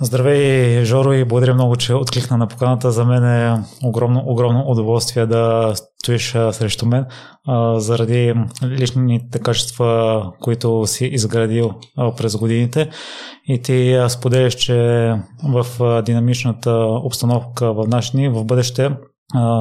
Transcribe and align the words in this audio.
Здравей, 0.00 0.84
Жоро, 0.84 1.12
и 1.12 1.24
благодаря 1.24 1.54
много, 1.54 1.76
че 1.76 1.94
откликна 1.94 2.36
на 2.36 2.46
поканата. 2.46 2.90
За 2.90 3.04
мен 3.04 3.24
е 3.24 3.64
огромно, 3.84 4.22
огромно 4.26 4.64
удоволствие 4.66 5.26
да 5.26 5.72
стоиш 5.74 6.30
срещу 6.30 6.86
мен 6.86 7.06
заради 7.76 8.34
личните 8.64 9.38
качества, 9.38 10.32
които 10.40 10.86
си 10.86 11.04
изградил 11.06 11.70
през 12.16 12.36
годините. 12.36 12.90
И 13.48 13.62
ти 13.62 14.04
споделяш, 14.08 14.54
че 14.54 14.74
в 15.44 15.66
динамичната 16.02 16.72
обстановка 17.04 17.72
в 17.72 17.84
наши 17.88 18.12
дни, 18.12 18.28
в 18.28 18.44
бъдеще, 18.44 18.90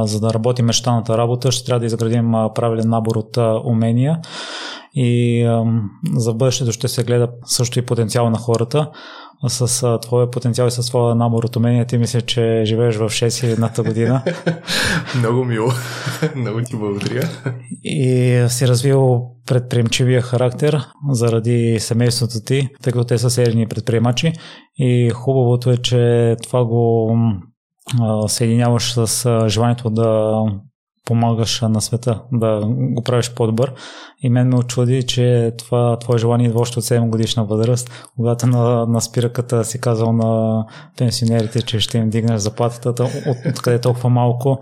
за 0.03 0.19
да 0.19 0.33
работи 0.33 0.61
мечтаната 0.61 1.17
работа, 1.17 1.51
ще 1.51 1.65
трябва 1.65 1.79
да 1.79 1.85
изградим 1.85 2.31
правилен 2.55 2.89
набор 2.89 3.15
от 3.15 3.37
умения 3.65 4.19
и 4.93 5.43
за 6.15 6.33
бъдещето 6.33 6.71
ще 6.71 6.87
се 6.87 7.03
гледа 7.03 7.29
също 7.45 7.79
и 7.79 7.85
потенциал 7.85 8.29
на 8.29 8.37
хората 8.37 8.91
с 9.47 9.99
твоя 10.01 10.31
потенциал 10.31 10.67
и 10.67 10.71
с 10.71 10.87
твоя 10.87 11.15
набор 11.15 11.43
от 11.43 11.55
умения, 11.55 11.85
ти 11.85 11.97
мисля, 11.97 12.21
че 12.21 12.61
живееш 12.65 12.95
в 12.95 13.09
6 13.09 13.51
едната 13.51 13.83
година. 13.83 14.23
Много 15.17 15.45
мило. 15.45 15.69
Много 16.35 16.61
ти 16.61 16.75
благодаря. 16.75 17.29
И 17.83 18.45
си 18.49 18.67
развил 18.67 19.21
предприемчивия 19.45 20.21
характер 20.21 20.85
заради 21.09 21.77
семейството 21.79 22.33
ти, 22.45 22.69
тъй 22.83 22.93
като 22.93 23.05
те 23.05 23.17
са 23.17 23.29
серийни 23.29 23.67
предприемачи. 23.67 24.33
И 24.77 25.09
хубавото 25.09 25.71
е, 25.71 25.77
че 25.77 26.35
това 26.43 26.65
го 26.65 27.11
съединяваш 28.27 28.93
с 28.93 29.45
желанието 29.49 29.89
да 29.89 30.41
помагаш 31.05 31.61
на 31.61 31.81
света, 31.81 32.21
да 32.31 32.61
го 32.65 33.03
правиш 33.03 33.31
по-добър. 33.35 33.73
И 34.21 34.29
мен 34.29 34.47
ме 34.47 34.55
очуди, 34.55 35.03
че 35.03 35.53
това 35.57 35.99
твое 35.99 36.17
желание 36.17 36.47
идва 36.47 36.59
още 36.59 36.79
от 36.79 36.85
7 36.85 37.09
годишна 37.09 37.45
възраст, 37.45 37.91
когато 38.15 38.47
на, 38.47 38.85
на 38.85 39.01
спираката 39.01 39.65
си 39.65 39.81
казал 39.81 40.13
на 40.13 40.63
пенсионерите, 40.97 41.61
че 41.61 41.79
ще 41.79 41.97
им 41.97 42.09
дигнеш 42.09 42.39
заплатата, 42.39 43.03
от, 43.03 43.37
откъде 43.49 43.81
толкова 43.81 44.09
малко, 44.09 44.59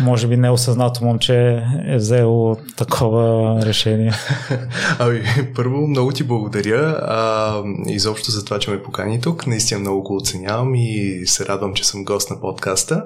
може 0.00 0.26
би 0.26 0.36
неосъзнато 0.36 1.04
момче 1.04 1.62
е 1.86 1.96
взело 1.96 2.56
такова 2.76 3.56
решение. 3.66 4.12
Ами, 4.98 5.22
първо, 5.54 5.86
много 5.86 6.12
ти 6.12 6.24
благодаря 6.24 7.00
а, 7.02 7.62
изобщо 7.86 8.30
за 8.30 8.44
това, 8.44 8.58
че 8.58 8.70
ме 8.70 8.82
покани 8.82 9.20
тук. 9.20 9.46
Наистина 9.46 9.80
много 9.80 10.02
го 10.02 10.16
оценявам 10.16 10.74
и 10.74 11.22
се 11.26 11.46
радвам, 11.46 11.74
че 11.74 11.84
съм 11.84 12.04
гост 12.04 12.30
на 12.30 12.40
подкаста. 12.40 13.04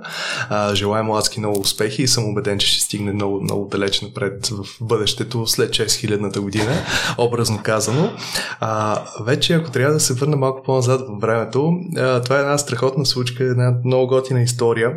А, 0.49 0.75
желая 0.75 1.05
му 1.05 1.17
адски 1.17 1.41
много 1.41 1.61
успехи 1.61 2.03
и 2.03 2.09
съм 2.09 2.31
убеден, 2.31 2.59
че 2.63 2.73
ще 2.73 2.83
стигне 2.83 3.13
много, 3.13 3.41
много 3.41 3.69
далеч 3.69 4.01
напред 4.01 4.47
в 4.47 4.67
бъдещето 4.81 5.47
след 5.47 5.71
6000-та 5.71 6.41
година, 6.41 6.73
образно 7.19 7.61
казано. 7.63 8.13
А, 8.61 9.03
вече, 9.25 9.55
ако 9.55 9.71
трябва 9.71 9.95
да 9.95 10.01
се 10.01 10.15
върна 10.15 10.37
малко 10.37 10.63
по-назад 10.63 11.01
във 11.09 11.21
времето, 11.21 11.73
а, 11.97 12.23
това 12.23 12.37
е 12.37 12.41
една 12.41 12.59
страхотна 12.59 13.07
случка, 13.07 13.45
една 13.45 13.75
много 13.85 14.07
готина 14.07 14.43
история, 14.43 14.93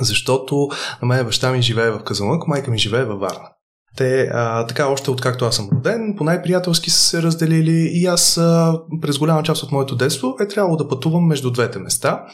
защото 0.00 0.68
на 1.02 1.08
мен 1.08 1.26
баща 1.26 1.52
ми 1.52 1.62
живее 1.62 1.90
в 1.90 2.04
Казанлък, 2.04 2.48
майка 2.48 2.70
ми 2.70 2.78
живее 2.78 3.04
във 3.04 3.20
Варна. 3.20 3.48
Те, 3.96 4.30
а, 4.32 4.66
така, 4.66 4.88
още 4.88 5.10
откакто 5.10 5.44
аз 5.44 5.56
съм 5.56 5.68
роден, 5.72 6.14
по 6.18 6.24
най-приятелски 6.24 6.90
са 6.90 7.00
се 7.00 7.22
разделили 7.22 7.90
и 7.92 8.06
аз 8.06 8.38
а, 8.38 8.80
през 9.00 9.18
голяма 9.18 9.42
част 9.42 9.62
от 9.62 9.72
моето 9.72 9.96
детство 9.96 10.36
е 10.40 10.48
трябвало 10.48 10.76
да 10.76 10.88
пътувам 10.88 11.26
между 11.26 11.50
двете 11.50 11.78
места. 11.78 12.24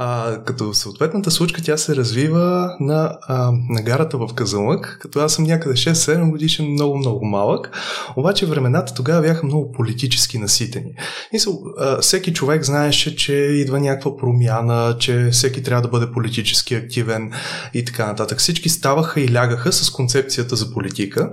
А, 0.00 0.38
като 0.44 0.74
съответната 0.74 1.30
случка 1.30 1.62
тя 1.62 1.76
се 1.76 1.96
развива 1.96 2.76
на, 2.80 3.18
а, 3.28 3.52
на 3.68 3.82
гарата 3.82 4.18
в 4.18 4.28
Казанлък, 4.34 4.98
като 5.00 5.20
аз 5.20 5.32
съм 5.32 5.44
някъде 5.44 5.74
6-7 5.74 6.30
годишен, 6.30 6.66
много-много 6.66 7.26
малък. 7.26 7.70
Обаче 8.16 8.46
времената 8.46 8.94
тогава 8.94 9.22
бяха 9.22 9.46
много 9.46 9.72
политически 9.72 10.38
наситени. 10.38 10.92
Мисъл, 11.32 11.62
а, 11.78 12.00
всеки 12.00 12.32
човек 12.32 12.64
знаеше, 12.64 13.16
че 13.16 13.32
идва 13.32 13.80
някаква 13.80 14.16
промяна, 14.16 14.96
че 14.98 15.28
всеки 15.32 15.62
трябва 15.62 15.82
да 15.82 15.88
бъде 15.88 16.12
политически 16.12 16.74
активен 16.74 17.32
и 17.74 17.84
така 17.84 18.06
нататък. 18.06 18.38
Всички 18.38 18.68
ставаха 18.68 19.20
и 19.20 19.32
лягаха 19.32 19.72
с 19.72 19.90
концепцията 19.90 20.56
за 20.56 20.72
политика 20.72 21.30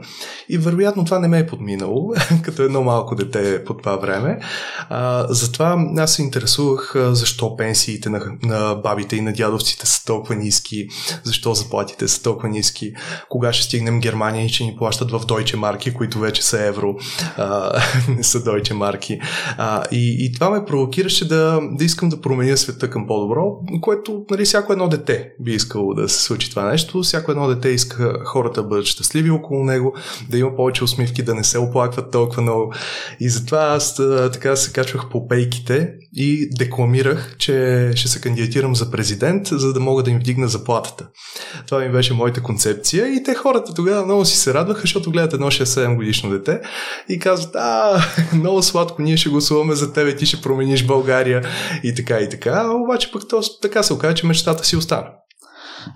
и 0.49 0.57
вероятно 0.57 1.05
това 1.05 1.19
не 1.19 1.27
ме 1.27 1.39
е 1.39 1.47
подминало, 1.47 2.13
като 2.43 2.63
едно 2.63 2.83
малко 2.83 3.15
дете 3.15 3.63
по 3.63 3.77
това 3.77 3.95
време. 3.95 4.39
А, 4.89 5.27
затова 5.29 5.85
аз 5.97 6.13
се 6.13 6.21
интересувах 6.21 6.93
защо 6.95 7.57
пенсиите 7.57 8.09
на, 8.09 8.21
на 8.43 8.54
на 8.55 8.75
бабите 8.75 9.16
и 9.16 9.21
на 9.21 9.33
дядовците 9.33 9.88
са 9.88 10.05
толкова 10.05 10.35
ниски, 10.35 10.88
защо 11.23 11.53
заплатите 11.53 12.07
са 12.07 12.23
толкова 12.23 12.49
ниски, 12.49 12.93
кога 13.29 13.53
ще 13.53 13.63
стигнем 13.66 13.99
Германия 13.99 14.45
и 14.45 14.49
ще 14.49 14.63
ни 14.63 14.75
плащат 14.77 15.11
в 15.11 15.25
дойче 15.25 15.57
марки, 15.57 15.93
които 15.93 16.19
вече 16.19 16.43
са 16.43 16.66
евро, 16.66 16.95
а, 17.38 17.81
не 18.17 18.23
са 18.23 18.43
дойче 18.43 18.73
марки. 18.73 19.19
А, 19.57 19.83
и, 19.91 20.25
и 20.25 20.31
това 20.33 20.49
ме 20.49 20.66
провокираше 20.66 21.27
да, 21.27 21.59
да 21.71 21.83
искам 21.83 22.09
да 22.09 22.21
променя 22.21 22.57
света 22.57 22.89
към 22.89 23.07
по-добро, 23.07 23.57
което 23.81 24.25
нали, 24.31 24.45
всяко 24.45 24.73
едно 24.73 24.87
дете 24.87 25.29
би 25.39 25.51
искало 25.51 25.93
да 25.93 26.09
се 26.09 26.23
случи 26.23 26.49
това 26.49 26.63
нещо. 26.63 27.01
Всяко 27.01 27.31
едно 27.31 27.47
дете 27.47 27.69
иска 27.69 28.19
хората 28.25 28.61
да 28.61 28.67
бъдат 28.67 28.85
щастливи 28.85 29.29
около 29.29 29.63
него, 29.63 29.93
да 30.29 30.37
има 30.37 30.55
повече 30.55 30.83
усмивки, 30.83 31.23
да 31.23 31.35
не 31.35 31.43
се 31.43 31.59
оплакват 31.59 32.11
толкова 32.11 32.41
много. 32.41 32.73
И 33.19 33.29
затова 33.29 33.59
аз 33.59 33.95
така 34.33 34.55
се 34.55 34.73
качвах 34.73 35.09
по 35.09 35.27
пейките 35.27 35.93
и 36.15 36.49
декламирах, 36.57 37.35
че 37.37 37.91
ще 37.95 38.07
се 38.07 38.21
кандидатирам 38.21 38.75
за 38.75 38.91
президент, 38.91 39.47
за 39.47 39.73
да 39.73 39.79
мога 39.79 40.03
да 40.03 40.11
им 40.11 40.19
вдигна 40.19 40.47
заплатата. 40.47 41.07
Това 41.67 41.81
ми 41.81 41.91
беше 41.91 42.13
моята 42.13 42.43
концепция 42.43 43.07
и 43.07 43.23
те 43.23 43.33
хората 43.33 43.73
тогава 43.73 44.05
много 44.05 44.25
си 44.25 44.37
се 44.37 44.53
радваха, 44.53 44.81
защото 44.81 45.11
гледат 45.11 45.33
едно 45.33 45.47
6-7 45.47 45.95
годишно 45.95 46.29
дете 46.29 46.61
и 47.09 47.19
казват, 47.19 47.55
а, 47.55 48.01
много 48.33 48.63
сладко, 48.63 49.01
ние 49.01 49.17
ще 49.17 49.29
гласуваме 49.29 49.75
за 49.75 49.93
тебе, 49.93 50.15
ти 50.15 50.25
ще 50.25 50.41
промениш 50.41 50.85
България 50.85 51.43
и 51.83 51.95
така 51.95 52.19
и 52.19 52.29
така. 52.29 52.71
Обаче 52.71 53.11
пък 53.11 53.27
то, 53.29 53.41
така 53.61 53.83
се 53.83 53.93
оказа, 53.93 54.13
че 54.13 54.27
мечтата 54.27 54.63
си 54.63 54.75
остана. 54.75 55.07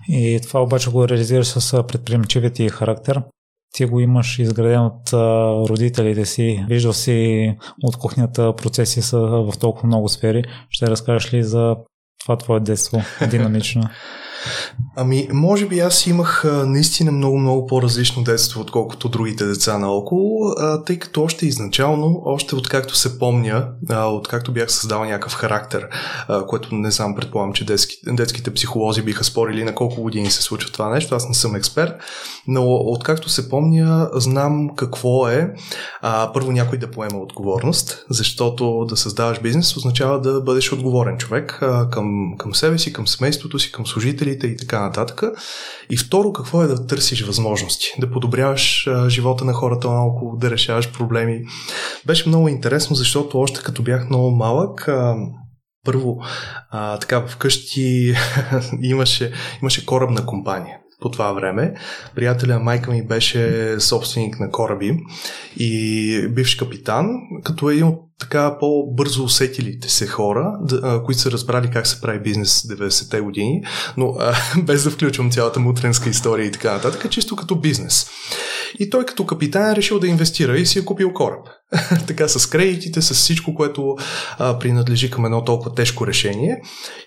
И 0.09 0.40
това 0.47 0.62
обаче 0.62 0.90
го 0.90 1.08
реализираш 1.08 1.47
с 1.47 1.84
предприемчивият 1.88 2.53
ти 2.53 2.69
характер 2.69 3.22
ти 3.74 3.85
го 3.85 4.00
имаш 4.00 4.40
изграден 4.40 4.81
от 4.81 5.13
родителите 5.69 6.25
си, 6.25 6.66
виждал 6.69 6.94
си 6.94 7.56
от 7.84 7.97
кухнята 7.97 8.56
процеси 8.56 9.02
са 9.02 9.19
в 9.19 9.53
толкова 9.59 9.88
много 9.88 10.09
сфери. 10.09 10.44
Ще 10.69 10.88
разкажеш 10.88 11.34
ли 11.34 11.44
за 11.44 11.75
това 12.19 12.38
твое 12.38 12.59
детство 12.59 13.02
динамично? 13.29 13.81
Ами, 14.96 15.28
може 15.34 15.66
би 15.66 15.80
аз 15.80 16.08
имах 16.08 16.44
наистина 16.66 17.12
много-много 17.12 17.68
по-различно 17.68 18.24
детство, 18.24 18.62
отколкото 18.62 19.10
другите 19.10 19.46
деца 19.46 19.78
наоколо, 19.78 20.56
тъй 20.86 21.00
като 21.00 21.24
още 21.24 21.46
изначално, 21.46 22.22
още 22.26 22.56
откакто 22.56 22.96
се 22.96 23.20
помня, 23.20 23.68
откакто 23.90 24.52
бях 24.52 24.72
създал 24.72 25.06
някакъв 25.06 25.34
характер, 25.34 25.88
което 26.48 26.76
не 26.76 26.92
знам, 26.92 27.16
предполагам, 27.16 27.54
че 27.54 27.66
детски, 27.66 27.96
детските 28.08 28.54
психолози 28.54 29.02
биха 29.02 29.24
спорили 29.24 29.64
на 29.64 29.76
колко 29.76 30.02
години 30.02 30.32
се 30.32 30.42
случва 30.42 30.72
това 30.72 30.90
нещо, 30.90 31.16
аз 31.16 31.28
не 31.28 31.34
съм 31.34 31.56
експерт, 31.56 31.94
но 32.48 32.66
откакто 32.66 33.30
се 33.30 33.50
помня, 33.50 34.10
знам 34.14 34.70
какво 34.76 35.28
е 35.28 35.54
първо 36.34 36.52
някой 36.52 36.78
да 36.78 36.92
поема 36.92 37.20
отговорност, 37.20 38.06
защото 38.10 38.86
да 38.90 38.98
създаваш 38.98 39.42
бизнес 39.42 39.78
означава 39.78 40.22
да 40.22 40.42
бъдеш 40.42 40.74
отговорен 40.74 41.18
човек 41.18 41.62
към, 41.92 42.36
към 42.38 42.56
себе 42.56 42.78
си, 42.78 42.94
към 42.94 43.08
семейството 43.08 43.60
си, 43.60 43.72
към 43.72 43.88
служители 43.88 44.39
приятелите 44.40 44.48
и 44.48 44.58
така 44.58 44.82
нататък. 44.82 45.24
И 45.90 45.98
второ, 45.98 46.34
какво 46.34 46.64
е 46.64 46.68
да 46.68 46.88
търсиш 46.88 47.22
възможности, 47.22 47.88
да 48.00 48.12
подобряваш 48.12 48.88
а, 48.88 49.10
живота 49.10 49.46
на 49.46 49.54
хората 49.54 49.88
малко, 49.88 50.38
да 50.38 50.52
решаваш 50.52 50.92
проблеми. 50.92 51.42
Беше 52.06 52.30
много 52.30 52.48
интересно, 52.48 52.96
защото 52.96 53.40
още 53.40 53.64
като 53.64 53.84
бях 53.84 54.10
много 54.10 54.32
малък, 54.32 54.88
а, 54.88 55.16
първо, 55.86 56.18
а, 56.72 56.98
така 56.98 57.28
вкъщи 57.28 58.14
имаше, 58.82 59.32
имаше 59.62 59.86
корабна 59.86 60.26
компания 60.26 60.78
по 61.02 61.12
това 61.12 61.34
време. 61.34 61.74
Приятеля 62.16 62.60
майка 62.60 62.92
ми 62.92 63.08
беше 63.08 63.76
собственик 63.80 64.40
на 64.40 64.52
кораби 64.52 64.98
и 65.58 66.28
бивш 66.30 66.56
капитан, 66.56 67.08
като 67.44 67.70
е 67.70 67.74
един 67.74 67.88
от 67.88 68.00
така 68.20 68.58
по-бързо 68.60 69.24
усетилите 69.24 69.90
се 69.90 70.08
хора, 70.08 70.54
да, 70.62 71.04
които 71.06 71.22
са 71.22 71.32
разбрали 71.32 71.70
как 71.70 71.88
се 71.88 72.02
прави 72.02 72.20
бизнес 72.20 72.62
90-те 72.62 73.22
години, 73.22 73.64
но 73.97 74.16
а, 74.20 74.35
без 74.64 74.84
да 74.84 74.90
включвам 74.90 75.32
цялата 75.32 75.59
мутренска 75.59 76.09
история 76.09 76.46
и 76.46 76.52
така 76.52 76.73
нататък, 76.73 77.12
чисто 77.12 77.35
като 77.35 77.56
бизнес. 77.56 78.09
И 78.79 78.90
той 78.90 79.06
като 79.06 79.26
капитан 79.26 79.72
е 79.72 79.76
решил 79.76 80.00
да 80.00 80.08
инвестира 80.08 80.58
и 80.58 80.66
си 80.66 80.79
е 80.79 80.85
купил 80.85 81.14
кораб. 81.14 81.47
така 82.08 82.28
с 82.28 82.50
кредитите, 82.50 83.02
с 83.02 83.14
всичко, 83.14 83.56
което 83.56 83.96
а, 84.38 84.60
принадлежи 84.60 85.12
към 85.12 85.26
едно 85.26 85.44
толкова 85.44 85.76
тежко 85.76 86.08
решение. 86.08 86.62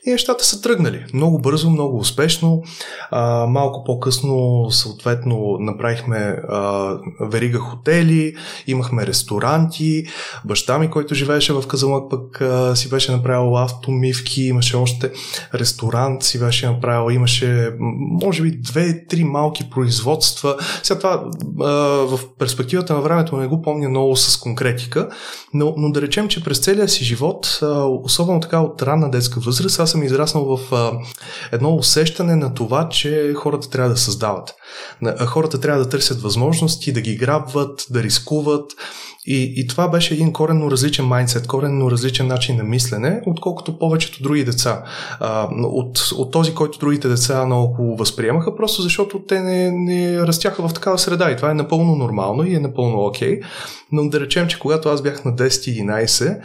И 0.07 0.11
нещата 0.11 0.45
са 0.45 0.61
тръгнали. 0.61 1.05
Много 1.15 1.39
бързо, 1.39 1.71
много 1.71 1.99
успешно. 1.99 2.63
А, 3.11 3.47
малко 3.47 3.85
по-късно, 3.85 4.67
съответно, 4.71 5.57
направихме 5.61 6.37
а, 6.49 6.95
верига 7.21 7.59
хотели, 7.59 8.35
имахме 8.67 9.07
ресторанти. 9.07 10.05
Баща 10.45 10.79
ми, 10.79 10.91
който 10.91 11.15
живееше 11.15 11.53
в 11.53 11.67
Казанлък, 11.69 12.11
пък 12.11 12.41
а, 12.41 12.77
си 12.77 12.89
беше 12.89 13.13
направил 13.13 13.57
автомивки, 13.59 14.43
имаше 14.43 14.77
още 14.77 15.13
ресторант, 15.55 16.23
си 16.23 16.39
беше 16.39 16.67
направил, 16.67 17.15
имаше, 17.15 17.71
може 18.23 18.43
би, 18.43 18.51
две-три 18.51 19.25
малки 19.25 19.71
производства. 19.71 20.57
Сега 20.83 20.99
това 20.99 21.25
а, 21.61 21.71
в 22.07 22.21
перспективата 22.39 22.95
на 22.95 23.01
времето 23.01 23.37
не 23.37 23.47
го 23.47 23.63
помня 23.63 23.89
много 23.89 24.17
с 24.17 24.37
конкретика, 24.53 25.09
но, 25.55 25.75
но 25.77 25.93
да 25.93 26.03
речем, 26.03 26.29
че 26.29 26.45
през 26.45 26.59
целия 26.59 26.89
си 26.89 27.05
живот, 27.05 27.61
особено 28.05 28.41
така 28.41 28.61
от 28.61 28.83
ранна 28.83 29.11
детска 29.11 29.41
възраст, 29.41 29.81
аз 29.81 29.91
съм 29.91 30.03
израснал 30.03 30.57
в 30.57 30.93
едно 31.53 31.75
усещане 31.75 32.37
на 32.37 32.55
това, 32.55 32.89
че 32.89 33.35
хората 33.37 33.71
трябва 33.71 33.91
да 33.91 33.97
създават. 33.97 34.55
Хората 35.27 35.61
трябва 35.61 35.85
да 35.85 35.89
търсят 35.89 36.23
възможности, 36.23 36.93
да 36.93 37.01
ги 37.01 37.17
грабват, 37.17 37.87
да 37.91 38.03
рискуват, 38.03 38.73
и, 39.27 39.53
и 39.57 39.67
това 39.67 39.89
беше 39.89 40.15
един 40.15 40.33
коренно 40.33 40.71
различен 40.71 41.05
майндсет, 41.05 41.47
коренно 41.47 41.91
различен 41.91 42.27
начин 42.27 42.57
на 42.57 42.65
мислене, 42.65 43.21
отколкото 43.27 43.79
повечето 43.79 44.23
други 44.23 44.45
деца. 44.45 44.85
А, 45.21 45.49
от, 45.53 45.99
от 46.17 46.31
този, 46.31 46.55
който 46.55 46.79
другите 46.79 47.09
деца 47.09 47.47
много 47.47 47.97
възприемаха, 47.97 48.57
просто 48.57 48.83
защото 48.83 49.19
те 49.19 49.41
не, 49.41 49.71
не 49.71 50.27
растяха 50.27 50.69
в 50.69 50.75
такава 50.75 50.99
среда 50.99 51.31
и 51.31 51.37
това 51.37 51.51
е 51.51 51.55
напълно 51.55 51.97
нормално 51.97 52.45
и 52.45 52.55
е 52.55 52.61
напълно 52.61 53.05
окей. 53.05 53.41
Okay. 53.41 53.45
Но 53.93 54.09
да 54.09 54.21
речем, 54.21 54.49
че 54.49 54.59
когато 54.59 54.89
аз 54.89 55.03
бях 55.03 55.25
на 55.25 55.33
10-11, 55.33 56.41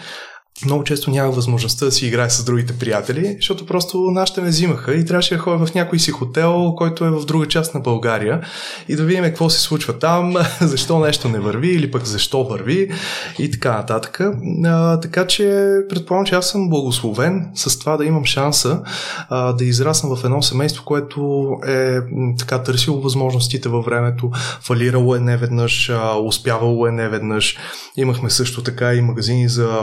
много 0.65 0.83
често 0.83 1.11
нямах 1.11 1.35
възможността 1.35 1.85
да 1.85 1.91
си 1.91 2.07
играя 2.07 2.29
с 2.29 2.43
другите 2.43 2.73
приятели, 2.73 3.35
защото 3.39 3.65
просто 3.65 3.97
нашите 3.97 4.41
ме 4.41 4.47
взимаха 4.47 4.95
и 4.95 5.05
трябваше 5.05 5.35
да 5.35 5.41
ходя 5.41 5.65
в 5.65 5.73
някой 5.73 5.99
си 5.99 6.11
хотел, 6.11 6.73
който 6.77 7.05
е 7.05 7.09
в 7.09 7.25
друга 7.25 7.47
част 7.47 7.73
на 7.73 7.79
България 7.79 8.41
и 8.89 8.95
да 8.95 9.03
видим 9.03 9.23
какво 9.23 9.49
се 9.49 9.59
случва 9.59 9.99
там, 9.99 10.35
защо 10.61 10.99
нещо 10.99 11.29
не 11.29 11.39
върви 11.39 11.67
или 11.67 11.91
пък 11.91 12.05
защо 12.05 12.43
върви 12.43 12.91
и 13.39 13.51
така 13.51 13.71
нататък. 13.71 14.21
А, 14.65 14.99
така 14.99 15.27
че 15.27 15.75
предполагам, 15.89 16.25
че 16.25 16.35
аз 16.35 16.49
съм 16.49 16.69
благословен 16.69 17.49
с 17.55 17.79
това 17.79 17.97
да 17.97 18.05
имам 18.05 18.25
шанса 18.25 18.81
а, 19.29 19.53
да 19.53 19.65
израсна 19.65 20.15
в 20.15 20.23
едно 20.23 20.41
семейство, 20.41 20.85
което 20.85 21.49
е 21.67 21.97
така 22.39 22.63
търсило 22.63 23.01
възможностите 23.01 23.69
във 23.69 23.85
времето, 23.85 24.31
фалирало 24.61 25.15
е 25.15 25.19
неведнъж, 25.19 25.89
а, 25.89 26.19
успявало 26.19 26.87
е 26.87 26.91
неведнъж. 26.91 27.57
Имахме 27.97 28.29
също 28.29 28.63
така 28.63 28.93
и 28.93 29.01
магазини 29.01 29.49
за 29.49 29.81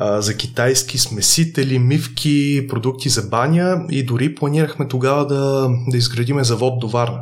за 0.00 0.36
китайски 0.36 0.98
смесители, 0.98 1.78
мивки, 1.78 2.66
продукти 2.68 3.08
за 3.08 3.22
баня 3.22 3.84
и 3.90 4.02
дори 4.02 4.34
планирахме 4.34 4.88
тогава 4.88 5.26
да, 5.26 5.70
да 5.88 5.96
изградиме 5.96 6.44
завод 6.44 6.78
до 6.80 6.88
Варна. 6.88 7.20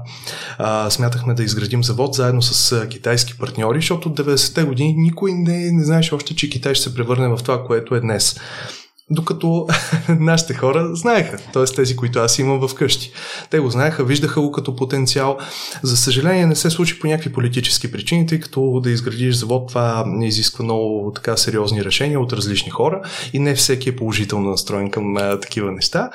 А, 0.58 0.90
смятахме 0.90 1.34
да 1.34 1.42
изградим 1.42 1.84
завод 1.84 2.14
заедно 2.14 2.42
с 2.42 2.86
китайски 2.88 3.38
партньори, 3.38 3.78
защото 3.78 4.08
от 4.08 4.18
90-те 4.18 4.64
години 4.64 4.94
никой 4.96 5.32
не, 5.32 5.72
не 5.72 5.84
знаеше 5.84 6.14
още, 6.14 6.36
че 6.36 6.50
Китай 6.50 6.74
ще 6.74 6.84
се 6.84 6.94
превърне 6.94 7.28
в 7.28 7.38
това, 7.42 7.64
което 7.64 7.94
е 7.94 8.00
днес 8.00 8.40
докато 9.10 9.66
нашите 10.08 10.54
хора 10.54 10.90
знаеха, 10.96 11.36
т.е. 11.52 11.64
тези, 11.64 11.96
които 11.96 12.18
аз 12.18 12.38
имам 12.38 12.68
вкъщи. 12.68 13.12
Те 13.50 13.58
го 13.58 13.70
знаеха, 13.70 14.04
виждаха 14.04 14.40
го 14.40 14.52
като 14.52 14.76
потенциал. 14.76 15.38
За 15.82 15.96
съжаление 15.96 16.46
не 16.46 16.56
се 16.56 16.70
случи 16.70 17.00
по 17.00 17.06
някакви 17.06 17.32
политически 17.32 17.92
причини, 17.92 18.26
тъй 18.26 18.40
като 18.40 18.80
да 18.80 18.90
изградиш 18.90 19.34
завод 19.34 19.68
това 19.68 20.04
изисква 20.20 20.64
много 20.64 21.12
така 21.14 21.36
сериозни 21.36 21.84
решения 21.84 22.20
от 22.20 22.32
различни 22.32 22.70
хора 22.70 23.02
и 23.32 23.38
не 23.38 23.54
всеки 23.54 23.88
е 23.88 23.96
положително 23.96 24.50
настроен 24.50 24.90
към 24.90 25.16
а, 25.16 25.40
такива 25.40 25.72
неща. 25.72 26.10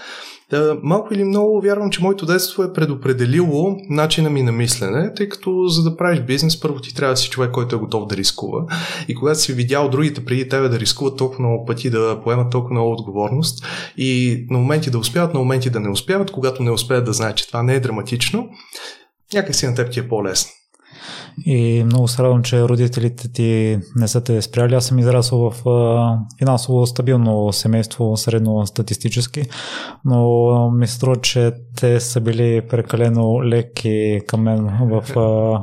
Да, 0.49 0.77
малко 0.83 1.13
или 1.13 1.23
много 1.23 1.61
вярвам, 1.61 1.89
че 1.89 2.01
моето 2.01 2.25
детство 2.25 2.63
е 2.63 2.73
предопределило 2.73 3.77
начина 3.89 4.29
ми 4.29 4.43
на 4.43 4.51
мислене, 4.51 5.13
тъй 5.13 5.29
като 5.29 5.67
за 5.67 5.83
да 5.83 5.97
правиш 5.97 6.19
бизнес, 6.19 6.59
първо 6.59 6.79
ти 6.79 6.95
трябва 6.95 7.13
да 7.13 7.17
си 7.17 7.29
човек, 7.29 7.51
който 7.51 7.75
е 7.75 7.79
готов 7.79 8.07
да 8.07 8.17
рискува. 8.17 8.65
И 9.07 9.15
когато 9.15 9.39
си 9.39 9.53
видял 9.53 9.89
другите 9.89 10.25
преди 10.25 10.49
тебе 10.49 10.69
да 10.69 10.79
рискуват 10.79 11.17
толкова 11.17 11.43
много 11.43 11.65
пъти, 11.65 11.89
да 11.89 12.21
поемат 12.23 12.51
толкова 12.51 12.73
много 12.73 12.91
отговорност 12.91 13.65
и 13.97 14.39
на 14.49 14.57
моменти 14.57 14.89
да 14.89 14.97
успяват, 14.97 15.33
на 15.33 15.39
моменти 15.39 15.69
да 15.69 15.79
не 15.79 15.89
успяват, 15.89 16.31
когато 16.31 16.63
не 16.63 16.71
успеят 16.71 17.05
да 17.05 17.13
знаят, 17.13 17.37
че 17.37 17.47
това 17.47 17.63
не 17.63 17.75
е 17.75 17.79
драматично, 17.79 18.49
някакси 19.33 19.67
на 19.67 19.75
теб 19.75 19.91
ти 19.91 19.99
е 19.99 20.07
по-лесно. 20.07 20.51
И 21.45 21.83
много 21.83 22.07
се 22.07 22.23
радвам, 22.23 22.43
че 22.43 22.63
родителите 22.63 23.31
ти 23.31 23.79
не 23.95 24.07
са 24.07 24.23
те 24.23 24.41
спряли. 24.41 24.75
Аз 24.75 24.85
съм 24.85 24.99
израсъл 24.99 25.49
в 25.49 25.63
финансово 26.39 26.85
стабилно 26.85 27.53
семейство, 27.53 28.17
средно 28.17 28.65
статистически, 28.65 29.43
но 30.05 30.71
ми 30.71 30.87
се 30.87 30.93
струва, 30.93 31.15
че 31.15 31.51
те 31.77 31.99
са 31.99 32.21
били 32.21 32.61
прекалено 32.69 33.43
леки 33.43 34.21
към 34.27 34.41
мен 34.41 34.69
в 34.81 35.03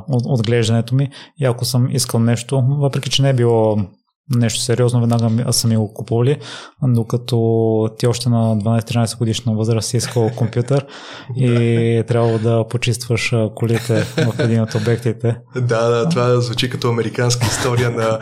отглеждането 0.09 0.95
ми. 0.95 1.09
И 1.39 1.45
ако 1.45 1.65
съм 1.65 1.87
искал 1.91 2.19
нещо, 2.19 2.63
въпреки 2.67 3.09
че 3.09 3.21
не 3.21 3.29
е 3.29 3.33
било 3.33 3.77
нещо 4.29 4.61
сериозно, 4.61 4.99
веднага 5.01 5.53
съм 5.53 5.69
ми 5.69 5.77
го 5.77 5.93
купували, 5.93 6.37
докато 6.83 7.89
ти 7.97 8.07
още 8.07 8.29
на 8.29 8.57
12-13 8.57 9.17
годишна 9.17 9.55
възраст 9.55 9.89
си 9.89 9.97
искал 9.97 10.31
компютър 10.35 10.85
и 11.37 12.03
трябва 12.07 12.39
да 12.39 12.67
почистваш 12.69 13.33
колите 13.55 14.05
в 14.17 14.39
един 14.39 14.61
от 14.61 14.75
обектите. 14.75 15.37
Да, 15.55 15.89
да, 15.89 16.09
това 16.09 16.41
звучи 16.41 16.69
като 16.69 16.89
американска 16.89 17.45
история 17.45 17.91
на, 17.91 18.19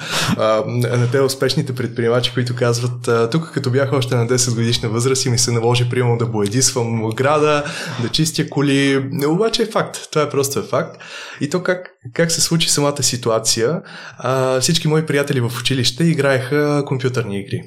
на, 0.66 1.12
те 1.12 1.20
успешните 1.20 1.76
предприемачи, 1.76 2.34
които 2.34 2.56
казват, 2.56 3.32
тук 3.32 3.52
като 3.54 3.72
бях 3.72 3.94
още 3.94 4.16
на 4.16 4.28
10 4.28 4.56
годишна 4.56 4.90
възраст 4.90 5.26
и 5.26 5.30
ми 5.30 5.38
се 5.38 5.52
наложи 5.52 5.90
примерно 5.90 6.18
да 6.18 6.26
боядисвам 6.26 7.10
града, 7.10 7.64
да 8.02 8.10
чистя 8.10 8.50
коли, 8.50 9.10
обаче 9.28 9.62
е 9.62 9.66
факт, 9.66 9.98
това 10.12 10.22
е 10.22 10.30
просто 10.30 10.60
е 10.60 10.64
факт. 10.64 11.02
И 11.42 11.50
то 11.50 11.64
как, 11.64 11.90
как 12.14 12.32
се 12.32 12.42
случи 12.42 12.70
самата 12.70 13.04
ситуация, 13.04 13.82
всички 14.62 14.88
мои 14.88 15.06
приятели 15.06 15.42
в 15.42 15.52
училище 15.60 15.91
училище 15.92 16.04
играеха 16.04 16.84
компютърни 16.86 17.40
игри. 17.40 17.64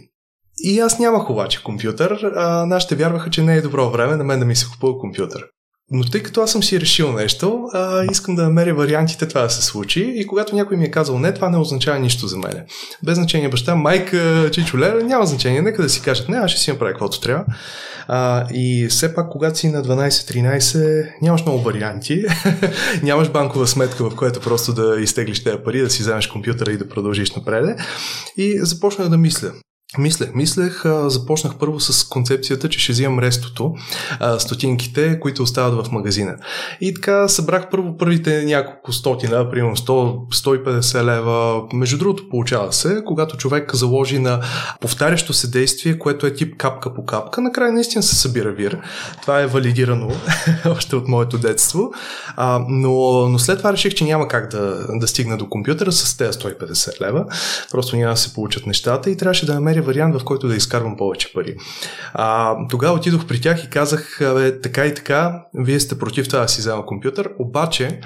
И 0.59 0.81
аз 0.81 0.99
нямах 0.99 1.31
обаче 1.31 1.63
компютър, 1.63 2.33
а 2.37 2.67
нашите 2.67 2.97
вярваха, 2.97 3.31
че 3.31 3.43
не 3.43 3.57
е 3.57 3.63
добро 3.63 3.91
време 3.91 4.17
на 4.17 4.25
мен 4.25 4.39
да 4.39 4.45
ми 4.45 4.57
се 4.57 4.67
купува 4.71 4.99
компютър. 4.99 5.45
Но 5.91 6.05
тъй 6.05 6.23
като 6.23 6.41
аз 6.41 6.53
съм 6.53 6.63
си 6.63 6.81
решил 6.81 7.13
нещо, 7.13 7.65
а, 7.73 8.05
искам 8.11 8.35
да 8.35 8.43
намеря 8.43 8.75
вариантите 8.75 9.29
това 9.29 9.43
да 9.43 9.51
се 9.51 9.63
случи 9.63 10.13
и 10.17 10.27
когато 10.27 10.55
някой 10.55 10.77
ми 10.77 10.85
е 10.85 10.91
казал 10.91 11.19
не, 11.19 11.35
това 11.35 11.51
не 11.51 11.59
означава 11.59 11.99
нищо 11.99 12.27
за 12.27 12.39
мене. 12.39 12.65
Без 13.03 13.15
значение 13.15 13.49
баща, 13.49 13.75
майка, 13.75 14.51
чичо, 14.53 14.79
лера, 14.79 15.05
няма 15.05 15.27
значение. 15.27 15.63
Нека 15.63 15.83
да 15.83 15.89
си 15.89 16.03
кажат 16.03 16.29
не, 16.29 16.37
аз 16.37 16.51
ще 16.51 16.61
си 16.61 16.71
направя 16.71 16.93
каквото 16.93 17.21
трябва. 17.21 17.45
А, 18.09 18.47
и 18.55 18.87
все 18.89 19.15
пак, 19.15 19.31
когато 19.31 19.59
си 19.59 19.69
на 19.69 19.83
12-13, 19.83 21.11
нямаш 21.23 21.43
много 21.43 21.63
варианти. 21.63 22.25
нямаш 23.03 23.31
банкова 23.31 23.67
сметка, 23.67 24.11
в 24.11 24.17
която 24.17 24.41
просто 24.41 24.73
да 24.73 25.01
изтеглиш 25.01 25.45
тези 25.45 25.57
пари, 25.65 25.81
да 25.81 25.91
си 25.91 26.03
вземеш 26.03 26.27
компютъра 26.27 26.73
и 26.73 26.79
да 26.79 26.89
продължиш 26.89 27.35
напред. 27.35 27.81
И 28.37 28.59
започнах 28.63 29.09
да 29.09 29.19
мисля. 29.19 29.53
Мислех, 29.99 30.35
мислех, 30.35 30.83
започнах 31.07 31.53
първо 31.59 31.81
с 31.81 32.09
концепцията, 32.09 32.69
че 32.69 32.81
ще 32.81 32.93
взимам 32.93 33.19
рестото, 33.19 33.75
стотинките, 34.39 35.21
които 35.21 35.43
остават 35.43 35.87
в 35.87 35.93
магазина. 35.93 36.37
И 36.81 36.95
така 36.95 37.29
събрах 37.29 37.71
първо 37.71 37.97
първите 37.97 38.45
няколко 38.45 38.93
стотин 38.93 39.31
лева, 39.31 39.51
примерно 39.51 39.77
100-150 39.77 41.05
лева. 41.05 41.63
Между 41.73 41.99
другото, 41.99 42.29
получава 42.29 42.73
се, 42.73 43.03
когато 43.07 43.37
човек 43.37 43.75
заложи 43.75 44.19
на 44.19 44.41
повтарящо 44.81 45.33
се 45.33 45.51
действие, 45.51 45.99
което 45.99 46.27
е 46.27 46.35
тип 46.35 46.57
капка 46.57 46.95
по 46.95 47.05
капка, 47.05 47.41
накрая 47.41 47.73
наистина 47.73 48.03
се 48.03 48.15
събира 48.15 48.53
вир. 48.53 48.79
Това 49.23 49.41
е 49.41 49.47
валидирано 49.47 50.11
още 50.67 50.97
от 50.97 51.09
моето 51.09 51.39
детство. 51.39 51.93
А, 52.37 52.65
но, 52.69 53.29
но 53.29 53.39
след 53.39 53.59
това 53.59 53.73
реших, 53.73 53.95
че 53.95 54.05
няма 54.05 54.29
как 54.29 54.51
да, 54.51 54.87
да 54.95 55.09
стигна 55.09 55.37
до 55.37 55.49
компютъра 55.49 55.93
с 55.93 56.17
тези 56.17 56.39
150 56.39 57.01
лева. 57.01 57.25
Просто 57.71 57.97
няма 57.97 58.13
да 58.13 58.17
се 58.17 58.35
получат 58.35 58.67
нещата 58.67 59.11
и 59.11 59.17
трябваше 59.17 59.47
да 59.47 59.55
намеря 59.55 59.83
вариант, 59.85 60.21
в 60.21 60.25
който 60.25 60.49
да 60.49 60.57
изкарвам 60.57 60.97
повече 60.97 61.33
пари. 61.33 61.57
А, 62.15 62.57
тогава 62.71 62.95
отидох 62.95 63.27
при 63.27 63.41
тях 63.41 63.65
и 63.65 63.71
казах, 63.71 64.17
бе, 64.21 64.61
така 64.61 64.87
и 64.87 64.95
така, 64.95 65.45
вие 65.55 65.81
сте 65.81 65.99
против 65.99 66.29
това 66.29 66.41
да 66.41 66.49
си 66.49 66.61
взема 66.61 66.87
компютър, 66.87 67.31
обаче 67.39 68.01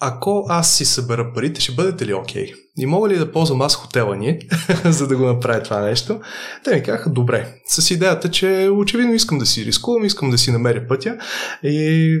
ако 0.00 0.46
аз 0.48 0.76
си 0.76 0.84
събера 0.84 1.32
парите, 1.34 1.60
ще 1.60 1.72
бъдете 1.72 2.06
ли 2.06 2.14
окей? 2.14 2.46
Okay? 2.46 2.54
И 2.78 2.86
мога 2.86 3.08
ли 3.08 3.18
да 3.18 3.32
ползвам 3.32 3.62
аз 3.62 3.76
хотела 3.76 4.16
ни, 4.16 4.38
за 4.84 5.06
да 5.06 5.16
го 5.16 5.26
направя 5.26 5.62
това 5.62 5.80
нещо? 5.80 6.20
Те 6.64 6.74
ми 6.74 6.82
казаха, 6.82 7.10
добре. 7.10 7.54
С 7.66 7.90
идеята, 7.90 8.30
че 8.30 8.68
очевидно 8.72 9.14
искам 9.14 9.38
да 9.38 9.46
си 9.46 9.64
рискувам, 9.64 10.04
искам 10.04 10.30
да 10.30 10.38
си 10.38 10.50
намеря 10.50 10.86
пътя 10.88 11.16
и 11.62 12.20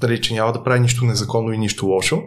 дали, 0.00 0.20
че 0.20 0.34
няма 0.34 0.52
да 0.52 0.64
прави 0.64 0.80
нищо 0.80 1.04
незаконно 1.04 1.52
и 1.52 1.58
нищо 1.58 1.86
лошо. 1.86 2.22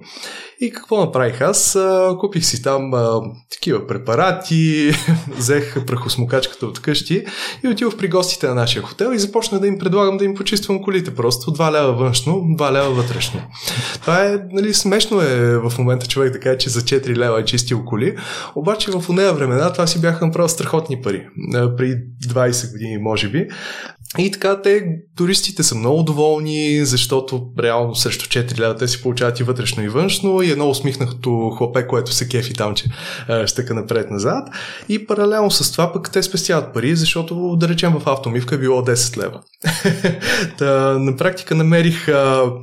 И 0.62 0.72
какво 0.72 1.00
направих 1.00 1.42
аз? 1.42 1.78
Купих 2.20 2.46
си 2.46 2.62
там 2.62 2.94
а, 2.94 3.22
такива 3.52 3.88
препарати, 3.88 4.92
взех 5.38 5.86
прахосмокачката 5.86 6.66
от 6.66 6.82
къщи 6.82 7.26
и 7.64 7.68
отидох 7.68 7.98
при 7.98 8.08
гостите 8.08 8.48
на 8.48 8.56
нашия 8.56 8.84
хотел 8.84 9.14
и 9.14 9.20
започна 9.20 9.60
да 9.60 9.68
им 9.68 9.80
предлагам 9.80 10.18
да 10.18 10.26
им 10.26 10.36
почиствам 10.36 10.82
колите. 10.82 11.16
Просто 11.16 11.52
2 11.52 11.72
лева 11.72 11.94
външно, 11.94 12.34
2 12.34 12.72
лева 12.72 12.90
вътрешно. 12.90 13.42
Това 14.02 14.26
е, 14.26 14.40
нали, 14.52 14.74
смешно 14.74 15.22
е 15.22 15.58
в 15.58 15.74
момента 15.78 16.08
човек 16.08 16.34
да 16.34 16.40
каже, 16.40 16.58
че 16.58 16.70
за 16.70 16.82
4 16.82 17.16
лева 17.16 17.40
е 17.40 17.44
чистил 17.70 17.86
коли, 17.86 18.16
обаче 18.56 18.92
в 18.92 19.10
нея 19.10 19.34
времена 19.34 19.74
това 19.74 19.88
си 19.88 20.02
бяха 20.02 20.26
направо 20.26 20.50
страхотни 20.50 21.02
пари. 21.02 21.28
При 21.78 21.96
20 22.28 22.72
години, 22.72 22.98
може 22.98 23.30
би. 23.30 23.48
И 24.18 24.32
така, 24.32 24.62
те, 24.62 24.84
туристите 25.18 25.64
са 25.64 25.76
много 25.76 26.04
доволни, 26.04 26.86
защото 26.86 27.52
реално 27.60 27.96
срещу 27.96 28.26
4 28.26 28.60
лева 28.60 28.76
те 28.76 28.88
си 28.88 29.02
получават 29.02 29.40
и 29.40 29.44
вътрешно 29.44 29.84
и 29.84 29.88
външно 29.88 30.42
и 30.42 30.52
едно 30.52 30.70
усмихнато 30.70 31.50
хлапе, 31.58 31.88
което 31.88 32.14
се 32.14 32.30
кефи 32.30 32.54
там, 32.54 32.76
че 32.76 32.86
щека 33.46 33.74
напред-назад. 33.74 34.48
И 34.90 35.08
паралелно 35.08 35.52
с 35.52 35.72
това 35.72 35.94
пък 35.94 36.12
те 36.12 36.24
спестяват 36.24 36.74
пари, 36.74 36.96
защото 36.96 37.56
да 37.56 37.70
речем 37.70 37.94
в 38.00 38.10
автомивка 38.10 38.56
е 38.56 38.58
било 38.58 38.82
10 38.82 39.18
лева. 39.18 39.42
Та, 40.58 41.00
на 41.00 41.16
практика 41.16 41.56
намерих, 41.56 42.08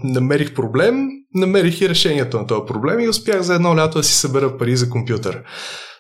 намерих 0.05 0.55
проблем, 0.55 1.09
намерих 1.35 1.81
и 1.81 1.89
решението 1.89 2.39
на 2.39 2.47
този 2.47 2.67
проблем 2.67 3.01
и 3.01 3.09
успях 3.09 3.43
за 3.43 3.55
едно 3.55 3.77
лято 3.77 3.99
да 3.99 4.05
си 4.05 4.15
събера 4.15 4.59
пари 4.59 4.77
за 4.77 4.91
компютър. 4.91 5.43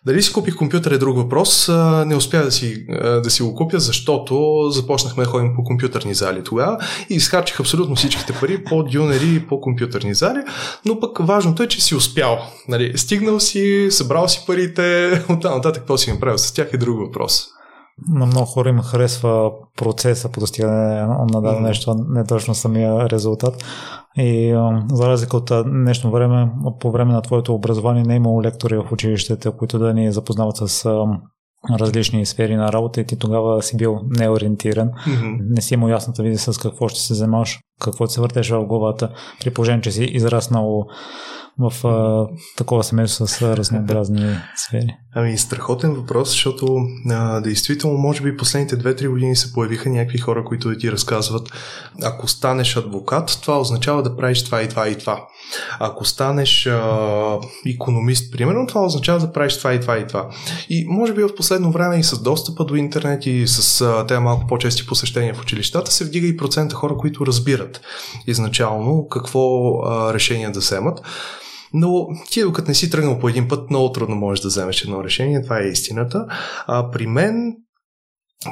Дали 0.07 0.23
си 0.23 0.33
купих 0.33 0.57
компютър 0.57 0.91
е 0.91 0.99
друг 0.99 1.17
въпрос. 1.17 1.69
Не 2.07 2.17
успях 2.17 2.45
да 2.45 2.53
си, 2.53 2.87
да 3.23 3.31
си 3.31 3.43
го 3.43 3.55
купя, 3.55 3.81
защото 3.81 4.67
започнахме 4.71 5.25
да 5.25 5.31
ходим 5.31 5.55
по 5.55 5.65
компютърни 5.65 6.15
зали 6.15 6.45
тогава 6.45 6.79
и 7.11 7.15
изхарчих 7.15 7.61
абсолютно 7.61 7.97
всичките 7.97 8.33
пари 8.41 8.65
по 8.65 8.83
дюнери 8.83 9.35
и 9.35 9.47
по 9.47 9.61
компютърни 9.61 10.15
зали, 10.15 10.39
но 10.85 11.01
пък 11.01 11.19
важното 11.21 11.63
е, 11.63 11.69
че 11.69 11.81
си 11.81 11.95
успял. 11.95 12.39
Нали, 12.69 12.99
стигнал 12.99 13.41
си, 13.41 13.87
събрал 13.91 14.29
си 14.29 14.45
парите, 14.47 15.11
оттам 15.31 15.55
нататък 15.55 15.83
какво 15.83 15.99
си 15.99 16.13
направил 16.13 16.39
с 16.39 16.53
тях 16.53 16.69
е 16.73 16.77
друг 16.77 16.99
въпрос 16.99 17.47
на 18.09 18.27
много 18.27 18.47
хора 18.47 18.69
им 18.69 18.81
харесва 18.81 19.51
процеса 19.77 20.33
по 20.33 20.41
достигане 20.41 21.03
на 21.07 21.41
дадено 21.41 21.61
нещо, 21.61 21.95
не 22.09 22.25
точно 22.25 22.55
самия 22.55 23.11
резултат. 23.11 23.65
И 24.17 24.51
за 24.93 25.09
разлика 25.09 25.37
от 25.37 25.53
днешно 25.67 26.11
време, 26.11 26.51
по 26.81 26.91
време 26.91 27.13
на 27.13 27.23
твоето 27.23 27.55
образование 27.55 28.03
не 28.03 28.15
е 28.15 28.17
имало 28.17 28.43
лектори 28.43 28.77
в 28.77 28.93
училищата, 28.93 29.53
които 29.53 29.79
да 29.79 29.95
ни 29.95 30.13
запознават 30.13 30.57
с 30.57 30.85
различни 31.71 32.27
сфери 32.27 32.57
на 32.57 32.73
работа 32.73 33.01
и 33.01 33.07
ти 33.07 33.19
тогава 33.19 33.63
си 33.63 33.77
бил 33.77 34.01
неориентиран. 34.11 34.89
Mm-hmm. 34.89 35.39
Не 35.41 35.61
си 35.61 35.75
имал 35.75 35.89
ясно 35.89 36.13
да 36.13 36.23
види 36.23 36.39
с 36.39 36.59
какво 36.59 36.89
ще 36.89 37.01
се 37.01 37.15
занимаваш, 37.15 37.61
какво 37.81 38.07
се 38.07 38.21
въртеш 38.21 38.51
в 38.51 38.65
главата, 38.65 39.11
при 39.41 39.51
положение, 39.51 39.83
че 39.83 39.93
си 39.93 40.05
израснал 40.05 40.87
в 41.59 41.87
а, 41.87 42.27
такова 42.57 42.85
семейство 42.85 43.27
с 43.27 43.43
разнообразни 43.57 44.37
сфери? 44.57 44.97
Ами, 45.15 45.39
страхотен 45.39 45.95
въпрос, 45.95 46.29
защото 46.29 46.77
а, 47.11 47.41
действително, 47.41 47.99
може 47.99 48.23
би 48.23 48.37
последните 48.37 48.79
2-3 48.79 49.09
години 49.09 49.37
се 49.37 49.53
появиха 49.53 49.91
някакви 49.91 50.19
хора, 50.19 50.45
които 50.45 50.69
да 50.69 50.79
ти 50.79 50.93
разказват, 50.93 51.53
ако 52.03 52.29
станеш 52.29 52.77
адвокат, 52.77 53.39
това 53.43 53.61
означава 53.61 54.03
да 54.03 54.17
правиш 54.17 54.45
това 54.45 54.63
и 54.63 54.69
това 54.69 54.89
и 54.89 54.99
това. 54.99 55.27
Ако 55.81 56.05
станеш 56.05 56.67
а, 56.67 57.39
економист, 57.75 58.33
примерно, 58.33 58.67
това 58.67 58.85
означава 58.85 59.21
да 59.21 59.33
правиш 59.33 59.59
това 59.59 59.75
и 59.75 59.81
това 59.81 59.99
и 59.99 60.07
това. 60.07 60.29
И 60.69 60.85
може 60.89 61.15
би 61.15 61.23
в 61.23 61.35
последно 61.37 61.73
време 61.73 61.99
и 61.99 62.05
с 62.05 62.23
достъпа 62.23 62.65
до 62.65 62.75
интернет 62.75 63.27
и 63.27 63.47
с 63.47 63.81
а, 63.81 64.07
тези 64.07 64.21
малко 64.21 64.47
по-чести 64.47 64.87
посещения 64.87 65.35
в 65.35 65.43
училищата 65.43 65.91
се 65.91 66.05
вдига 66.05 66.27
и 66.27 66.37
процента 66.37 66.75
хора, 66.75 66.97
които 66.97 67.27
разбират 67.27 67.66
изначално 68.27 69.09
какво 69.09 69.73
а, 69.85 70.15
решение 70.15 70.51
да 70.51 70.59
вземат. 70.59 71.01
Но 71.73 72.09
ти, 72.31 72.43
докато 72.43 72.69
не 72.69 72.75
си 72.75 72.91
тръгнал 72.91 73.19
по 73.19 73.29
един 73.29 73.49
път, 73.49 73.71
много 73.71 73.93
трудно 73.93 74.17
можеш 74.17 74.43
да 74.43 74.49
вземеш 74.49 74.83
едно 74.83 75.05
решение. 75.05 75.43
Това 75.43 75.59
е 75.59 75.69
истината. 75.69 76.27
А, 76.67 76.91
при 76.91 77.07
мен 77.07 77.57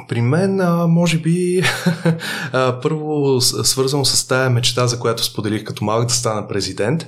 при 0.07 0.21
мен, 0.21 0.61
а, 0.61 0.87
може 0.87 1.17
би, 1.17 1.63
а, 2.53 2.79
първо 2.81 3.41
свързано 3.41 4.05
с 4.05 4.27
тая 4.27 4.49
мечта, 4.49 4.87
за 4.87 4.99
която 4.99 5.23
споделих 5.23 5.63
като 5.63 5.83
малък 5.83 6.07
да 6.07 6.13
стана 6.13 6.47
президент. 6.47 7.07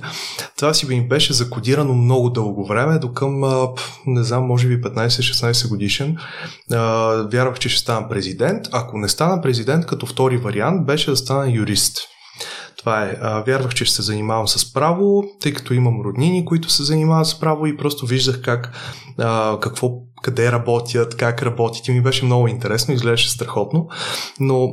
Това 0.58 0.74
си 0.74 0.86
ми 0.86 1.08
беше 1.08 1.32
закодирано 1.32 1.94
много 1.94 2.30
дълго 2.30 2.66
време, 2.66 2.98
до 2.98 3.12
към, 3.12 3.44
а, 3.44 3.68
не 4.06 4.22
знам, 4.22 4.44
може 4.44 4.68
би 4.68 4.80
15-16 4.80 5.68
годишен. 5.68 6.16
А, 6.72 6.78
вярвах, 7.32 7.58
че 7.58 7.68
ще 7.68 7.80
стана 7.80 8.08
президент. 8.08 8.66
Ако 8.72 8.98
не 8.98 9.08
стана 9.08 9.42
президент, 9.42 9.86
като 9.86 10.06
втори 10.06 10.36
вариант, 10.36 10.86
беше 10.86 11.10
да 11.10 11.16
стана 11.16 11.50
юрист. 11.50 11.98
Това 12.78 13.04
е. 13.04 13.16
А, 13.22 13.40
вярвах, 13.40 13.74
че 13.74 13.84
ще 13.84 13.96
се 13.96 14.02
занимавам 14.02 14.48
с 14.48 14.72
право, 14.72 15.24
тъй 15.40 15.52
като 15.52 15.74
имам 15.74 16.00
роднини, 16.00 16.44
които 16.44 16.70
се 16.70 16.82
занимават 16.82 17.26
с 17.26 17.40
право 17.40 17.66
и 17.66 17.76
просто 17.76 18.06
виждах 18.06 18.42
как, 18.42 18.72
а, 19.18 19.60
какво, 19.60 19.90
къде 20.22 20.52
работят, 20.52 21.16
как 21.16 21.42
работят 21.42 21.88
и 21.88 21.92
ми 21.92 22.02
беше 22.02 22.24
много 22.24 22.48
интересно, 22.48 22.94
изглеждаше 22.94 23.30
страхотно, 23.30 23.88
но 24.40 24.70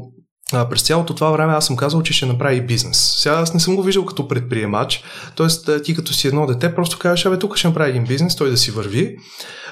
а, 0.54 0.70
през 0.70 0.82
цялото 0.82 1.16
това 1.16 1.32
време 1.32 1.54
аз 1.54 1.66
съм 1.66 1.76
казал, 1.76 2.04
че 2.04 2.14
ще 2.14 2.26
направи 2.26 2.62
бизнес. 2.62 3.16
Сега 3.18 3.36
аз 3.36 3.54
не 3.54 3.60
съм 3.60 3.76
го 3.76 3.84
виждал 3.84 4.06
като 4.06 4.28
предприемач, 4.28 5.04
т.е. 5.38 5.82
ти 5.82 5.96
като 5.96 6.14
си 6.14 6.28
едно 6.28 6.46
дете, 6.46 6.76
просто 6.76 7.00
казваш, 7.00 7.26
абе 7.26 7.40
тук 7.40 7.58
ще 7.58 7.68
направи 7.68 7.90
един 7.90 8.04
бизнес, 8.04 8.36
той 8.36 8.50
да 8.50 8.58
си 8.58 8.72
върви 8.72 9.16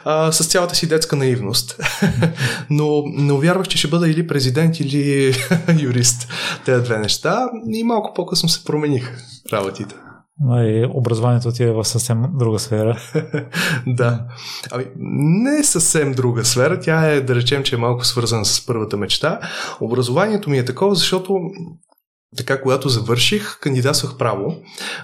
а, 0.06 0.32
с 0.32 0.48
цялата 0.48 0.76
си 0.76 0.88
детска 0.88 1.16
наивност. 1.16 1.80
но, 2.70 3.04
но 3.06 3.38
вярвах, 3.38 3.68
че 3.68 3.78
ще 3.78 3.88
бъда 3.88 4.10
или 4.10 4.28
президент, 4.28 4.80
или 4.80 5.34
юрист. 5.80 6.28
Тези 6.66 6.84
две 6.84 7.00
неща 7.00 7.50
и 7.74 7.84
малко 7.84 8.14
по-късно 8.14 8.50
се 8.50 8.64
промениха 8.64 9.12
работите. 9.54 9.96
И 10.42 10.90
образованието 10.94 11.52
ти 11.52 11.64
е 11.64 11.72
в 11.72 11.86
съвсем 11.86 12.24
друга 12.34 12.60
сфера. 12.60 12.98
да. 13.88 14.26
Ами, 14.72 14.86
не 14.96 15.60
е 15.60 15.64
съвсем 15.64 16.12
друга 16.12 16.46
сфера. 16.46 16.80
Тя 16.80 17.12
е, 17.12 17.22
да 17.22 17.36
речем, 17.36 17.64
че 17.64 17.76
е 17.76 17.80
малко 17.80 18.06
свързана 18.06 18.46
с 18.46 18.66
първата 18.66 18.98
мечта. 18.98 19.40
Образованието 19.82 20.50
ми 20.50 20.58
е 20.58 20.66
такова, 20.66 20.96
защото 20.96 21.40
така, 22.38 22.62
когато 22.62 22.90
завърших, 22.90 23.60
кандидатствах 23.60 24.18
право 24.18 24.56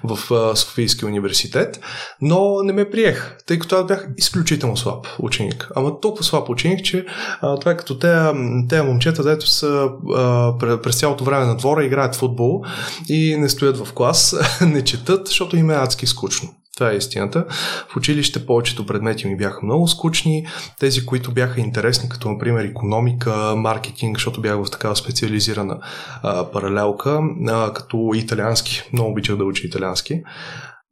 в 0.04 0.20
Софийския 0.56 1.08
университет, 1.08 1.80
но 2.22 2.64
не 2.64 2.74
ме 2.74 2.90
приех, 2.90 3.38
тъй 3.46 3.60
като 3.60 3.76
аз 3.76 3.88
бях 3.88 4.08
изключително 4.18 4.78
слаб 4.78 5.08
ученик. 5.20 5.70
Ама 5.76 6.00
толкова 6.00 6.24
слаб 6.24 6.50
ученик, 6.50 6.86
че 6.86 7.06
а, 7.42 7.60
това 7.60 7.72
е 7.72 7.78
като 7.78 8.00
те, 8.00 8.32
те 8.70 8.82
момчета, 8.82 9.24
дето 9.24 9.48
са 9.48 9.90
а, 10.16 10.54
през 10.84 11.00
цялото 11.00 11.24
време 11.24 11.46
на 11.46 11.58
двора, 11.58 11.86
играят 11.86 12.16
футбол 12.16 12.64
и 13.10 13.36
не 13.38 13.50
стоят 13.50 13.86
в 13.86 13.94
клас, 13.94 14.36
не 14.62 14.84
четат, 14.84 15.28
защото 15.28 15.58
им 15.58 15.70
е 15.70 15.76
адски 15.76 16.08
скучно. 16.08 16.50
Това 16.80 16.92
е 16.92 16.96
истината. 16.96 17.46
В 17.90 17.96
училище 17.98 18.46
повечето 18.46 18.86
предмети 18.86 19.28
ми 19.28 19.38
бяха 19.38 19.60
много 19.64 19.88
скучни. 19.88 20.48
Тези, 20.80 21.06
които 21.06 21.32
бяха 21.32 21.62
интересни, 21.62 22.10
като 22.10 22.30
например 22.30 22.64
економика, 22.64 23.54
маркетинг, 23.56 24.18
защото 24.18 24.42
бях 24.42 24.56
в 24.56 24.72
такава 24.72 24.96
специализирана 24.96 25.80
а, 26.24 26.52
паралелка, 26.52 27.22
а, 27.48 27.74
като 27.74 28.12
италиански. 28.16 28.84
Много 28.94 29.12
обичах 29.12 29.36
да 29.36 29.44
уча 29.44 29.68
италиански. 29.68 30.22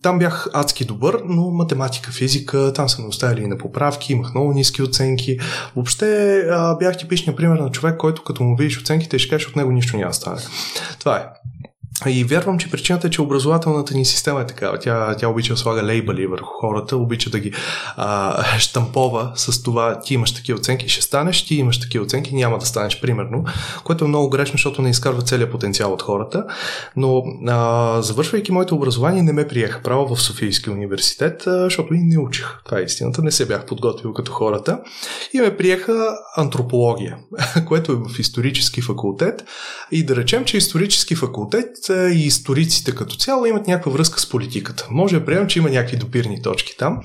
Там 0.02 0.20
бях 0.20 0.48
адски 0.54 0.86
добър, 0.86 1.22
но 1.26 1.52
математика, 1.52 2.12
физика, 2.12 2.72
там 2.76 2.90
са 2.90 3.02
ме 3.02 3.08
оставили 3.08 3.44
и 3.44 3.48
на 3.48 3.58
поправки, 3.58 4.14
имах 4.14 4.34
много 4.34 4.54
ниски 4.54 4.82
оценки. 4.82 5.38
Въобще 5.76 6.40
а, 6.52 6.76
бях 6.76 6.98
типичният 6.98 7.38
пример 7.38 7.58
на 7.58 7.72
човек, 7.72 7.98
който 7.98 8.24
като 8.24 8.44
му 8.44 8.56
видиш 8.56 8.82
оценките 8.82 9.20
ще 9.20 9.30
кажеш 9.30 9.48
от 9.48 9.56
него 9.56 9.72
нищо 9.72 9.98
няма 9.98 10.14
стане. 10.14 10.42
Това 11.00 11.18
е. 11.18 11.26
И 12.06 12.24
вярвам, 12.24 12.58
че 12.58 12.72
причината 12.72 13.08
е, 13.08 13.10
че 13.10 13.22
образователната 13.22 13.94
ни 13.94 14.06
система 14.06 14.42
е 14.42 14.46
такава. 14.46 14.80
Тя, 14.80 15.16
тя 15.16 15.28
обича 15.28 15.54
да 15.54 15.58
слага 15.58 15.84
лейбали 15.84 16.28
върху 16.28 16.54
хората, 16.54 16.98
обича 16.98 17.30
да 17.30 17.40
ги 17.40 17.54
а, 17.96 18.44
штампова 18.60 19.32
с 19.36 19.64
това 19.64 20.00
ти 20.00 20.14
имаш 20.14 20.34
такива 20.34 20.60
оценки, 20.60 20.90
ще 20.90 21.02
станеш, 21.02 21.46
ти 21.46 21.56
имаш 21.56 21.80
такива 21.80 22.06
оценки, 22.06 22.36
няма 22.36 22.58
да 22.58 22.66
станеш, 22.66 23.02
примерно, 23.02 23.46
което 23.84 24.06
е 24.06 24.08
много 24.08 24.30
грешно, 24.30 24.54
защото 24.54 24.82
не 24.82 24.90
изкарва 24.90 25.22
целият 25.22 25.52
потенциал 25.52 25.94
от 25.94 26.02
хората. 26.02 26.46
Но 26.96 27.24
а, 27.48 28.02
завършвайки 28.02 28.52
моето 28.52 28.76
образование, 28.76 29.24
не 29.24 29.34
ме 29.34 29.48
приеха 29.48 29.82
право 29.84 30.16
в 30.16 30.22
Софийския 30.22 30.74
университет, 30.74 31.48
а, 31.48 31.64
защото 31.64 31.94
и 31.94 32.04
не 32.04 32.20
учих. 32.20 32.48
Това 32.66 32.80
е 32.80 32.84
истината, 32.84 33.22
не 33.22 33.32
се 33.32 33.46
бях 33.46 33.66
подготвил 33.66 34.14
като 34.14 34.32
хората. 34.32 34.80
И 35.34 35.40
ме 35.40 35.58
приеха 35.58 36.18
антропология, 36.36 37.18
което 37.68 37.92
е 37.92 37.96
в 37.96 38.20
исторически 38.20 38.82
факултет. 38.82 39.44
И 39.92 40.06
да 40.06 40.16
речем, 40.16 40.46
че 40.46 40.58
исторически 40.58 41.16
факултет 41.16 41.87
и 41.94 42.26
историците 42.26 42.96
като 42.96 43.16
цяло 43.16 43.46
имат 43.46 43.68
някаква 43.68 43.92
връзка 43.92 44.20
с 44.20 44.30
политиката. 44.30 44.88
Може 44.92 45.20
да 45.20 45.26
приемем, 45.26 45.48
че 45.48 45.60
има 45.60 45.70
някакви 45.70 45.98
допирни 45.98 46.42
точки 46.42 46.78
там, 46.78 47.00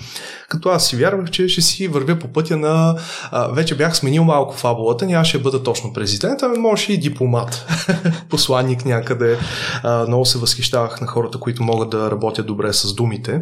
като 0.49 0.69
аз 0.69 0.87
си 0.87 0.97
вярвах, 0.97 1.31
че 1.31 1.49
ще 1.49 1.63
си 1.63 1.89
вървя 1.89 2.19
по 2.19 2.29
пътя 2.29 2.57
на... 2.57 2.97
А, 3.31 3.49
вече 3.49 3.77
бях 3.77 3.97
сменил 3.97 4.25
малко 4.25 4.55
фабулата, 4.55 5.07
нямаше 5.07 5.39
да 5.39 5.43
бъда 5.43 5.63
точно 5.63 5.93
президент, 5.93 6.43
ами 6.43 6.59
може 6.59 6.93
и 6.93 6.99
дипломат, 6.99 7.67
посланник 8.29 8.85
някъде. 8.85 9.39
А, 9.83 10.07
много 10.07 10.25
се 10.25 10.39
възхищавах 10.39 11.01
на 11.01 11.07
хората, 11.07 11.39
които 11.39 11.63
могат 11.63 11.91
да 11.91 12.11
работят 12.11 12.47
добре 12.47 12.73
с 12.73 12.95
думите, 12.95 13.41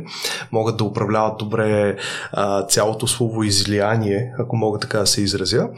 могат 0.52 0.76
да 0.76 0.84
управляват 0.84 1.38
добре 1.38 1.96
а, 2.32 2.66
цялото 2.66 3.06
слово 3.06 3.42
излияние, 3.42 4.32
ако 4.38 4.56
мога 4.56 4.78
така 4.78 4.98
да 4.98 5.06
се 5.06 5.22
изразя. 5.22 5.68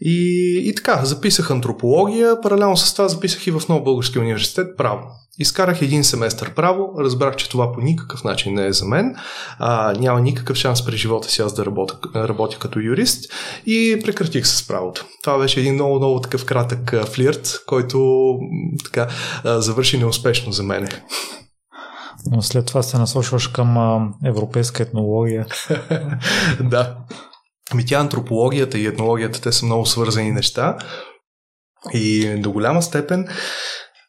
И, 0.00 0.58
и 0.64 0.74
така, 0.74 1.04
записах 1.04 1.50
антропология, 1.50 2.40
паралелно 2.40 2.76
с 2.76 2.94
това 2.94 3.08
записах 3.08 3.46
и 3.46 3.50
в 3.50 3.62
Нов 3.68 3.84
Български 3.84 4.18
университет 4.18 4.76
право. 4.76 5.00
Изкарах 5.38 5.82
един 5.82 6.04
семестър 6.04 6.54
право, 6.54 6.92
разбрах, 6.98 7.36
че 7.36 7.48
това 7.48 7.72
по 7.72 7.80
никакъв 7.80 8.24
начин 8.24 8.54
не 8.54 8.66
е 8.66 8.72
за 8.72 8.84
мен, 8.84 9.16
а, 9.58 9.92
няма 9.92 10.20
никакъв 10.20 10.56
шанс 10.56 10.84
през 10.84 10.94
живота 10.94 11.30
си 11.30 11.42
аз 11.42 11.54
да 11.54 11.66
работя, 11.66 11.98
работя 12.14 12.58
като 12.58 12.80
юрист 12.80 13.32
и 13.66 14.00
прекратих 14.04 14.46
с 14.46 14.68
правото. 14.68 15.06
Това 15.22 15.38
беше 15.38 15.60
един 15.60 15.74
много, 15.74 15.96
много 15.96 16.20
такъв 16.20 16.44
кратък 16.44 16.94
флирт, 17.06 17.62
който 17.66 18.28
така 18.84 19.08
завърши 19.44 19.98
неуспешно 19.98 20.52
за 20.52 20.62
мене. 20.62 20.88
Но 22.30 22.42
след 22.42 22.66
това 22.66 22.82
се 22.82 22.98
насочваш 22.98 23.48
към 23.48 24.12
европейска 24.24 24.82
етнология. 24.82 25.46
да. 26.60 26.96
Ами 27.70 27.86
тя 27.86 27.98
антропологията 27.98 28.78
и 28.78 28.86
етнологията, 28.86 29.40
те 29.40 29.52
са 29.52 29.66
много 29.66 29.86
свързани 29.86 30.30
неща. 30.30 30.76
И 31.94 32.36
до 32.38 32.52
голяма 32.52 32.82
степен 32.82 33.28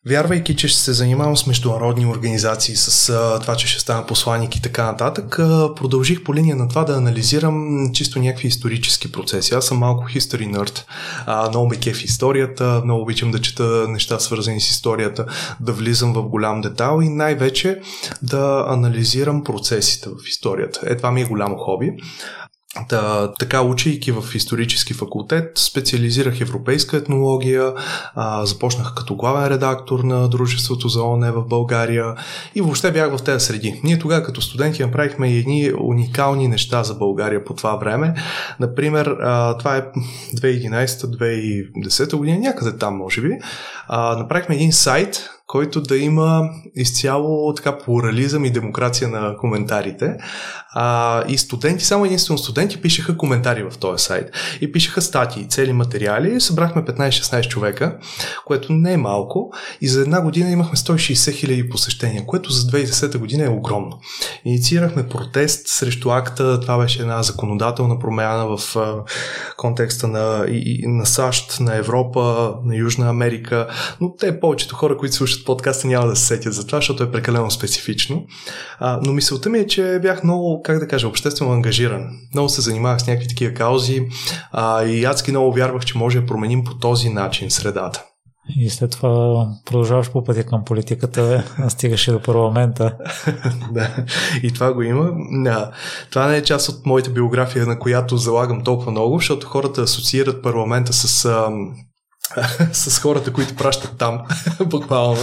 Вярвайки, 0.08 0.56
че 0.56 0.68
ще 0.68 0.80
се 0.80 0.94
занимавам 0.94 1.38
с 1.38 1.48
международни 1.48 2.06
организации, 2.06 2.76
с 2.76 3.10
а, 3.10 3.40
това, 3.40 3.56
че 3.56 3.68
ще 3.68 3.80
стана 3.80 4.06
посланник 4.06 4.56
и 4.56 4.62
така 4.62 4.86
нататък, 4.86 5.40
а, 5.40 5.76
продължих 5.76 6.24
по 6.24 6.36
линия 6.36 6.56
на 6.56 6.68
това 6.68 6.84
да 6.84 6.94
анализирам 6.98 7.90
чисто 7.94 8.20
някакви 8.20 8.48
исторически 8.48 9.12
процеси. 9.12 9.54
Аз 9.54 9.66
съм 9.66 9.78
малко 9.78 10.04
history 10.04 10.56
nerd. 10.58 10.84
А, 11.26 11.50
много 11.50 11.68
ме 11.68 11.76
кеф 11.76 12.04
историята, 12.04 12.82
много 12.86 13.02
обичам 13.02 13.32
да 13.32 13.42
чета 13.42 13.86
неща 13.88 14.20
свързани 14.20 14.62
с 14.62 14.70
историята, 14.70 15.26
да 15.60 15.74
влизам 15.74 16.14
в 16.14 16.22
голям 16.22 16.62
детал 16.62 17.00
и 17.02 17.10
най-вече 17.10 17.82
да 18.22 18.66
анализирам 18.68 19.44
процесите 19.44 20.10
в 20.10 20.28
историята. 20.28 20.82
Е, 20.86 20.98
това 20.98 21.12
ми 21.12 21.22
е 21.22 21.26
голямо 21.26 21.58
хоби. 21.58 21.92
Та, 22.90 23.32
така, 23.40 23.62
учейки 23.62 24.12
в 24.12 24.24
исторически 24.36 24.94
факултет, 24.94 25.58
специализирах 25.58 26.42
европейска 26.42 26.98
етнология, 26.98 27.74
а, 28.16 28.46
започнах 28.46 28.94
като 28.96 29.16
главен 29.16 29.48
редактор 29.48 30.00
на 30.00 30.28
Дружеството 30.30 30.88
за 30.88 31.04
ОНЕ 31.04 31.32
в 31.32 31.46
България 31.46 32.16
и 32.56 32.62
въобще 32.62 32.92
бях 32.92 33.18
в 33.18 33.24
тези 33.24 33.46
среди. 33.46 33.82
Ние 33.84 34.00
тогава 34.00 34.24
като 34.24 34.42
студенти 34.42 34.84
направихме 34.84 35.34
едни 35.34 35.72
уникални 35.82 36.48
неща 36.48 36.84
за 36.84 36.96
България 36.96 37.46
по 37.46 37.54
това 37.54 37.76
време. 37.76 38.14
Например, 38.60 39.18
а, 39.22 39.58
това 39.58 39.78
е 39.78 39.84
2011-2010 40.36 42.16
година, 42.16 42.40
някъде 42.40 42.78
там 42.78 42.96
може 42.96 43.22
би. 43.22 43.30
А, 43.88 44.18
направихме 44.18 44.56
един 44.56 44.74
сайт, 44.74 45.30
който 45.50 45.82
да 45.82 45.98
има 45.98 46.50
изцяло 46.76 47.54
така 47.54 47.78
плурализъм 47.78 48.46
и 48.46 48.52
демокрация 48.52 49.10
на 49.10 49.38
коментарите. 49.38 50.18
А, 50.72 51.24
и 51.28 51.38
студенти, 51.38 51.86
само 51.86 52.06
единствено 52.06 52.38
студенти, 52.38 52.82
пишеха 52.82 53.18
коментари 53.18 53.64
в 53.64 53.78
този 53.78 54.04
сайт. 54.04 54.30
И 54.62 54.72
пишеха 54.72 55.02
статии, 55.02 55.48
цели 55.48 55.74
материали. 55.74 56.42
Събрахме 56.42 56.82
15-16 56.82 57.48
човека, 57.48 57.98
което 58.46 58.74
не 58.74 58.94
е 58.94 58.98
малко. 58.98 59.52
И 59.82 59.88
за 59.88 60.02
една 60.02 60.22
година 60.22 60.52
имахме 60.52 60.76
160 60.76 61.34
хиляди 61.34 61.70
посещения, 61.70 62.26
което 62.26 62.52
за 62.52 62.68
2010 62.68 63.18
година 63.18 63.46
е 63.46 63.50
огромно. 63.50 64.00
Инициирахме 64.46 65.08
протест 65.08 65.68
срещу 65.68 66.10
акта. 66.10 66.60
Това 66.60 66.78
беше 66.78 67.02
една 67.02 67.24
законодателна 67.24 68.00
промяна 68.00 68.58
в 68.58 68.76
контекста 69.58 70.08
на, 70.08 70.46
и, 70.50 70.88
на 70.88 71.06
САЩ, 71.06 71.60
на 71.60 71.76
Европа, 71.76 72.54
на 72.64 72.76
Южна 72.76 73.10
Америка. 73.10 73.68
Но 74.02 74.16
те 74.16 74.40
повечето 74.40 74.76
хора, 74.76 74.98
които 74.98 75.16
слушат 75.16 75.39
подкаста, 75.46 75.88
няма 75.88 76.08
да 76.08 76.16
се 76.16 76.26
сетят 76.26 76.54
за 76.54 76.66
това, 76.66 76.78
защото 76.78 77.04
е 77.04 77.12
прекалено 77.12 77.52
специфично. 77.52 78.26
А, 78.80 79.00
но 79.04 79.14
мисълта 79.14 79.50
ми 79.50 79.58
е, 79.58 79.68
че 79.68 80.00
бях 80.02 80.24
много 80.24 80.62
как 80.64 80.80
да 80.80 80.88
кажа, 80.88 81.08
обществено 81.08 81.52
ангажиран. 81.52 82.08
Много 82.34 82.50
се 82.50 82.62
занимавах 82.62 83.02
с 83.02 83.08
някакви 83.08 83.28
такива 83.28 83.54
каузи 83.54 84.08
а, 84.52 84.84
и 84.84 85.06
адски 85.06 85.32
много 85.32 85.54
вярвах, 85.54 85.86
че 85.86 85.98
може 85.98 86.20
да 86.20 86.26
променим 86.26 86.64
по 86.64 86.78
този 86.78 87.10
начин 87.10 87.52
средата. 87.52 88.04
И 88.56 88.70
след 88.70 88.92
това 88.92 89.48
продължаваш 89.66 90.12
по 90.12 90.24
пътя 90.24 90.44
към 90.44 90.66
политиката, 90.66 91.44
стигаш 91.70 92.08
и 92.08 92.12
до 92.12 92.22
парламента. 92.22 92.98
да, 93.72 94.06
и 94.44 94.54
това 94.54 94.74
го 94.74 94.82
има. 94.82 95.12
Да. 95.44 95.72
Това 96.10 96.28
не 96.28 96.38
е 96.38 96.44
част 96.44 96.70
от 96.70 96.86
моята 96.86 97.10
биография, 97.10 97.66
на 97.66 97.80
която 97.80 98.18
залагам 98.18 98.64
толкова 98.64 98.92
много, 98.92 99.16
защото 99.16 99.48
хората 99.48 99.82
асоциират 99.82 100.44
парламента 100.44 100.94
с 100.94 101.28
с 102.74 103.00
хората, 103.00 103.34
които 103.34 103.56
пращат 103.56 103.98
там, 103.98 104.22
буквално. 104.66 105.22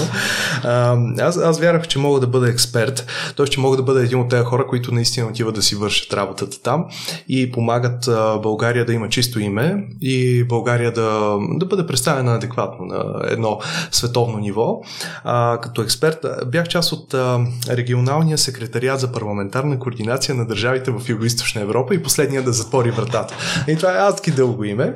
аз, 1.19 1.37
аз 1.37 1.61
вярвах, 1.61 1.89
че 1.89 1.99
мога 1.99 2.21
да 2.21 2.27
бъда 2.27 2.51
експерт, 2.51 3.07
т.е. 3.37 3.47
че 3.47 3.61
мога 3.61 3.77
да 3.77 3.83
бъда 3.83 4.03
един 4.03 4.21
от 4.21 4.29
тези 4.29 4.45
хора, 4.45 4.67
които 4.67 4.95
наистина 4.95 5.27
отиват 5.27 5.55
да 5.55 5.63
си 5.63 5.75
вършат 5.75 6.13
работата 6.13 6.63
там 6.63 6.85
и 7.29 7.53
помагат 7.53 8.09
България 8.43 8.85
да 8.85 8.93
има 8.93 9.09
чисто 9.09 9.41
име 9.41 9.87
и 10.01 10.45
България 10.45 10.93
да, 10.93 11.39
да 11.51 11.67
бъде 11.67 11.87
представена 11.87 12.35
адекватно 12.35 12.87
на 12.87 13.05
едно 13.25 13.59
световно 13.91 14.39
ниво. 14.39 14.81
А, 15.25 15.59
като 15.63 15.83
експерт 15.83 16.27
бях 16.47 16.69
част 16.69 16.93
от 16.93 17.15
а, 17.15 17.41
регионалния 17.69 18.39
секретариат 18.39 19.01
за 19.01 19.13
парламентарна 19.13 19.79
координация 19.79 20.35
на 20.35 20.47
държавите 20.47 20.91
в 20.91 21.01
Юго-Источна 21.01 21.61
Европа 21.61 21.95
и 21.95 22.03
последния 22.03 22.43
да 22.43 22.53
затвори 22.53 22.91
вратата. 22.91 23.35
И 23.69 23.77
това 23.77 23.93
е 23.93 24.09
адски 24.09 24.31
дълго 24.31 24.65
име. 24.65 24.95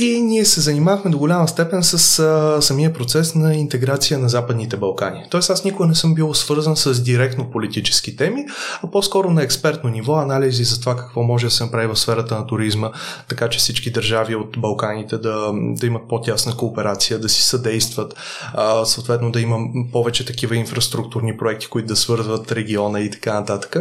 И 0.00 0.20
ние 0.20 0.44
се 0.44 0.60
занимахме 0.60 1.10
до 1.10 1.18
голяма 1.18 1.48
степен 1.48 1.82
с 1.82 2.18
а, 2.18 2.62
самия 2.62 2.92
процес 2.92 3.34
на 3.34 3.54
интеграция 3.54 4.18
на 4.18 4.28
Западните 4.28 4.76
Балкани. 4.76 5.24
Тоест 5.30 5.50
аз 5.50 5.64
никога 5.64 5.86
не 5.88 5.94
съм 5.94 6.14
бил 6.14 6.34
свързан 6.34 6.76
с 6.76 7.02
директно 7.02 7.50
политически 7.50 8.16
теми, 8.16 8.44
а 8.82 8.90
по-скоро 8.90 9.30
на 9.30 9.42
експертно 9.42 9.90
ниво 9.90 10.14
анализи 10.14 10.64
за 10.64 10.80
това 10.80 10.96
какво 10.96 11.22
може 11.22 11.46
да 11.46 11.50
се 11.50 11.64
направи 11.64 11.86
в 11.86 11.98
сферата 11.98 12.34
на 12.34 12.46
туризма, 12.46 12.90
така 13.28 13.48
че 13.48 13.58
всички 13.58 13.90
държави 13.90 14.34
от 14.34 14.58
Балканите 14.58 15.18
да, 15.18 15.52
да 15.54 15.86
имат 15.86 16.02
по-тясна 16.08 16.56
кооперация, 16.56 17.18
да 17.18 17.28
си 17.28 17.42
съдействат, 17.42 18.14
а, 18.54 18.84
съответно 18.84 19.30
да 19.30 19.40
има 19.40 19.58
повече 19.92 20.26
такива 20.26 20.56
инфраструктурни 20.56 21.36
проекти, 21.36 21.66
които 21.66 21.88
да 21.88 21.96
свързват 21.96 22.52
региона 22.52 23.00
и 23.00 23.10
така 23.10 23.34
нататък. 23.34 23.76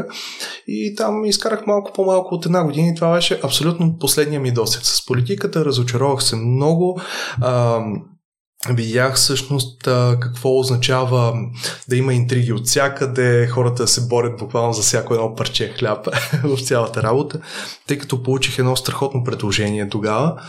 И 0.67 0.95
там 0.95 1.25
изкарах 1.25 1.67
малко 1.67 1.91
по-малко 1.93 2.35
от 2.35 2.45
една 2.45 2.63
година 2.63 2.87
и 2.87 2.95
това 2.95 3.13
беше 3.13 3.39
абсолютно 3.43 3.97
последния 3.99 4.39
ми 4.39 4.51
досек 4.51 4.85
с 4.85 5.05
политиката, 5.05 5.65
разочарован 5.65 6.06
разочаровах 6.07 6.23
се 6.23 6.35
много. 6.35 7.01
А, 7.41 7.81
видях 8.69 9.15
всъщност 9.15 9.83
какво 10.19 10.59
означава 10.59 11.33
да 11.89 11.95
има 11.95 12.13
интриги 12.13 12.53
от 12.53 12.67
всякъде, 12.67 13.47
хората 13.47 13.83
да 13.83 13.87
се 13.87 14.07
борят 14.07 14.37
буквално 14.37 14.73
за 14.73 14.81
всяко 14.81 15.13
едно 15.13 15.35
парче 15.35 15.73
хляб 15.79 16.07
в 16.43 16.61
цялата 16.63 17.03
работа, 17.03 17.39
тъй 17.87 17.97
като 17.97 18.23
получих 18.23 18.59
едно 18.59 18.75
страхотно 18.75 19.23
предложение 19.23 19.89
тогава. 19.89 20.41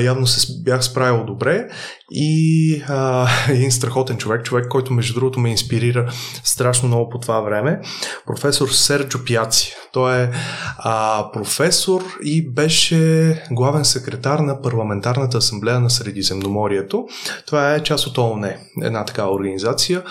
Явно 0.00 0.26
се 0.26 0.62
бях 0.62 0.84
справил 0.84 1.24
добре 1.24 1.68
и 2.10 2.82
а, 2.88 3.28
един 3.48 3.72
страхотен 3.72 4.16
човек, 4.16 4.44
човек, 4.44 4.68
който 4.68 4.92
между 4.92 5.14
другото 5.14 5.40
ме 5.40 5.50
инспирира 5.50 6.12
страшно 6.44 6.88
много 6.88 7.10
по 7.10 7.18
това 7.18 7.40
време, 7.40 7.80
професор 8.26 8.68
Серджо 8.68 9.24
Пяци. 9.26 9.74
Той 9.92 10.22
е 10.22 10.30
а, 10.78 11.26
професор 11.32 12.04
и 12.24 12.50
беше 12.50 13.42
главен 13.50 13.84
секретар 13.84 14.38
на 14.38 14.62
Парламентарната 14.62 15.38
асамблея 15.38 15.80
на 15.80 15.90
Средиземноморието. 15.90 17.06
Това 17.50 17.74
е 17.74 17.82
част 17.82 18.06
от 18.06 18.18
ООН, 18.18 18.52
една 18.82 19.04
такава 19.04 19.34
организация 19.34 20.02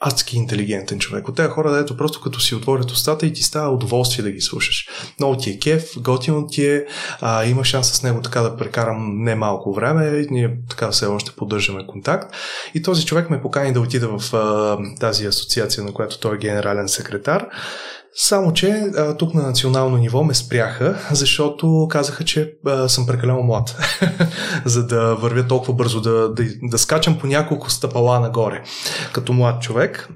адски 0.00 0.36
интелигентен 0.36 0.98
човек. 0.98 1.28
От 1.28 1.36
тези 1.36 1.48
хора, 1.48 1.72
дето 1.72 1.96
просто 1.96 2.20
като 2.20 2.40
си 2.40 2.54
отворят 2.54 2.90
устата 2.90 3.26
и 3.26 3.32
ти 3.32 3.42
става 3.42 3.70
удоволствие 3.70 4.22
да 4.22 4.30
ги 4.30 4.40
слушаш. 4.40 4.88
Много 5.18 5.36
ти 5.36 5.50
е 5.50 5.58
кеф, 5.58 5.90
готино 5.96 6.46
ти 6.46 6.66
е, 6.66 6.86
а, 7.20 7.44
има 7.44 7.64
шанс 7.64 7.92
с 7.92 8.02
него 8.02 8.22
така 8.22 8.40
да 8.40 8.56
прекарам 8.56 9.24
не 9.24 9.34
малко 9.34 9.72
време, 9.72 10.26
ние 10.30 10.56
така 10.70 10.90
все 10.90 11.06
още 11.06 11.32
поддържаме 11.36 11.86
контакт. 11.86 12.34
И 12.74 12.82
този 12.82 13.06
човек 13.06 13.30
ме 13.30 13.42
покани 13.42 13.72
да 13.72 13.80
отида 13.80 14.18
в 14.18 14.34
а, 14.34 14.78
тази 15.00 15.26
асоциация, 15.26 15.84
на 15.84 15.92
която 15.92 16.20
той 16.20 16.34
е 16.34 16.38
генерален 16.38 16.88
секретар. 16.88 17.46
Само, 18.14 18.52
че 18.52 18.90
а, 18.96 19.16
тук 19.16 19.34
на 19.34 19.42
национално 19.42 19.96
ниво 19.96 20.24
ме 20.24 20.34
спряха, 20.34 20.98
защото 21.10 21.86
казаха, 21.90 22.24
че 22.24 22.52
а, 22.66 22.88
съм 22.88 23.06
прекалено 23.06 23.42
млад, 23.42 23.76
за 24.64 24.86
да 24.86 25.14
вървя 25.14 25.46
толкова 25.46 25.74
бързо, 25.74 26.00
да, 26.00 26.34
да, 26.34 26.44
да 26.62 26.78
скачам 26.78 27.18
по 27.18 27.26
няколко 27.26 27.70
стъпала 27.70 28.20
нагоре 28.20 28.62
като 29.12 29.32
млад 29.32 29.62
човек. 29.62 30.08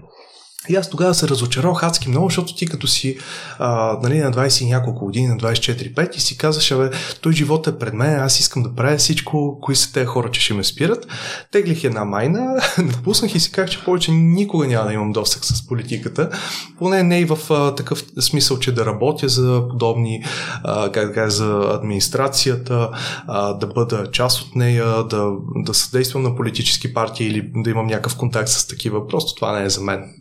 И 0.69 0.77
аз 0.77 0.91
тогава 0.91 1.15
се 1.15 1.29
разочаровах 1.29 1.83
адски 1.83 2.09
много, 2.09 2.29
защото 2.29 2.55
ти 2.55 2.67
като 2.67 2.87
си 2.87 3.19
а, 3.59 3.99
нали, 4.03 4.19
на 4.19 4.33
20 4.33 4.63
и 4.63 4.69
няколко 4.69 5.05
години, 5.05 5.27
на 5.27 5.37
24-5 5.37 6.17
и 6.17 6.21
си 6.21 6.39
казваш, 6.39 6.73
абе, 6.73 6.91
той 7.21 7.33
живот 7.33 7.67
е 7.67 7.79
пред 7.79 7.95
мен, 7.95 8.21
аз 8.21 8.41
искам 8.41 8.63
да 8.63 8.75
правя 8.75 8.97
всичко, 8.97 9.59
кои 9.63 9.77
са 9.77 9.93
тези 9.93 10.07
хора, 10.07 10.31
че 10.31 10.41
ще 10.41 10.55
ме 10.55 10.65
спират. 10.65 11.07
Теглих 11.51 11.85
една 11.85 12.05
майна, 12.05 12.63
напуснах 12.79 13.35
и 13.35 13.41
си 13.41 13.53
казах, 13.53 13.71
че 13.71 13.85
повече 13.85 14.13
никога 14.13 14.67
няма 14.67 14.87
да 14.87 14.93
имам 14.93 15.13
досък 15.13 15.45
с 15.45 15.67
политиката. 15.67 16.31
Поне 16.79 17.03
не 17.03 17.21
и 17.21 17.25
в 17.25 17.39
а, 17.51 17.75
такъв 17.75 18.05
смисъл, 18.21 18.59
че 18.59 18.73
да 18.73 18.87
работя 18.87 19.29
за 19.29 19.63
подобни, 19.71 20.25
а, 20.65 20.93
как 20.93 21.07
да 21.07 21.13
кажа, 21.13 21.31
за 21.31 21.71
администрацията, 21.73 22.91
а, 23.27 23.53
да 23.53 23.67
бъда 23.67 24.11
част 24.13 24.41
от 24.41 24.57
нея, 24.57 25.05
да, 25.05 25.31
да 25.57 25.75
съдействам 25.75 26.23
на 26.23 26.37
политически 26.37 26.95
партии 26.95 27.27
или 27.27 27.51
да 27.57 27.71
имам 27.71 27.87
някакъв 27.87 28.17
контакт 28.17 28.49
с 28.49 28.67
такива. 28.67 29.09
Просто 29.09 29.35
това 29.35 29.59
не 29.59 29.65
е 29.65 29.71
за 29.71 29.81
мен. 29.81 30.15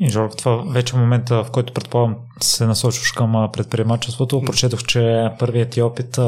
И 0.00 0.10
Жор, 0.10 0.30
това 0.38 0.56
вече 0.56 0.96
е 0.96 0.98
момента, 0.98 1.44
в 1.44 1.50
който 1.50 1.72
предполагам 1.72 2.16
се 2.40 2.66
насочваш 2.66 3.12
към 3.12 3.48
предприемачеството. 3.52 4.42
Прочетох, 4.42 4.82
че 4.82 5.30
първият 5.38 5.70
ти 5.70 5.82
опит 5.82 6.18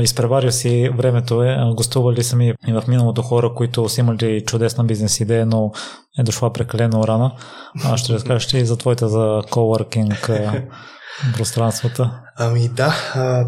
изпреварил 0.00 0.50
си 0.50 0.90
времето 0.96 1.42
е, 1.42 1.56
гостували 1.74 2.22
сами 2.22 2.54
и 2.68 2.72
в 2.72 2.82
миналото 2.88 3.22
хора, 3.22 3.54
които 3.54 3.88
са 3.88 4.00
имали 4.00 4.44
чудесна 4.46 4.84
бизнес 4.84 5.20
идея, 5.20 5.46
но 5.46 5.72
е 6.18 6.22
дошла 6.22 6.52
прекалено 6.52 7.06
рано. 7.06 7.30
А 7.84 7.96
ще 7.96 8.12
разкажеш 8.12 8.52
и 8.54 8.64
за 8.64 8.76
твоята 8.76 9.08
за 9.08 9.42
coworking 9.50 10.30
пространствата? 11.36 12.20
Ами 12.38 12.68
да, 12.68 12.94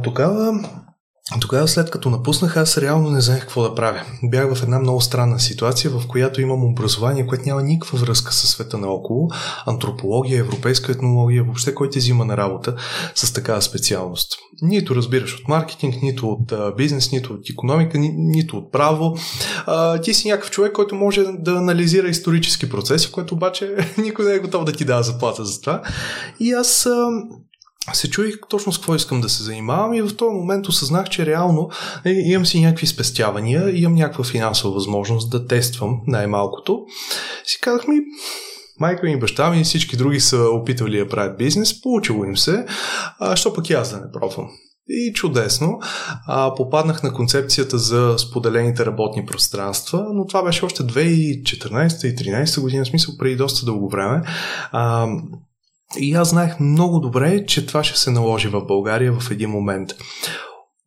тогава 0.05 0.53
тогава, 1.41 1.69
след 1.69 1.91
като 1.91 2.11
напуснах, 2.11 2.57
аз 2.57 2.79
реално 2.79 3.11
не 3.11 3.21
знаех 3.21 3.41
какво 3.41 3.63
да 3.63 3.75
правя. 3.75 4.03
Бях 4.23 4.55
в 4.55 4.63
една 4.63 4.79
много 4.79 5.01
странна 5.01 5.41
ситуация, 5.41 5.91
в 5.91 6.07
която 6.09 6.41
имам 6.41 6.65
образование, 6.65 7.27
което 7.27 7.45
няма 7.47 7.63
никаква 7.63 7.99
връзка 7.99 8.33
с 8.33 8.47
света 8.47 8.79
наоколо. 8.79 9.29
Антропология, 9.67 10.41
европейска 10.41 10.93
етнология, 10.93 11.45
въобще 11.45 11.75
кой 11.75 11.91
ти 11.91 11.99
взима 11.99 12.25
на 12.25 12.37
работа 12.37 12.77
с 13.15 13.33
такава 13.33 13.63
специалност. 13.63 14.39
Нито 14.63 14.95
разбираш 14.95 15.35
от 15.41 15.49
маркетинг, 15.49 16.03
нито 16.03 16.29
от 16.29 16.77
бизнес, 16.77 17.13
нито 17.13 17.33
от 17.33 17.51
економика, 17.51 17.99
ни, 17.99 18.13
нито 18.17 18.57
от 18.57 18.73
право. 18.73 19.17
А, 19.67 20.01
ти 20.01 20.15
си 20.15 20.29
някакъв 20.29 20.51
човек, 20.51 20.73
който 20.73 20.95
може 20.95 21.23
да 21.23 21.53
анализира 21.53 22.09
исторически 22.09 22.71
процеси, 22.71 23.13
което 23.13 23.35
обаче 23.35 23.77
никой 23.99 24.25
не 24.25 24.35
е 24.35 24.39
готов 24.39 24.65
да 24.65 24.73
ти 24.73 24.85
дава 24.85 25.03
заплата 25.03 25.45
за 25.45 25.61
това. 25.61 25.83
И 26.41 26.53
аз 26.53 26.87
а, 26.87 27.07
се 27.93 28.11
чуих 28.11 28.35
точно 28.49 28.73
с 28.73 28.79
какво 28.79 28.95
искам 28.95 29.21
да 29.21 29.29
се 29.29 29.43
занимавам 29.43 29.95
и 29.95 30.03
в 30.03 30.17
този 30.17 30.35
момент 30.35 30.69
осъзнах, 30.69 31.09
че 31.09 31.27
реално 31.27 31.71
е, 32.05 32.11
имам 32.11 32.47
си 32.47 32.61
някакви 32.61 32.87
спестявания, 32.87 33.81
имам 33.81 33.95
някаква 33.95 34.25
финансова 34.25 34.75
възможност 34.75 35.31
да 35.31 35.47
тествам 35.47 36.01
най-малкото. 36.07 36.85
Си 37.45 37.59
казах 37.61 37.89
ми, 37.89 37.97
майка 38.81 39.07
ми 39.07 39.19
баща 39.19 39.51
ми 39.51 39.61
и 39.61 39.65
всички 39.65 39.97
други 39.97 40.21
са 40.21 40.39
опитвали 40.39 40.99
да 40.99 41.09
правят 41.09 41.39
бизнес, 41.39 41.83
получило 41.83 42.25
им 42.25 42.37
се, 42.37 42.67
а 43.21 43.37
що 43.37 43.55
пък 43.55 43.71
и 43.71 43.73
аз 43.73 43.91
да 43.91 43.97
не 43.97 44.13
пробвам. 44.13 44.49
И 44.89 45.13
чудесно. 45.13 45.79
А, 46.27 46.55
попаднах 46.55 47.03
на 47.03 47.13
концепцията 47.13 47.79
за 47.79 48.15
споделените 48.19 48.87
работни 48.87 49.27
пространства, 49.27 50.07
но 50.15 50.27
това 50.27 50.43
беше 50.43 50.65
още 50.65 50.83
2014 50.83 52.07
и 52.07 52.17
2013 52.17 52.61
година, 52.61 52.85
в 52.85 52.89
смисъл 52.89 53.15
преди 53.19 53.37
доста 53.37 53.67
дълго 53.67 53.89
време. 53.89 54.23
А, 54.73 55.07
и 55.97 56.15
аз 56.15 56.29
знаех 56.29 56.61
много 56.61 57.01
добре, 57.01 57.47
че 57.47 57.67
това 57.67 57.85
ще 57.85 57.99
се 57.99 58.11
наложи 58.11 58.49
в 58.49 58.65
България 58.65 59.13
в 59.13 59.31
един 59.31 59.51
момент. 59.51 59.91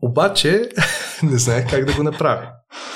Обаче 0.02 0.70
не 1.24 1.38
знаех 1.38 1.70
как 1.70 1.86
да 1.86 1.94
го 1.94 2.04
направя. 2.04 2.50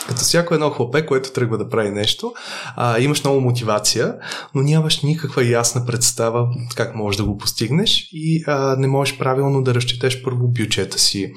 Като 0.08 0.20
всяко 0.20 0.54
едно 0.54 0.70
хлопе, 0.70 1.06
което 1.06 1.32
тръгва 1.32 1.58
да 1.58 1.70
прави 1.70 1.90
нещо, 1.90 2.34
а, 2.76 3.00
имаш 3.00 3.24
много 3.24 3.42
мотивация, 3.42 4.16
но 4.56 4.62
нямаш 4.62 5.02
никаква 5.02 5.46
ясна 5.46 5.86
представа 5.86 6.48
как 6.76 6.96
можеш 6.96 7.18
да 7.18 7.24
го 7.24 7.38
постигнеш 7.38 8.10
и 8.12 8.44
а, 8.48 8.76
не 8.76 8.88
можеш 8.88 9.18
правилно 9.18 9.64
да 9.64 9.74
разчетеш 9.74 10.24
първо 10.24 10.48
бюджета 10.48 11.00
си, 11.00 11.34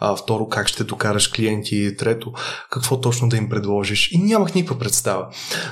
а, 0.00 0.16
второ 0.16 0.48
как 0.48 0.68
ще 0.68 0.84
докараш 0.84 1.28
клиенти, 1.28 1.96
трето 1.98 2.32
какво 2.70 3.00
точно 3.00 3.28
да 3.28 3.36
им 3.36 3.48
предложиш. 3.48 4.12
И 4.12 4.18
нямах 4.18 4.54
никаква 4.54 4.78
представа. 4.78 5.26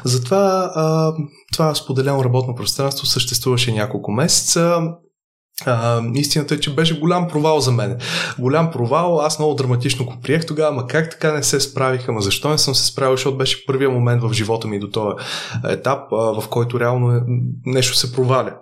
Затова 0.05 0.73
а, 0.75 1.13
това 1.53 1.75
споделено 1.75 2.25
работно 2.25 2.55
пространство 2.55 3.07
съществуваше 3.07 3.73
няколко 3.73 4.13
месеца. 4.13 4.81
А, 5.67 6.03
истината 6.15 6.55
е, 6.55 6.61
че 6.61 6.75
беше 6.75 7.01
голям 7.01 7.29
провал 7.29 7.61
за 7.61 7.73
мен. 7.73 7.99
Голям 8.39 8.71
провал, 8.71 9.21
аз 9.21 9.39
много 9.39 9.55
драматично 9.55 10.05
го 10.05 10.15
приех 10.23 10.47
тогава, 10.47 10.73
ма 10.73 10.87
как 10.87 11.11
така 11.11 11.33
не 11.33 11.43
се 11.43 11.61
справих, 11.61 12.09
ама 12.09 12.21
защо 12.21 12.51
не 12.51 12.59
съм 12.59 12.75
се 12.75 12.87
справил, 12.87 13.17
защото 13.17 13.37
беше 13.37 13.67
първия 13.67 13.91
момент 13.91 14.23
в 14.23 14.33
живота 14.33 14.69
ми 14.69 14.79
до 14.79 14.91
този 14.91 15.15
етап, 15.69 16.13
а, 16.13 16.17
в 16.17 16.49
който 16.49 16.81
реално 16.81 17.21
нещо 17.67 17.97
се 17.97 18.13
проваля. 18.13 18.55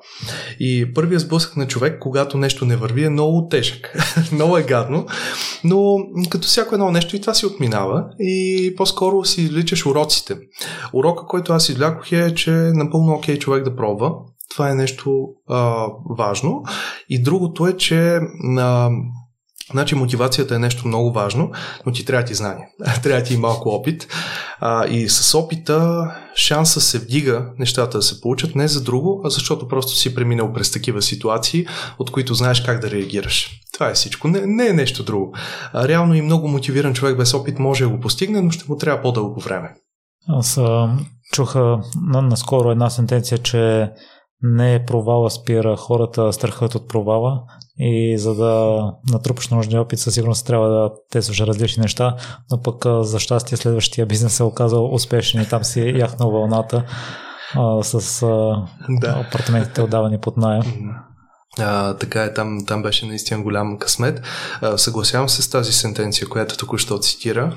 И 0.61 0.94
първия 0.94 1.20
сблъсък 1.20 1.57
на 1.57 1.66
човек, 1.66 1.98
когато 2.00 2.38
нещо 2.38 2.64
не 2.64 2.76
върви, 2.76 3.05
е 3.05 3.11
много 3.11 3.48
тежък. 3.48 3.94
много 4.33 4.57
е 4.57 4.62
гадно, 4.62 5.07
но 5.64 5.98
като 6.31 6.48
всяко 6.48 6.74
едно 6.74 6.90
нещо 6.90 7.16
и 7.16 7.20
това 7.20 7.35
си 7.35 7.46
отминава 7.46 8.05
и 8.20 8.74
по-скоро 8.76 9.24
си 9.24 9.42
изличаш 9.42 9.87
уроците. 9.87 10.38
Урока, 10.92 11.26
който 11.26 11.53
аз 11.53 11.68
излякох 11.68 12.12
е, 12.12 12.35
че 12.35 12.50
е 12.50 12.72
напълно 12.72 13.12
окей 13.12 13.38
човек 13.38 13.64
да 13.64 13.76
пробва, 13.76 14.11
това 14.50 14.70
е 14.70 14.74
нещо 14.74 15.26
а, 15.48 15.86
важно. 16.18 16.62
И 17.08 17.22
другото 17.22 17.66
е, 17.66 17.76
че 17.76 18.20
а, 18.58 18.90
Значи 19.70 19.94
мотивацията 19.94 20.54
е 20.54 20.58
нещо 20.58 20.88
много 20.88 21.12
важно, 21.12 21.50
но 21.86 21.92
ти 21.92 22.04
трябва 22.04 22.24
ти 22.24 22.34
знание. 22.34 22.68
трябва 23.02 23.22
ти 23.22 23.34
и 23.34 23.36
малко 23.36 23.68
опит. 23.68 24.08
А, 24.60 24.86
и 24.86 25.08
с 25.08 25.38
опита 25.38 26.10
шанса 26.34 26.80
се 26.80 26.98
вдига 26.98 27.46
нещата 27.58 27.98
да 27.98 28.02
се 28.02 28.20
получат 28.20 28.54
не 28.54 28.68
за 28.68 28.82
друго, 28.82 29.20
а 29.24 29.30
защото 29.30 29.68
просто 29.68 29.92
си 29.92 30.14
преминал 30.14 30.52
през 30.52 30.70
такива 30.70 31.02
ситуации, 31.02 31.66
от 31.98 32.10
които 32.10 32.34
знаеш 32.34 32.60
как 32.60 32.80
да 32.80 32.90
реагираш. 32.90 33.60
Това 33.72 33.88
е 33.88 33.94
всичко. 33.94 34.28
Не, 34.28 34.46
не 34.46 34.66
е 34.66 34.72
нещо 34.72 35.02
друго. 35.02 35.34
А, 35.72 35.88
реално 35.88 36.14
и 36.14 36.22
много 36.22 36.48
мотивиран 36.48 36.94
човек 36.94 37.16
без 37.16 37.34
опит 37.34 37.58
може 37.58 37.84
да 37.84 37.90
го 37.90 38.00
постигне, 38.00 38.40
но 38.40 38.50
ще 38.50 38.64
му 38.68 38.76
трябва 38.76 39.02
по-дълго 39.02 39.40
време. 39.40 39.74
Аз 40.28 40.60
чуха 41.32 41.78
наскоро 42.02 42.70
една 42.70 42.90
сентенция, 42.90 43.38
че 43.38 43.90
не 44.42 44.74
е 44.74 44.85
провала 44.85 45.31
спира 45.31 45.76
хората 45.76 46.33
страхът 46.33 46.74
от 46.74 46.88
провала 46.88 47.42
и 47.79 48.18
за 48.18 48.35
да 48.35 48.83
натрупаш 49.12 49.48
нужния 49.48 49.83
опит 49.83 49.98
със 49.98 50.14
сигурност 50.14 50.46
трябва 50.46 50.68
да 50.68 50.90
тестваш 51.11 51.40
различни 51.40 51.81
неща, 51.81 52.16
но 52.50 52.62
пък 52.62 52.85
за 53.00 53.18
щастие 53.18 53.57
следващия 53.57 54.07
бизнес 54.07 54.35
се 54.35 54.42
оказал 54.42 54.94
успешен 54.94 55.42
и 55.42 55.48
там 55.48 55.64
си 55.64 55.81
яхнал 55.96 56.31
вълната 56.31 56.85
а, 57.55 57.83
с 57.83 58.22
а, 58.22 58.26
да. 58.88 59.24
апартаментите 59.29 59.83
отдавани 59.83 60.18
под 60.18 60.37
найем. 60.37 60.64
А, 61.59 61.94
така 61.94 62.22
е, 62.22 62.35
там, 62.35 62.59
там 62.66 62.83
беше 62.83 63.07
наистина 63.07 63.42
голям 63.42 63.79
късмет. 63.79 64.22
А, 64.61 64.79
съгласявам 64.79 65.29
се 65.29 65.42
с 65.42 65.50
тази 65.50 65.72
сентенция, 65.72 66.29
която 66.29 66.57
току-що 66.57 66.98
цитира 66.98 67.57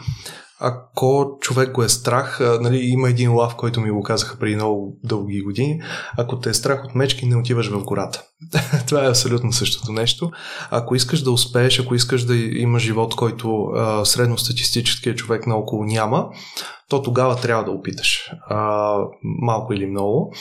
ако 0.66 1.38
човек 1.42 1.72
го 1.72 1.84
е 1.84 1.90
страх, 1.90 2.40
нали, 2.62 2.78
има 2.78 3.10
един 3.10 3.34
лав, 3.34 3.56
който 3.56 3.82
ми 3.82 3.92
го 3.92 4.04
казаха 4.04 4.40
преди 4.40 4.56
много 4.56 4.98
дълги 5.04 5.42
години, 5.42 5.82
ако 6.18 6.40
те 6.40 6.50
е 6.50 6.54
страх 6.54 6.86
от 6.86 6.96
мечки, 6.96 7.26
не 7.26 7.36
отиваш 7.36 7.70
в 7.70 7.84
гората. 7.84 8.24
Това 8.88 9.06
е 9.06 9.10
абсолютно 9.10 9.54
същото 9.54 9.92
нещо. 9.92 10.32
Ако 10.72 10.96
искаш 10.96 11.22
да 11.22 11.32
успееш, 11.32 11.80
ако 11.80 11.96
искаш 11.96 12.24
да 12.24 12.36
имаш 12.36 12.84
живот, 12.84 13.16
който 13.16 13.64
а, 13.64 14.06
средностатистическият 14.06 15.18
човек 15.18 15.48
наоколо 15.48 15.84
няма, 15.84 16.30
то 16.90 17.02
тогава 17.02 17.36
трябва 17.36 17.64
да 17.64 17.72
опиташ. 17.72 18.32
А, 18.50 18.96
малко 19.24 19.74
или 19.74 19.86
много. 19.86 20.34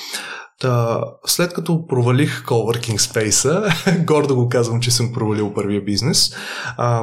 Та, 0.60 1.00
след 1.26 1.52
като 1.52 1.86
провалих 1.86 2.44
Coworking 2.44 2.98
Space, 2.98 4.04
гордо 4.04 4.36
го 4.36 4.48
казвам, 4.48 4.80
че 4.80 4.90
съм 4.90 5.12
провалил 5.12 5.54
първия 5.54 5.84
бизнес, 5.84 6.34
а, 6.76 7.02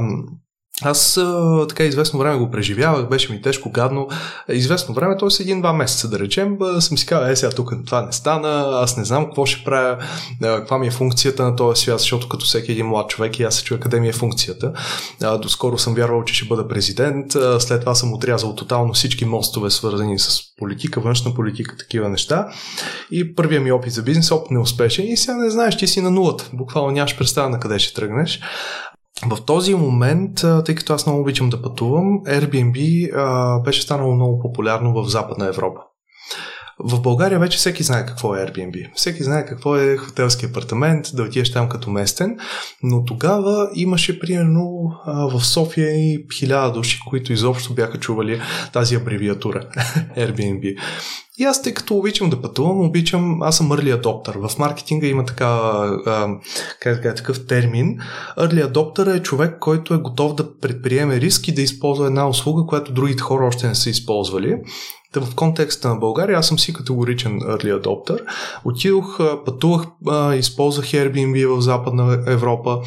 аз 0.82 1.20
така 1.70 1.84
известно 1.84 2.20
време 2.20 2.38
го 2.38 2.52
преживявах, 2.52 3.10
беше 3.10 3.32
ми 3.32 3.42
тежко, 3.42 3.72
гадно. 3.72 4.08
Известно 4.50 4.96
време, 4.96 5.18
т.е. 5.18 5.44
един-два 5.44 5.74
месеца 5.74 6.10
да 6.10 6.20
речем, 6.20 6.58
съм 6.80 6.98
си 6.98 7.06
казал, 7.06 7.30
е 7.30 7.36
сега 7.36 7.52
тук 7.52 7.74
това 7.86 8.02
не 8.02 8.12
стана, 8.12 8.70
аз 8.72 8.98
не 8.98 9.06
знам 9.06 9.26
какво 9.26 9.46
ще 9.46 9.64
правя, 9.64 9.98
каква 10.42 10.78
ми 10.78 10.88
е 10.88 10.92
функцията 10.92 11.44
на 11.44 11.56
този 11.56 11.82
свят, 11.82 12.00
защото 12.00 12.30
като 12.30 12.46
всеки 12.46 12.72
един 12.72 12.88
млад 12.88 13.10
човек 13.10 13.40
и 13.40 13.44
аз 13.44 13.56
се 13.56 13.64
чуя 13.64 13.80
къде 13.80 14.00
ми 14.00 14.10
е 14.10 14.14
функцията. 14.14 14.74
Доскоро 15.42 15.78
съм 15.78 15.94
вярвал, 15.94 16.24
че 16.24 16.34
ще 16.34 16.48
бъда 16.48 16.68
президент, 16.68 17.32
след 17.60 17.80
това 17.80 17.96
съм 17.96 18.14
отрязал 18.14 18.56
тотално 18.56 18.94
всички 18.94 19.26
мостове, 19.26 19.70
свързани 19.70 20.20
с 20.20 20.42
политика, 20.58 21.02
външна 21.02 21.34
политика, 21.34 21.78
такива 21.78 22.10
неща. 22.10 22.48
И 23.12 23.36
първият 23.36 23.64
ми 23.64 23.72
опит 23.72 23.94
за 23.94 24.04
бизнес, 24.04 24.32
опит 24.32 24.52
неуспешен 24.52 25.06
и 25.08 25.18
сега 25.18 25.38
не 25.38 25.50
знаеш, 25.50 25.78
ти 25.78 25.88
си 25.88 26.02
на 26.02 26.12
нулата. 26.12 26.50
Буквално 26.54 26.92
нямаш 26.92 27.18
представа 27.18 27.50
на 27.50 27.60
къде 27.60 27.80
ще 27.80 27.94
тръгнеш. 27.94 28.40
В 29.26 29.46
този 29.46 29.76
момент, 29.76 30.42
тъй 30.66 30.76
като 30.76 30.94
аз 30.94 31.06
много 31.06 31.22
обичам 31.22 31.50
да 31.50 31.62
пътувам, 31.62 32.20
Airbnb 32.28 33.10
а, 33.16 33.60
беше 33.60 33.82
станало 33.82 34.16
много 34.16 34.40
популярно 34.40 34.94
в 34.94 35.10
Западна 35.10 35.48
Европа. 35.48 35.80
В 36.84 37.02
България 37.02 37.40
вече 37.40 37.58
всеки 37.58 37.84
знае 37.84 38.06
какво 38.06 38.36
е 38.36 38.46
Airbnb. 38.46 38.90
Всеки 38.96 39.24
знае 39.24 39.46
какво 39.46 39.78
е 39.78 39.98
хотелски 39.98 40.46
апартамент, 40.46 41.06
да 41.14 41.24
отидеш 41.24 41.52
там 41.52 41.70
като 41.70 41.90
местен, 41.90 42.38
но 42.84 43.06
тогава 43.06 43.70
имаше 43.76 44.20
примерно 44.20 44.92
в 45.06 45.46
София 45.46 45.92
и 45.92 46.26
хиляда 46.40 46.72
души, 46.72 47.00
които 47.10 47.34
изобщо 47.34 47.74
бяха 47.74 48.00
чували 48.00 48.42
тази 48.74 48.96
абревиатура 48.96 49.60
Airbnb. 50.18 50.78
И 51.40 51.44
аз, 51.44 51.62
тъй 51.62 51.74
като 51.74 51.98
обичам 51.98 52.30
да 52.30 52.42
пътувам, 52.42 52.86
обичам, 52.86 53.42
аз 53.42 53.58
съм 53.58 53.70
early 53.70 54.02
adopter. 54.02 54.48
В 54.48 54.60
маркетинга 54.60 55.08
има 55.08 55.26
така, 55.26 55.46
а, 55.46 56.28
как 56.80 57.02
да 57.02 57.16
такъв 57.16 57.46
термин. 57.46 57.98
Early 58.38 58.72
adopter 58.72 59.16
е 59.18 59.24
човек, 59.24 59.60
който 59.60 59.94
е 59.94 59.98
готов 59.98 60.36
да 60.36 60.58
предприеме 60.60 61.22
риск 61.22 61.48
и 61.48 61.54
да 61.54 61.62
използва 61.62 62.08
една 62.08 62.30
услуга, 62.30 62.66
която 62.68 62.94
другите 62.94 63.22
хора 63.22 63.46
още 63.46 63.68
не 63.68 63.76
са 63.76 63.90
използвали. 63.90 64.56
Та 65.14 65.22
в 65.22 65.36
контекста 65.36 65.90
на 65.90 65.96
България 65.96 66.38
аз 66.38 66.48
съм 66.48 66.60
си 66.60 66.74
категоричен 66.74 67.40
early 67.40 67.82
adopter. 67.82 68.20
Отидох, 68.66 69.20
пътувах, 69.46 69.86
използвах 70.38 70.86
Airbnb 70.86 71.48
в 71.48 71.62
Западна 71.62 72.24
Европа 72.28 72.80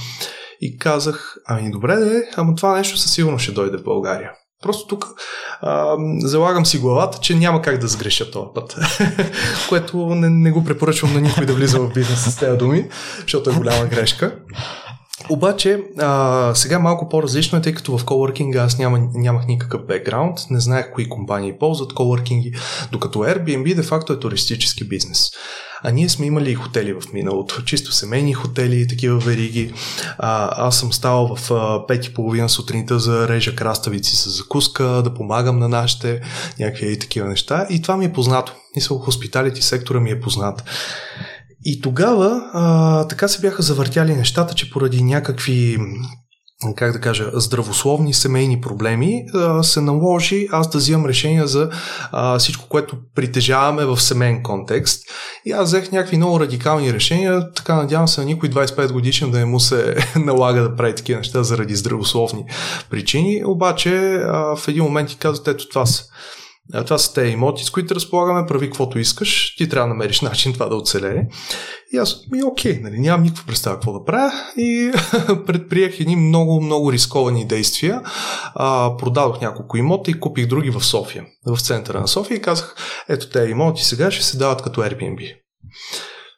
и 0.61 0.79
казах, 0.79 1.37
ами 1.47 1.71
добре, 1.71 1.97
де, 1.97 2.31
ама 2.37 2.55
това 2.55 2.77
нещо 2.77 2.99
със 2.99 3.13
сигурност 3.13 3.43
ще 3.43 3.53
дойде 3.53 3.79
в 3.79 3.85
България. 3.85 4.31
Просто 4.63 4.87
тук 4.87 5.15
а, 5.61 5.97
залагам 6.19 6.67
си 6.67 6.79
главата, 6.79 7.19
че 7.21 7.35
няма 7.35 7.63
как 7.63 7.79
да 7.79 7.89
сгреша 7.89 8.31
този 8.31 8.47
път. 8.55 8.77
Което 9.69 9.97
не, 9.97 10.31
не 10.31 10.51
го 10.51 10.65
препоръчвам 10.65 11.15
на 11.15 11.21
никой 11.21 11.47
да 11.47 11.55
влиза 11.55 11.81
в 11.81 11.93
бизнес 11.93 12.25
с 12.25 12.37
тези 12.37 12.59
думи, 12.59 12.89
защото 13.23 13.51
е 13.51 13.55
голяма 13.55 13.87
грешка. 13.87 14.37
Обаче, 15.31 15.81
а, 15.99 16.53
сега 16.55 16.79
малко 16.79 17.09
по-различно 17.09 17.59
е, 17.59 17.63
тъй 17.63 17.75
като 17.75 17.99
в 17.99 18.05
коворкинга 18.05 18.63
аз 18.63 18.79
няма, 18.79 19.09
нямах 19.15 19.47
никакъв 19.47 19.87
бекграунд, 19.87 20.39
не 20.51 20.61
знаех 20.61 20.93
кои 20.95 21.09
компании 21.09 21.59
ползват 21.59 21.95
коворкинги, 21.95 22.53
докато 22.93 23.19
Airbnb 23.19 23.75
де-факто 23.75 24.13
е 24.13 24.21
туристически 24.21 24.89
бизнес. 24.89 25.31
А 25.85 25.91
ние 25.91 26.09
сме 26.09 26.27
имали 26.27 26.51
и 26.51 26.55
хотели 26.55 26.93
в 26.93 27.03
миналото, 27.13 27.63
чисто 27.65 27.93
семейни 27.93 28.33
хотели 28.33 28.89
такива 28.89 29.19
вериги. 29.19 29.73
А, 30.19 30.67
аз 30.67 30.79
съм 30.79 30.93
ставал 30.93 31.37
в 31.37 31.51
пет 31.89 32.07
и 32.07 32.15
половина 32.15 32.49
сутринта 32.49 32.99
за 32.99 33.29
режа 33.29 33.57
краставици 33.57 34.17
с 34.17 34.31
закуска, 34.31 34.85
да 34.85 35.15
помагам 35.15 35.59
на 35.59 35.69
нашите, 35.69 36.21
някакви 36.61 36.93
и 36.93 36.99
такива 36.99 37.29
неща. 37.29 37.67
И 37.71 37.83
това 37.83 37.97
ми 37.97 38.05
е 38.05 38.13
познато. 38.13 38.55
Мисля, 38.77 38.99
хоспиталити 38.99 39.63
сектора 39.63 40.01
ми 40.01 40.11
е 40.11 40.21
познат. 40.21 40.65
И 41.65 41.81
тогава 41.81 42.51
а, 42.53 43.09
така 43.09 43.29
се 43.29 43.41
бяха 43.41 43.63
завъртяли 43.63 44.15
нещата, 44.15 44.55
че 44.55 44.71
поради 44.71 45.03
някакви 45.03 45.79
как 46.77 46.93
да 46.93 47.01
кажа, 47.01 47.31
здравословни 47.35 48.15
семейни 48.15 48.61
проблеми, 48.61 49.25
се 49.63 49.81
наложи 49.81 50.49
аз 50.53 50.71
да 50.71 50.79
взимам 50.79 51.07
решения 51.07 51.47
за 51.47 51.71
всичко, 52.39 52.69
което 52.69 52.97
притежаваме 53.15 53.85
в 53.85 54.01
семейен 54.01 54.43
контекст. 54.43 55.03
И 55.47 55.53
аз 55.53 55.69
взех 55.69 55.93
някакви 55.93 56.17
много 56.17 56.41
радикални 56.41 56.93
решения, 56.93 57.53
така 57.53 57.75
надявам 57.75 58.09
се 58.09 58.21
на 58.21 58.27
никой 58.27 58.51
25 58.51 58.93
годишен 58.93 59.31
да 59.31 59.39
не 59.39 59.45
му 59.45 59.61
се 59.61 59.97
налага 60.17 60.63
да 60.63 60.77
прави 60.77 60.95
такива 60.95 61.19
неща 61.19 61.43
заради 61.43 61.77
здравословни 61.77 62.45
причини. 62.91 63.43
Обаче 63.45 64.19
в 64.57 64.69
един 64.69 64.85
момент 64.85 65.09
ти 65.09 65.17
казват, 65.17 65.49
ето 65.49 65.69
това 65.69 65.87
са 65.87 66.05
това 66.73 66.99
са 66.99 67.15
те 67.15 67.23
имоти, 67.23 67.65
с 67.65 67.71
които 67.71 67.95
разполагаме, 67.95 68.47
прави 68.47 68.67
каквото 68.67 68.99
искаш, 68.99 69.55
ти 69.57 69.69
трябва 69.69 69.89
да 69.89 69.95
намериш 69.95 70.21
начин 70.21 70.53
това 70.53 70.67
да 70.67 70.77
оцелее. 70.77 71.27
И 71.93 71.97
аз, 71.97 72.17
ми 72.33 72.43
окей, 72.43 72.81
нали, 72.83 72.99
нямам 72.99 73.23
никаква 73.23 73.47
представа 73.47 73.77
какво 73.77 73.93
да 73.93 74.05
правя. 74.05 74.33
И 74.57 74.93
предприех 75.47 76.01
едни 76.01 76.17
много, 76.17 76.61
много 76.61 76.93
рисковани 76.93 77.47
действия. 77.47 78.03
А, 78.55 78.97
продадох 78.97 79.41
няколко 79.41 79.77
имота 79.77 80.11
и 80.11 80.21
купих 80.21 80.47
други 80.47 80.71
в 80.71 80.85
София, 80.85 81.25
в 81.47 81.61
центъра 81.61 82.01
на 82.01 82.09
София 82.09 82.37
и 82.37 82.43
казах, 82.43 82.77
ето 83.09 83.31
тези 83.31 83.51
имоти 83.51 83.83
сега 83.83 84.11
ще 84.11 84.25
се 84.25 84.39
дават 84.39 84.63
като 84.63 84.81
Airbnb 84.81 85.35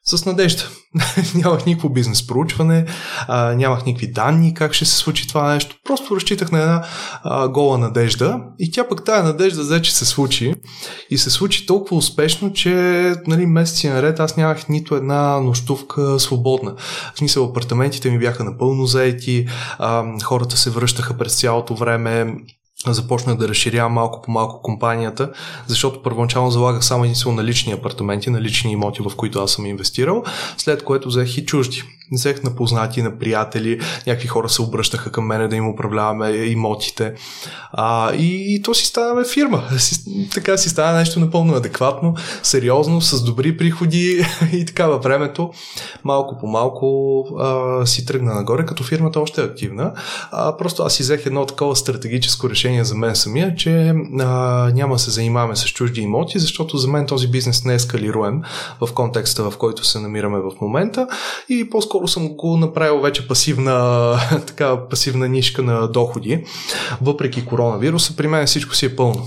с 0.07 0.27
надежда. 0.27 0.63
нямах 1.35 1.67
никакво 1.67 1.89
бизнес 1.89 2.27
проучване, 2.27 2.85
а, 3.29 3.55
нямах 3.55 3.87
никакви 3.87 4.13
данни 4.13 4.55
как 4.55 4.73
ще 4.73 4.85
се 4.85 4.97
случи 4.97 5.29
това 5.29 5.55
нещо. 5.55 5.77
Просто 5.85 6.17
разчитах 6.17 6.53
на 6.53 6.61
една 6.61 6.85
а, 7.23 7.49
гола 7.49 7.79
надежда 7.79 8.41
и 8.59 8.71
тя 8.71 8.89
пък 8.89 9.05
тая 9.05 9.23
надежда 9.23 9.63
взе, 9.63 9.83
че 9.83 9.95
се 9.95 10.05
случи. 10.05 10.55
И 11.11 11.19
се 11.19 11.31
случи 11.31 11.67
толкова 11.67 11.97
успешно, 11.97 12.53
че 12.53 12.71
нали, 13.27 13.47
месеци 13.47 13.89
наред 13.89 14.21
аз 14.21 14.37
нямах 14.37 14.69
нито 14.69 14.95
една 14.95 15.41
нощувка 15.41 16.21
свободна. 16.21 16.75
В 17.15 17.19
смисъл 17.19 17.45
апартаментите 17.45 18.11
ми 18.11 18.19
бяха 18.19 18.45
напълно 18.45 18.87
заети, 18.87 19.47
а, 19.79 20.05
хората 20.23 20.57
се 20.57 20.71
връщаха 20.71 21.19
през 21.19 21.41
цялото 21.41 21.75
време, 21.75 22.35
започнах 22.93 23.37
да 23.37 23.49
разширявам 23.49 23.93
малко 23.93 24.23
по 24.23 24.31
малко 24.31 24.63
компанията, 24.63 25.33
защото 25.67 26.03
първоначално 26.03 26.51
залагах 26.51 26.85
само 26.85 27.05
единствено 27.05 27.37
на 27.37 27.45
лични 27.45 27.73
апартаменти, 27.73 28.31
на 28.31 28.41
лични 28.41 28.73
имоти, 28.73 29.03
в 29.03 29.17
които 29.17 29.43
аз 29.43 29.53
съм 29.53 29.67
инвестирал, 29.67 30.25
след 30.57 30.85
което 30.85 31.09
взех 31.09 31.37
и 31.37 31.47
чужди 31.47 31.83
взех 32.13 32.43
на 32.43 32.57
познати, 32.57 33.03
на 33.03 33.19
приятели, 33.19 33.81
някакви 34.07 34.29
хора 34.29 34.49
се 34.49 34.63
обръщаха 34.63 35.13
към 35.13 35.27
мене 35.27 35.49
да 35.49 35.57
им 35.57 35.69
управляваме 35.69 36.31
имотите. 36.31 37.15
А, 37.73 38.15
и, 38.15 38.55
и 38.55 38.63
то 38.63 38.75
си 38.75 38.87
става 38.87 39.25
фирма. 39.25 39.63
Си, 39.79 40.29
така 40.35 40.57
си 40.57 40.69
става 40.69 40.99
нещо 40.99 41.21
напълно 41.21 41.55
адекватно, 41.55 42.15
сериозно, 42.43 43.01
с 43.01 43.25
добри 43.25 43.57
приходи 43.57 44.27
и 44.53 44.65
така 44.65 44.87
във 44.87 45.03
времето. 45.03 45.51
Малко 46.05 46.39
по 46.41 46.47
малко 46.47 47.21
а, 47.39 47.87
си 47.87 48.07
тръгна 48.07 48.35
нагоре, 48.35 48.67
като 48.67 48.85
фирмата 48.85 49.21
още 49.21 49.41
е 49.41 49.45
активна. 49.45 49.93
А, 50.31 50.57
просто 50.57 50.83
аз 50.83 50.95
си 50.95 51.03
взех 51.03 51.27
едно 51.27 51.47
такова 51.47 51.77
стратегическо 51.77 52.51
решение 52.51 52.85
за 52.85 52.95
мен 52.95 53.17
самия, 53.17 53.55
че 53.55 53.95
а, 54.21 54.71
няма 54.75 54.99
се 54.99 55.11
занимаваме 55.11 55.57
с 55.57 55.65
чужди 55.65 56.01
имоти, 56.01 56.39
защото 56.39 56.77
за 56.77 56.89
мен 56.89 57.07
този 57.07 57.29
бизнес 57.29 57.65
не 57.65 57.75
е 57.75 57.79
скалируем 57.79 58.43
в 58.81 58.93
контекста, 58.93 59.51
в 59.51 59.59
който 59.59 59.85
се 59.85 60.01
намираме 60.01 60.39
в 60.39 60.53
момента 60.61 61.07
и 61.49 61.71
по-скоро 61.71 61.94
по-скоро 61.95 62.09
съм 62.09 62.37
го 62.37 62.57
направил 62.57 63.01
вече 63.01 63.29
пасивна, 63.29 64.19
така, 64.47 64.89
пасивна 64.89 65.29
нишка 65.29 65.63
на 65.63 65.89
доходи. 65.89 66.45
Въпреки 67.03 67.45
коронавируса, 67.45 68.17
при 68.17 68.29
мен 68.29 68.47
всичко 68.47 68.75
си 68.75 68.87
е 68.87 68.97
пълно. 68.97 69.27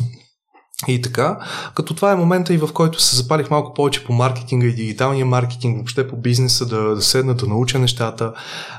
И 0.87 1.01
така, 1.01 1.39
като 1.75 1.93
това 1.93 2.11
е 2.11 2.15
момента 2.15 2.53
и 2.53 2.57
в 2.57 2.69
който 2.73 3.01
се 3.01 3.15
запалих 3.15 3.49
малко 3.49 3.73
повече 3.73 4.03
по 4.03 4.13
маркетинга 4.13 4.67
и 4.67 4.73
дигиталния 4.73 5.25
маркетинг, 5.25 5.77
въобще 5.77 6.07
по 6.07 6.17
бизнеса, 6.17 6.65
да, 6.65 6.95
да 6.95 7.01
седна, 7.01 7.33
да 7.33 7.47
науча 7.47 7.79
нещата, 7.79 8.33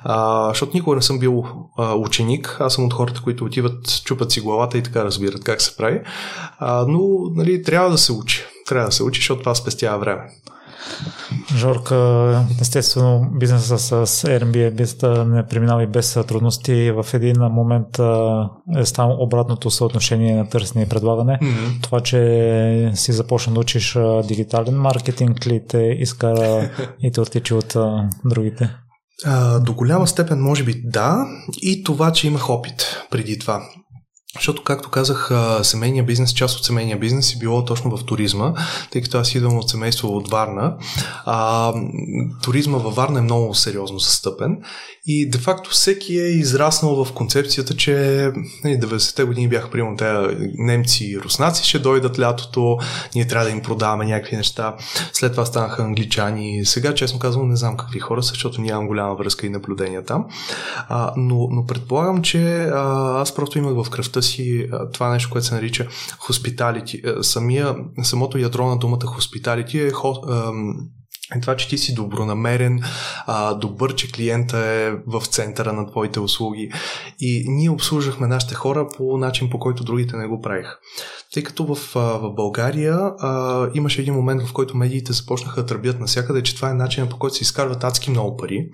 а, 0.04 0.48
защото 0.48 0.76
никога 0.76 0.96
не 0.96 1.02
съм 1.02 1.18
бил 1.18 1.44
а, 1.78 1.94
ученик, 1.94 2.56
аз 2.60 2.74
съм 2.74 2.84
от 2.84 2.94
хората, 2.94 3.20
които 3.24 3.44
отиват, 3.44 4.02
чупат 4.04 4.32
си 4.32 4.40
главата 4.40 4.78
и 4.78 4.82
така 4.82 5.04
разбират 5.04 5.44
как 5.44 5.62
се 5.62 5.76
прави, 5.76 6.00
а, 6.58 6.84
но 6.88 7.00
нали, 7.34 7.62
трябва 7.62 7.90
да 7.90 7.98
се 7.98 8.12
учи, 8.12 8.44
трябва 8.66 8.88
да 8.88 8.94
се 8.94 9.02
учи, 9.02 9.20
защото 9.20 9.40
това 9.40 9.54
спестява 9.54 9.98
време. 9.98 10.22
Жорка, 11.56 12.44
естествено, 12.60 13.30
бизнеса 13.32 14.06
с 14.06 14.22
Airbnb 14.22 15.24
не 15.24 15.46
преминава 15.46 15.82
и 15.82 15.86
без 15.86 16.18
трудности. 16.28 16.90
В 16.90 17.06
един 17.14 17.36
момент 17.40 17.98
е 18.78 18.86
станало 18.86 19.24
обратното 19.24 19.70
съотношение 19.70 20.36
на 20.36 20.48
търсене 20.48 20.84
и 20.84 20.88
предлагане. 20.88 21.38
Mm-hmm. 21.42 21.82
Това, 21.82 22.00
че 22.00 22.92
си 22.94 23.12
започна 23.12 23.54
да 23.54 23.60
учиш 23.60 23.98
дигитален 24.24 24.74
маркетинг 24.74 25.46
ли 25.46 25.62
те 25.68 25.96
изкара 25.98 26.70
и 27.02 27.12
те 27.12 27.20
отличи 27.20 27.54
от 27.54 27.76
другите? 28.24 28.70
А, 29.24 29.58
до 29.58 29.74
голяма 29.74 30.06
степен, 30.06 30.40
може 30.40 30.64
би 30.64 30.82
да, 30.84 31.26
и 31.62 31.84
това, 31.84 32.12
че 32.12 32.26
имах 32.26 32.50
опит 32.50 33.06
преди 33.10 33.38
това. 33.38 33.62
Защото, 34.34 34.64
както 34.64 34.90
казах, 34.90 35.30
семейния 35.62 36.04
бизнес, 36.04 36.34
част 36.34 36.58
от 36.58 36.64
семейния 36.64 36.98
бизнес 36.98 37.34
е 37.34 37.38
било 37.38 37.64
точно 37.64 37.96
в 37.96 38.04
туризма, 38.04 38.54
тъй 38.90 39.02
като 39.02 39.18
аз 39.18 39.34
идвам 39.34 39.58
от 39.58 39.70
семейство 39.70 40.16
от 40.16 40.28
Варна. 40.30 40.76
А, 41.24 41.72
туризма 42.42 42.78
във 42.78 42.94
Варна 42.94 43.18
е 43.18 43.22
много 43.22 43.54
сериозно 43.54 43.98
застъпен 43.98 44.58
и 45.10 45.30
де-факто 45.30 45.70
всеки 45.70 46.18
е 46.18 46.26
израснал 46.26 47.04
в 47.04 47.12
концепцията, 47.12 47.76
че 47.76 47.90
90-те 48.64 49.22
нали, 49.22 49.28
години 49.28 49.48
бяха 49.48 49.70
примерно 49.70 49.96
те 49.96 50.12
немци 50.54 51.04
и 51.04 51.18
руснаци 51.18 51.68
ще 51.68 51.78
дойдат 51.78 52.18
лятото, 52.18 52.78
ние 53.14 53.26
трябва 53.26 53.44
да 53.44 53.50
им 53.50 53.62
продаваме 53.62 54.04
някакви 54.06 54.36
неща. 54.36 54.76
След 55.12 55.32
това 55.32 55.44
станаха 55.44 55.82
англичани. 55.82 56.64
Сега, 56.64 56.94
честно 56.94 57.18
казвам, 57.18 57.48
не 57.48 57.56
знам 57.56 57.76
какви 57.76 57.98
хора 57.98 58.22
са, 58.22 58.28
защото 58.28 58.60
нямам 58.60 58.86
голяма 58.86 59.14
връзка 59.14 59.46
и 59.46 59.50
наблюдения 59.50 60.04
там. 60.04 60.26
А, 60.88 61.12
но, 61.16 61.48
но 61.50 61.66
предполагам, 61.66 62.22
че 62.22 62.62
а, 62.62 63.20
аз 63.20 63.34
просто 63.34 63.58
имах 63.58 63.84
в 63.84 63.90
кръвта 63.90 64.22
си 64.22 64.68
а, 64.72 64.90
това 64.90 65.10
нещо, 65.10 65.30
което 65.30 65.46
се 65.46 65.54
нарича 65.54 65.86
хоспиталити. 66.18 67.02
Самия, 67.22 67.76
самото 68.02 68.38
ядро 68.38 68.66
на 68.66 68.76
думата 68.76 69.06
хоспиталити 69.06 69.78
е 69.78 69.90
хо, 69.90 70.22
а, 70.28 70.52
е 71.36 71.40
това, 71.40 71.56
че 71.56 71.68
ти 71.68 71.78
си 71.78 71.94
добронамерен, 71.94 72.82
а, 73.26 73.54
добър, 73.54 73.94
че 73.94 74.12
клиента 74.12 74.58
е 74.58 74.90
в 75.06 75.26
центъра 75.26 75.72
на 75.72 75.90
твоите 75.90 76.20
услуги. 76.20 76.72
И 77.20 77.44
ние 77.48 77.70
обслужвахме 77.70 78.26
нашите 78.26 78.54
хора 78.54 78.88
по 78.96 79.18
начин, 79.18 79.50
по 79.50 79.58
който 79.58 79.84
другите 79.84 80.16
не 80.16 80.26
го 80.26 80.40
правиха. 80.40 80.78
Тъй 81.32 81.42
като 81.42 81.74
в, 81.74 81.94
в 81.94 82.34
България 82.34 82.98
а, 83.18 83.66
имаше 83.74 84.00
един 84.00 84.14
момент, 84.14 84.42
в 84.42 84.52
който 84.52 84.76
медиите 84.76 85.12
започнаха 85.12 85.60
да 85.60 85.66
тръбят 85.66 86.00
навсякъде, 86.00 86.42
че 86.42 86.56
това 86.56 86.70
е 86.70 86.74
начинът 86.74 87.10
по 87.10 87.18
който 87.18 87.36
се 87.36 87.42
изкарват 87.42 87.84
адски 87.84 88.10
много 88.10 88.36
пари 88.36 88.66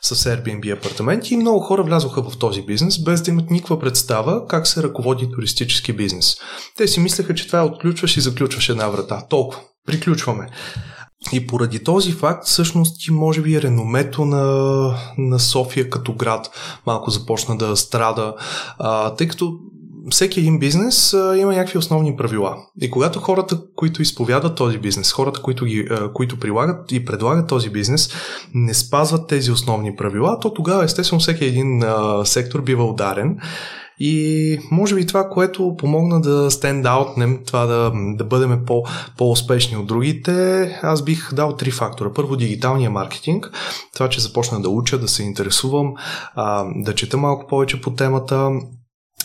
с 0.00 0.16
Airbnb 0.16 0.78
апартаменти 0.78 1.34
и 1.34 1.36
много 1.36 1.60
хора 1.60 1.82
влязоха 1.82 2.22
в 2.22 2.38
този 2.38 2.62
бизнес, 2.62 3.04
без 3.04 3.22
да 3.22 3.30
имат 3.30 3.50
никаква 3.50 3.80
представа 3.80 4.46
как 4.46 4.66
се 4.66 4.82
ръководи 4.82 5.30
туристически 5.30 5.92
бизнес. 5.92 6.36
Те 6.76 6.88
си 6.88 7.00
мислеха, 7.00 7.34
че 7.34 7.46
това 7.46 7.58
е 7.58 7.62
отключваш 7.62 8.16
и 8.16 8.20
заключваш 8.20 8.68
една 8.68 8.88
врата. 8.88 9.26
Толкова. 9.30 9.60
Приключваме. 9.86 10.48
И 11.32 11.46
поради 11.46 11.84
този 11.84 12.12
факт, 12.12 12.46
всъщност, 12.46 13.10
може 13.10 13.42
би 13.42 13.62
реномето 13.62 14.24
на, 14.24 14.44
на 15.18 15.38
София 15.38 15.90
като 15.90 16.12
град 16.12 16.50
малко 16.86 17.10
започна 17.10 17.56
да 17.56 17.76
страда, 17.76 18.34
а, 18.78 19.14
тъй 19.14 19.28
като 19.28 19.58
всеки 20.10 20.40
един 20.40 20.58
бизнес 20.58 21.14
а, 21.14 21.36
има 21.38 21.52
някакви 21.52 21.78
основни 21.78 22.16
правила. 22.16 22.56
И 22.80 22.90
когато 22.90 23.20
хората, 23.20 23.60
които 23.76 24.02
изповядат 24.02 24.54
този 24.54 24.78
бизнес, 24.78 25.12
хората, 25.12 25.42
които, 25.42 25.64
ги, 25.64 25.86
а, 25.90 26.12
които 26.12 26.38
прилагат 26.38 26.92
и 26.92 27.04
предлагат 27.04 27.48
този 27.48 27.70
бизнес, 27.70 28.10
не 28.54 28.74
спазват 28.74 29.28
тези 29.28 29.50
основни 29.50 29.96
правила, 29.96 30.38
то 30.40 30.54
тогава 30.54 30.84
естествено 30.84 31.20
всеки 31.20 31.44
един 31.44 31.82
а, 31.82 32.24
сектор 32.24 32.62
бива 32.62 32.84
ударен. 32.84 33.38
И 33.98 34.58
може 34.70 34.94
би 34.94 35.06
това, 35.06 35.28
което 35.28 35.76
помогна 35.78 36.20
да 36.20 36.50
стендаутнем, 36.50 37.40
това 37.46 37.66
да, 37.66 37.92
да 37.94 38.24
бъдем 38.24 38.64
по, 38.66 38.84
по-успешни 39.18 39.76
от 39.76 39.86
другите, 39.86 40.62
аз 40.82 41.02
бих 41.02 41.34
дал 41.34 41.56
три 41.56 41.70
фактора. 41.70 42.12
Първо, 42.14 42.36
дигиталния 42.36 42.90
маркетинг. 42.90 43.50
Това, 43.94 44.08
че 44.08 44.20
започна 44.20 44.60
да 44.60 44.68
уча, 44.68 44.98
да 44.98 45.08
се 45.08 45.22
интересувам, 45.22 45.94
а, 46.34 46.64
да 46.76 46.94
чета 46.94 47.16
малко 47.16 47.46
повече 47.46 47.80
по 47.80 47.90
темата, 47.90 48.50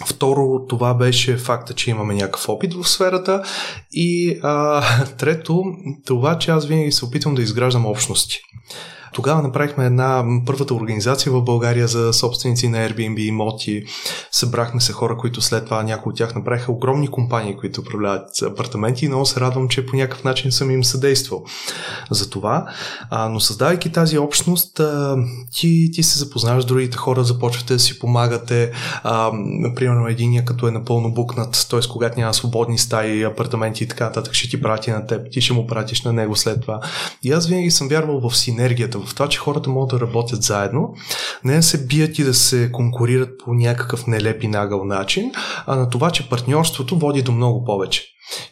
Второ, 0.06 0.66
това 0.70 0.94
беше 0.94 1.38
факта, 1.38 1.74
че 1.74 1.90
имаме 1.90 2.16
някакъв 2.16 2.50
опит 2.50 2.74
в 2.74 2.90
сферата. 2.90 3.44
И 3.92 4.40
а, 4.44 4.84
трето, 5.18 5.64
това, 6.06 6.38
че 6.38 6.52
аз 6.52 6.66
винаги 6.66 6.92
се 6.92 7.06
опитвам 7.06 7.36
да 7.36 7.42
изграждам 7.42 7.86
общности. 7.86 8.42
Тогава 9.14 9.42
направихме 9.42 9.86
една 9.86 10.26
първата 10.46 10.74
организация 10.74 11.32
в 11.32 11.42
България 11.42 11.88
за 11.88 12.14
собственици 12.14 12.68
на 12.68 12.78
Airbnb 12.78 13.20
имоти. 13.20 13.84
Събрахме 14.32 14.82
се 14.82 14.94
хора, 14.94 15.18
които 15.18 15.42
след 15.42 15.66
това 15.66 15.84
някои 15.84 16.10
от 16.10 16.18
тях 16.18 16.36
направиха 16.36 16.72
огромни 16.72 17.08
компании, 17.08 17.58
които 17.58 17.82
управляват 17.82 18.42
апартаменти 18.42 19.06
и 19.06 19.08
много 19.08 19.26
се 19.26 19.40
радвам, 19.40 19.68
че 19.68 19.86
по 19.86 19.96
някакъв 19.96 20.24
начин 20.24 20.52
съм 20.52 20.72
им 20.72 20.84
съдействал 20.84 21.44
за 22.12 22.30
това. 22.30 22.66
А, 23.10 23.30
но 23.30 23.40
създавайки 23.40 23.92
тази 23.92 24.18
общност, 24.18 24.80
а, 24.80 25.18
ти, 25.54 25.92
ти 25.94 26.04
се 26.04 26.20
запознаваш 26.20 26.64
с 26.64 26.68
другите 26.68 26.98
хора, 26.98 27.24
започвате 27.24 27.74
да 27.74 27.80
си 27.80 28.00
помагате. 28.00 28.72
А, 29.04 29.32
примерно 29.76 30.08
единия 30.08 30.46
като 30.46 30.68
е 30.68 30.72
напълно 30.72 31.14
букнат, 31.14 31.68
т.е. 31.70 31.80
когато 31.92 32.20
няма 32.20 32.34
свободни 32.34 32.78
стаи, 32.78 33.24
апартаменти 33.24 33.84
и 33.84 33.88
така 33.88 34.06
нататък, 34.06 34.34
ще 34.34 34.50
ти 34.50 34.62
прати 34.62 34.92
на 34.92 35.06
теб, 35.06 35.32
ти 35.32 35.42
ще 35.42 35.54
му 35.54 35.68
пратиш 35.68 36.02
на 36.02 36.14
него 36.14 36.36
след 36.36 36.62
това. 36.62 36.80
И 37.24 37.32
аз 37.32 37.48
винаги 37.48 37.72
съм 37.72 37.88
вярвал 37.88 38.30
в 38.30 38.38
синергията, 38.38 38.99
в 39.06 39.16
това, 39.16 39.30
че 39.30 39.40
хората 39.40 39.70
могат 39.70 39.90
да 39.90 40.06
работят 40.06 40.44
заедно, 40.44 40.94
не 41.44 41.56
да 41.56 41.64
се 41.64 41.86
бият 41.88 42.20
и 42.20 42.24
да 42.24 42.34
се 42.34 42.72
конкурират 42.72 43.30
по 43.46 43.54
някакъв 43.54 44.08
нелеп 44.08 44.44
и 44.44 44.48
нагъл 44.48 44.86
начин, 44.86 45.32
а 45.68 45.76
на 45.76 45.90
това, 45.90 46.12
че 46.12 46.30
партньорството 46.30 47.00
води 47.00 47.22
до 47.22 47.32
много 47.32 47.64
повече. 47.64 48.04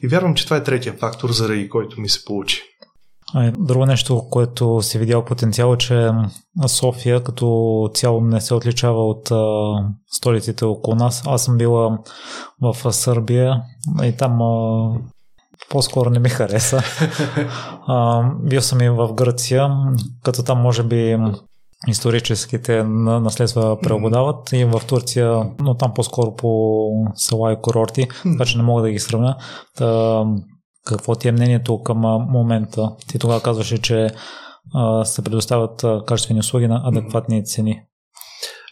И 0.04 0.08
вярвам, 0.08 0.36
че 0.36 0.44
това 0.44 0.58
е 0.58 0.64
третия 0.64 0.94
фактор, 0.94 1.32
заради 1.32 1.70
който 1.70 2.02
ми 2.02 2.10
се 2.10 2.26
получи. 2.26 2.64
Друго 3.58 3.86
нещо, 3.86 4.30
което 4.30 4.82
си 4.82 5.00
видял 5.00 5.26
потенциал 5.26 5.74
е, 5.74 5.78
че 5.78 6.12
София 6.68 7.24
като 7.24 7.90
цяло 7.94 8.22
не 8.22 8.42
се 8.42 8.54
отличава 8.54 9.10
от 9.10 9.32
а, 9.32 9.74
столиците 10.12 10.66
около 10.66 10.96
нас. 10.96 11.24
Аз 11.26 11.44
съм 11.44 11.58
била 11.58 11.98
в 12.62 12.94
Сърбия 12.94 13.62
и 14.04 14.18
там 14.18 14.42
а, 14.42 14.92
по-скоро 15.70 16.10
не 16.10 16.20
ми 16.20 16.30
хареса. 16.30 16.82
А, 17.90 18.24
бил 18.44 18.62
съм 18.62 18.82
и 18.82 18.90
в 18.90 19.14
Гърция, 19.14 19.70
като 20.24 20.44
там 20.44 20.62
може 20.62 20.84
би 20.84 21.18
историческите 21.88 22.84
наследства 22.84 23.80
преобладават 23.80 24.54
и 24.54 24.66
в 24.66 24.82
Турция, 24.88 25.44
но 25.60 25.78
там 25.78 25.94
по-скоро 25.94 26.36
по 26.36 26.90
села 27.16 27.54
и 27.54 27.62
курорти, 27.62 28.08
така 28.24 28.46
че 28.46 28.58
не 28.58 28.64
мога 28.64 28.82
да 28.82 28.92
ги 28.92 29.00
сравня. 29.00 29.38
Та, 29.78 30.24
какво 30.86 31.16
ти 31.16 31.28
е 31.28 31.32
мнението 31.32 31.84
към 31.84 31.98
момента? 32.30 32.92
Ти 33.08 33.20
тогава 33.20 33.42
казваше, 33.42 33.82
че 33.82 34.10
а, 34.76 35.06
се 35.06 35.24
предоставят 35.24 35.86
качествени 36.06 36.40
услуги 36.40 36.68
на 36.68 36.82
адекватни 36.86 37.46
цени. 37.46 37.82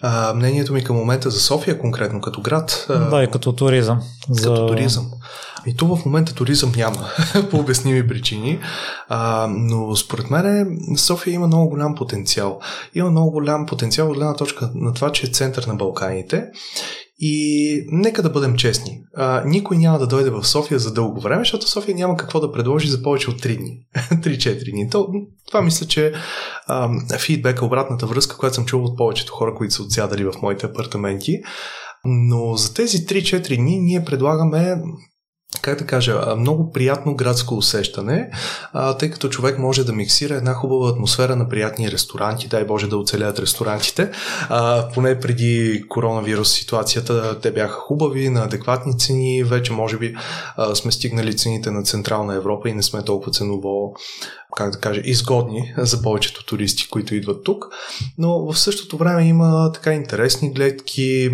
А, 0.01 0.33
мнението 0.33 0.73
ми 0.73 0.83
към 0.83 0.95
момента 0.95 1.29
за 1.29 1.39
София 1.39 1.79
конкретно 1.79 2.21
като 2.21 2.41
град. 2.41 2.85
Да, 2.89 3.23
и 3.23 3.31
като 3.31 3.53
туризъм. 3.53 4.01
Като 4.27 4.55
за... 4.55 4.67
туризъм. 4.67 5.11
И 5.65 5.75
то 5.75 5.95
в 5.95 6.05
момента 6.05 6.33
туризъм 6.33 6.71
няма, 6.75 7.09
по 7.51 7.57
обясними 7.57 8.07
причини, 8.07 8.59
а, 9.09 9.47
но 9.49 9.95
според 9.95 10.29
мен 10.31 10.77
София 10.97 11.33
има 11.33 11.47
много 11.47 11.69
голям 11.69 11.95
потенциал. 11.95 12.59
Има 12.95 13.11
много 13.11 13.31
голям 13.31 13.65
потенциал 13.65 14.09
от 14.09 14.17
гледна 14.17 14.33
точка 14.33 14.69
на 14.75 14.93
това, 14.93 15.11
че 15.11 15.27
е 15.27 15.29
център 15.29 15.63
на 15.63 15.75
Балканите 15.75 16.45
и 17.19 17.85
нека 17.91 18.21
да 18.21 18.29
бъдем 18.29 18.55
честни. 18.55 19.01
А, 19.15 19.43
никой 19.45 19.77
няма 19.77 19.99
да 19.99 20.07
дойде 20.07 20.29
в 20.29 20.43
София 20.43 20.79
за 20.79 20.93
дълго 20.93 21.21
време, 21.21 21.41
защото 21.41 21.69
София 21.69 21.95
няма 21.95 22.17
какво 22.17 22.39
да 22.39 22.51
предложи 22.51 22.87
за 22.87 23.01
повече 23.01 23.29
от 23.29 23.41
3 23.41 23.57
дни. 23.57 23.79
3-4 23.95 24.71
дни. 24.71 24.89
То, 24.89 25.07
това 25.47 25.61
мисля, 25.61 25.85
че 25.85 26.13
а, 26.67 26.89
фидбека, 27.19 27.65
обратната 27.65 28.05
връзка, 28.05 28.37
която 28.37 28.55
съм 28.55 28.65
чувал 28.65 28.85
от 28.85 28.97
повечето 28.97 29.33
хора, 29.33 29.55
които 29.55 29.73
са 29.73 29.83
отсядали 29.83 30.23
в 30.23 30.33
моите 30.41 30.65
апартаменти. 30.65 31.39
Но 32.05 32.55
за 32.55 32.73
тези 32.73 32.97
3-4 32.97 33.57
дни 33.57 33.79
ние 33.79 34.05
предлагаме 34.05 34.81
как 35.61 35.79
да 35.79 35.85
кажа, 35.85 36.35
много 36.37 36.71
приятно 36.71 37.15
градско 37.15 37.55
усещане, 37.55 38.29
тъй 38.99 39.11
като 39.11 39.29
човек 39.29 39.59
може 39.59 39.83
да 39.83 39.93
миксира 39.93 40.35
една 40.35 40.53
хубава 40.53 40.89
атмосфера 40.89 41.35
на 41.35 41.49
приятни 41.49 41.91
ресторанти, 41.91 42.47
дай 42.47 42.65
Боже 42.65 42.87
да 42.87 42.97
оцелят 42.97 43.39
ресторантите. 43.39 44.11
Поне 44.93 45.19
преди 45.19 45.83
коронавирус 45.89 46.51
ситуацията 46.51 47.39
те 47.39 47.51
бяха 47.51 47.73
хубави, 47.73 48.29
на 48.29 48.43
адекватни 48.43 48.99
цени, 48.99 49.43
вече 49.43 49.73
може 49.73 49.97
би 49.97 50.15
сме 50.73 50.91
стигнали 50.91 51.37
цените 51.37 51.71
на 51.71 51.83
Централна 51.83 52.35
Европа 52.35 52.69
и 52.69 52.73
не 52.73 52.83
сме 52.83 53.03
толкова 53.03 53.31
ценово 53.31 53.95
как 54.55 54.71
да 54.71 54.79
кажа, 54.79 55.01
изгодни 55.03 55.73
за 55.77 56.01
повечето 56.01 56.45
туристи, 56.45 56.89
които 56.89 57.15
идват 57.15 57.43
тук. 57.43 57.65
Но 58.17 58.51
в 58.51 58.59
същото 58.59 58.97
време 58.97 59.27
има 59.27 59.71
така 59.73 59.93
интересни 59.93 60.53
гледки, 60.53 61.31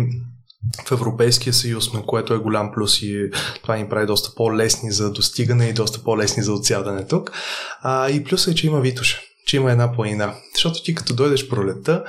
в 0.86 0.92
Европейския 0.92 1.52
съюз, 1.52 1.92
на 1.92 2.02
което 2.02 2.34
е 2.34 2.38
голям 2.38 2.72
плюс 2.74 3.02
и 3.02 3.30
това 3.62 3.76
ни 3.76 3.88
прави 3.88 4.06
доста 4.06 4.34
по-лесни 4.34 4.92
за 4.92 5.12
достигане 5.12 5.66
и 5.66 5.72
доста 5.72 6.02
по-лесни 6.02 6.42
за 6.42 6.52
отсядане 6.52 7.06
тук. 7.06 7.32
А, 7.82 8.10
и 8.10 8.24
плюсът 8.24 8.52
е, 8.52 8.56
че 8.56 8.66
има 8.66 8.80
Витуша, 8.80 9.20
че 9.46 9.56
има 9.56 9.72
една 9.72 9.92
планина. 9.92 10.34
Защото 10.54 10.82
ти 10.82 10.94
като 10.94 11.14
дойдеш 11.14 11.48
пролета 11.48 12.04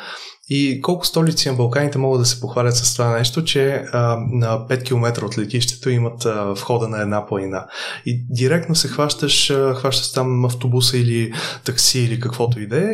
и 0.49 0.81
колко 0.81 1.05
столици 1.05 1.49
на 1.49 1.55
Балканите 1.55 1.97
могат 1.97 2.21
да 2.21 2.25
се 2.25 2.41
похвалят 2.41 2.75
с 2.75 2.93
това 2.93 3.17
нещо, 3.17 3.43
че 3.43 3.85
а, 3.93 4.17
на 4.31 4.67
5 4.67 4.83
км 4.83 5.25
от 5.25 5.37
летището 5.37 5.89
имат 5.89 6.25
а, 6.25 6.53
входа 6.53 6.87
на 6.87 7.01
една 7.01 7.27
планина. 7.27 7.67
И 8.05 8.25
директно 8.29 8.75
се 8.75 8.87
хващаш, 8.87 9.49
а, 9.49 9.75
хващаш 9.75 10.11
там 10.11 10.45
автобуса 10.45 10.97
или 10.97 11.33
такси 11.65 11.99
или 11.99 12.19
каквото 12.19 12.59
и 12.59 12.67
да 12.67 12.77
е 12.77 12.93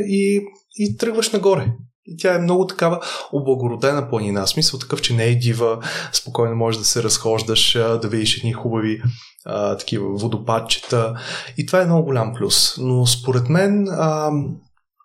и 0.80 0.98
тръгваш 0.98 1.32
нагоре. 1.32 1.72
Тя 2.18 2.36
е 2.36 2.40
много 2.40 2.68
такава 2.68 3.00
облагородена 3.34 4.10
планина. 4.10 4.48
Смисъл 4.48 4.80
такъв, 4.80 5.02
че 5.02 5.14
не 5.14 5.24
е 5.24 5.36
дива, 5.36 5.80
спокойно 6.14 6.56
можеш 6.56 6.80
да 6.80 6.86
се 6.86 7.04
разхождаш, 7.04 7.74
да 7.74 8.08
видиш 8.08 8.38
едни 8.38 8.54
хубави 8.54 9.02
а, 9.46 9.78
такива 9.78 10.10
водопадчета. 10.10 11.16
И 11.58 11.66
това 11.66 11.82
е 11.82 11.86
много 11.86 12.06
голям 12.06 12.34
плюс. 12.34 12.78
Но 12.78 13.06
според 13.06 13.50
мен 13.50 13.88
а, 13.88 14.32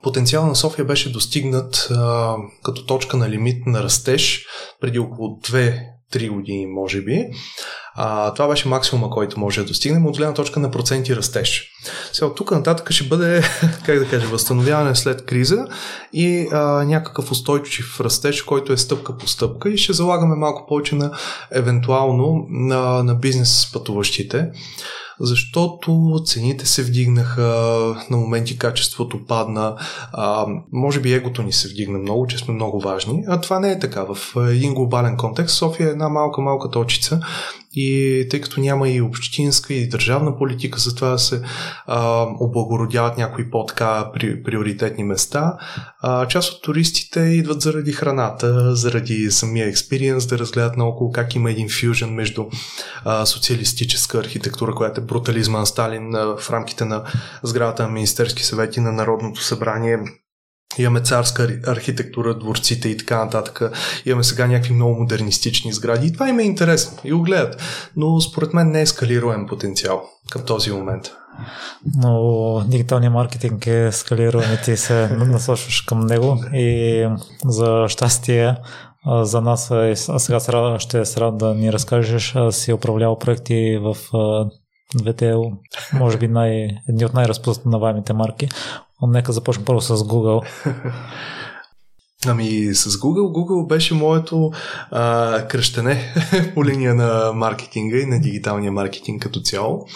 потенциал 0.03 0.47
на 0.47 0.57
София 0.57 0.85
беше 0.85 1.13
достигнат 1.13 1.89
а, 1.91 2.35
като 2.63 2.87
точка 2.87 3.17
на 3.17 3.29
лимит 3.29 3.67
на 3.67 3.83
растеж 3.83 4.47
преди 4.81 4.99
около 4.99 5.29
2-3 5.29 6.31
години, 6.31 6.67
може 6.67 7.03
би. 7.03 7.25
А, 7.95 8.35
това 8.35 8.49
беше 8.49 8.69
максимума, 8.69 9.11
който 9.11 9.41
може 9.41 9.61
да 9.61 9.67
достигнем 9.67 10.07
от 10.07 10.17
гледна 10.17 10.35
точка 10.35 10.61
на 10.61 10.71
проценти 10.71 11.17
растеж. 11.17 11.74
Сега 12.13 12.27
от 12.27 12.37
тук 12.37 12.51
нататък 12.51 12.91
ще 12.91 13.05
бъде, 13.05 13.43
как 13.87 13.99
да 13.99 14.09
кажа, 14.09 14.27
възстановяване 14.27 14.95
след 14.95 15.25
криза 15.25 15.67
и 16.13 16.49
а, 16.53 16.85
някакъв 16.85 17.31
устойчив 17.31 18.01
растеж, 18.01 18.43
който 18.43 18.73
е 18.73 18.77
стъпка 18.77 19.19
по 19.19 19.29
стъпка 19.29 19.71
и 19.71 19.79
ще 19.79 19.93
залагаме 19.93 20.37
малко 20.37 20.67
повече 20.69 20.95
на 20.95 21.11
евентуално 21.53 22.47
на, 22.51 23.05
на 23.05 23.15
бизнес 23.15 23.71
пътуващите 23.73 24.51
защото 25.21 26.21
цените 26.25 26.67
се 26.67 26.83
вдигнаха, 26.83 27.43
на 28.11 28.17
моменти 28.17 28.59
качеството 28.59 29.27
падна, 29.27 29.77
а, 30.13 30.47
може 30.73 31.01
би 31.01 31.13
егото 31.13 31.43
ни 31.43 31.53
се 31.53 31.69
вдигна 31.69 31.99
много, 31.99 32.27
че 32.27 32.39
сме 32.39 32.55
много 32.55 32.81
важни, 32.81 33.25
а 33.29 33.41
това 33.41 33.61
не 33.61 33.73
е 33.73 33.79
така. 33.79 34.05
В 34.15 34.37
един 34.51 34.75
глобален 34.75 35.17
контекст 35.17 35.57
София 35.57 35.89
е 35.89 35.91
една 35.91 36.09
малка-малка 36.09 36.71
точица 36.71 37.21
и 37.73 38.27
тъй 38.31 38.41
като 38.41 38.61
няма 38.61 38.89
и 38.89 39.01
общинска 39.01 39.75
и 39.75 39.89
държавна 39.89 40.39
политика 40.39 40.79
за 40.79 40.95
това 40.95 41.09
да 41.09 41.19
се 41.19 41.43
а, 41.87 42.27
облагородяват 42.41 43.19
някои 43.19 43.51
по-така 43.51 44.11
при, 44.13 44.43
приоритетни 44.43 45.05
места, 45.05 45.57
а, 46.01 46.29
част 46.29 46.53
от 46.53 46.63
туристите 46.63 47.21
идват 47.21 47.61
заради 47.61 47.93
храната, 47.93 48.77
заради 48.77 49.31
самия 49.31 49.67
експириенс, 49.67 50.27
да 50.27 50.39
разгледат 50.39 50.77
наоколо 50.77 51.13
как 51.13 51.35
има 51.35 51.51
един 51.51 51.69
фюжен 51.81 52.11
между 52.11 52.45
а, 53.05 53.27
социалистическа 53.27 54.19
архитектура, 54.19 54.75
която 54.75 55.01
е 55.01 55.05
брутализма 55.05 55.59
на 55.59 55.67
Сталин 55.67 56.15
а, 56.15 56.37
в 56.37 56.51
рамките 56.51 56.85
на 56.85 57.03
сградата 57.43 57.83
на 57.83 57.89
Министерски 57.89 58.45
съвети 58.45 58.81
на 58.81 58.93
Народното 58.93 59.43
събрание 59.43 59.99
Имаме 60.79 61.01
царска 61.01 61.61
архитектура, 61.67 62.39
дворците 62.39 62.89
и 62.89 62.97
така 62.97 63.25
нататък. 63.25 63.63
Имаме 64.07 64.25
сега 64.25 64.47
някакви 64.47 64.75
много 64.75 65.01
модернистични 65.01 65.73
сгради 65.73 66.07
и 66.07 66.13
това 66.13 66.29
им 66.29 66.39
е 66.39 66.43
интересно 66.43 66.99
и 67.05 67.13
го 67.13 67.23
гледат. 67.23 67.63
Но 67.97 68.21
според 68.21 68.55
мен 68.55 68.71
не 68.71 68.81
е 68.81 68.87
скалируем 68.87 69.47
потенциал 69.47 70.05
към 70.31 70.43
този 70.43 70.71
момент. 70.71 71.11
Но 71.97 72.61
дигиталният 72.67 73.15
маркетинг 73.15 73.67
е 73.67 73.93
скалируем 73.93 74.53
и 74.55 74.65
ти 74.65 74.77
се 74.77 75.09
насочваш 75.09 75.81
към 75.81 76.01
него 76.01 76.39
и 76.55 77.09
за 77.45 77.85
щастие 77.89 78.57
за 79.07 79.41
нас, 79.41 79.71
а 79.71 79.97
сега 79.97 80.79
ще 80.79 81.05
се 81.05 81.21
рад 81.21 81.39
да 81.39 81.55
ни 81.55 81.73
разкажеш, 81.73 82.35
си 82.51 82.73
управлял 82.73 83.19
проекти 83.19 83.79
в 83.83 83.97
двете, 84.95 85.35
може 85.93 86.19
би 86.19 86.29
най, 86.29 86.69
едни 86.89 87.05
от 87.05 87.15
най-разпознаваемите 87.15 88.13
марки. 88.13 88.49
Нека 89.03 89.33
започнем 89.33 89.65
първо 89.65 89.81
с 89.81 89.97
Google. 89.97 90.47
Ами 92.27 92.75
с 92.75 92.91
Google, 92.91 93.33
Google 93.33 93.67
беше 93.67 93.95
моето 93.95 94.53
а, 94.91 95.47
кръщене 95.49 96.15
по 96.55 96.65
линия 96.65 96.95
на 96.95 97.33
маркетинга 97.35 97.99
и 97.99 98.07
на 98.07 98.21
дигиталния 98.21 98.73
маркетинг 98.73 99.23
като 99.23 99.41
цяло. 99.41 99.87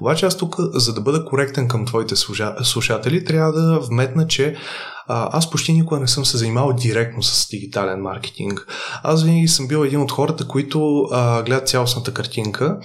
Обаче 0.00 0.26
аз 0.26 0.36
тук, 0.36 0.56
за 0.58 0.94
да 0.94 1.00
бъда 1.00 1.24
коректен 1.24 1.68
към 1.68 1.86
твоите 1.86 2.14
слушатели, 2.62 3.24
трябва 3.24 3.52
да 3.52 3.80
вметна, 3.80 4.26
че 4.26 4.56
аз 5.08 5.50
почти 5.50 5.72
никога 5.72 6.00
не 6.00 6.08
съм 6.08 6.24
се 6.24 6.36
занимавал 6.36 6.72
директно 6.72 7.22
с 7.22 7.48
дигитален 7.48 8.00
маркетинг. 8.00 8.66
Аз 9.02 9.24
винаги 9.24 9.48
съм 9.48 9.68
бил 9.68 9.84
един 9.84 10.00
от 10.00 10.12
хората, 10.12 10.48
които 10.48 11.08
а, 11.12 11.42
гледат 11.42 11.68
цялостната 11.68 12.14
картинка 12.14 12.78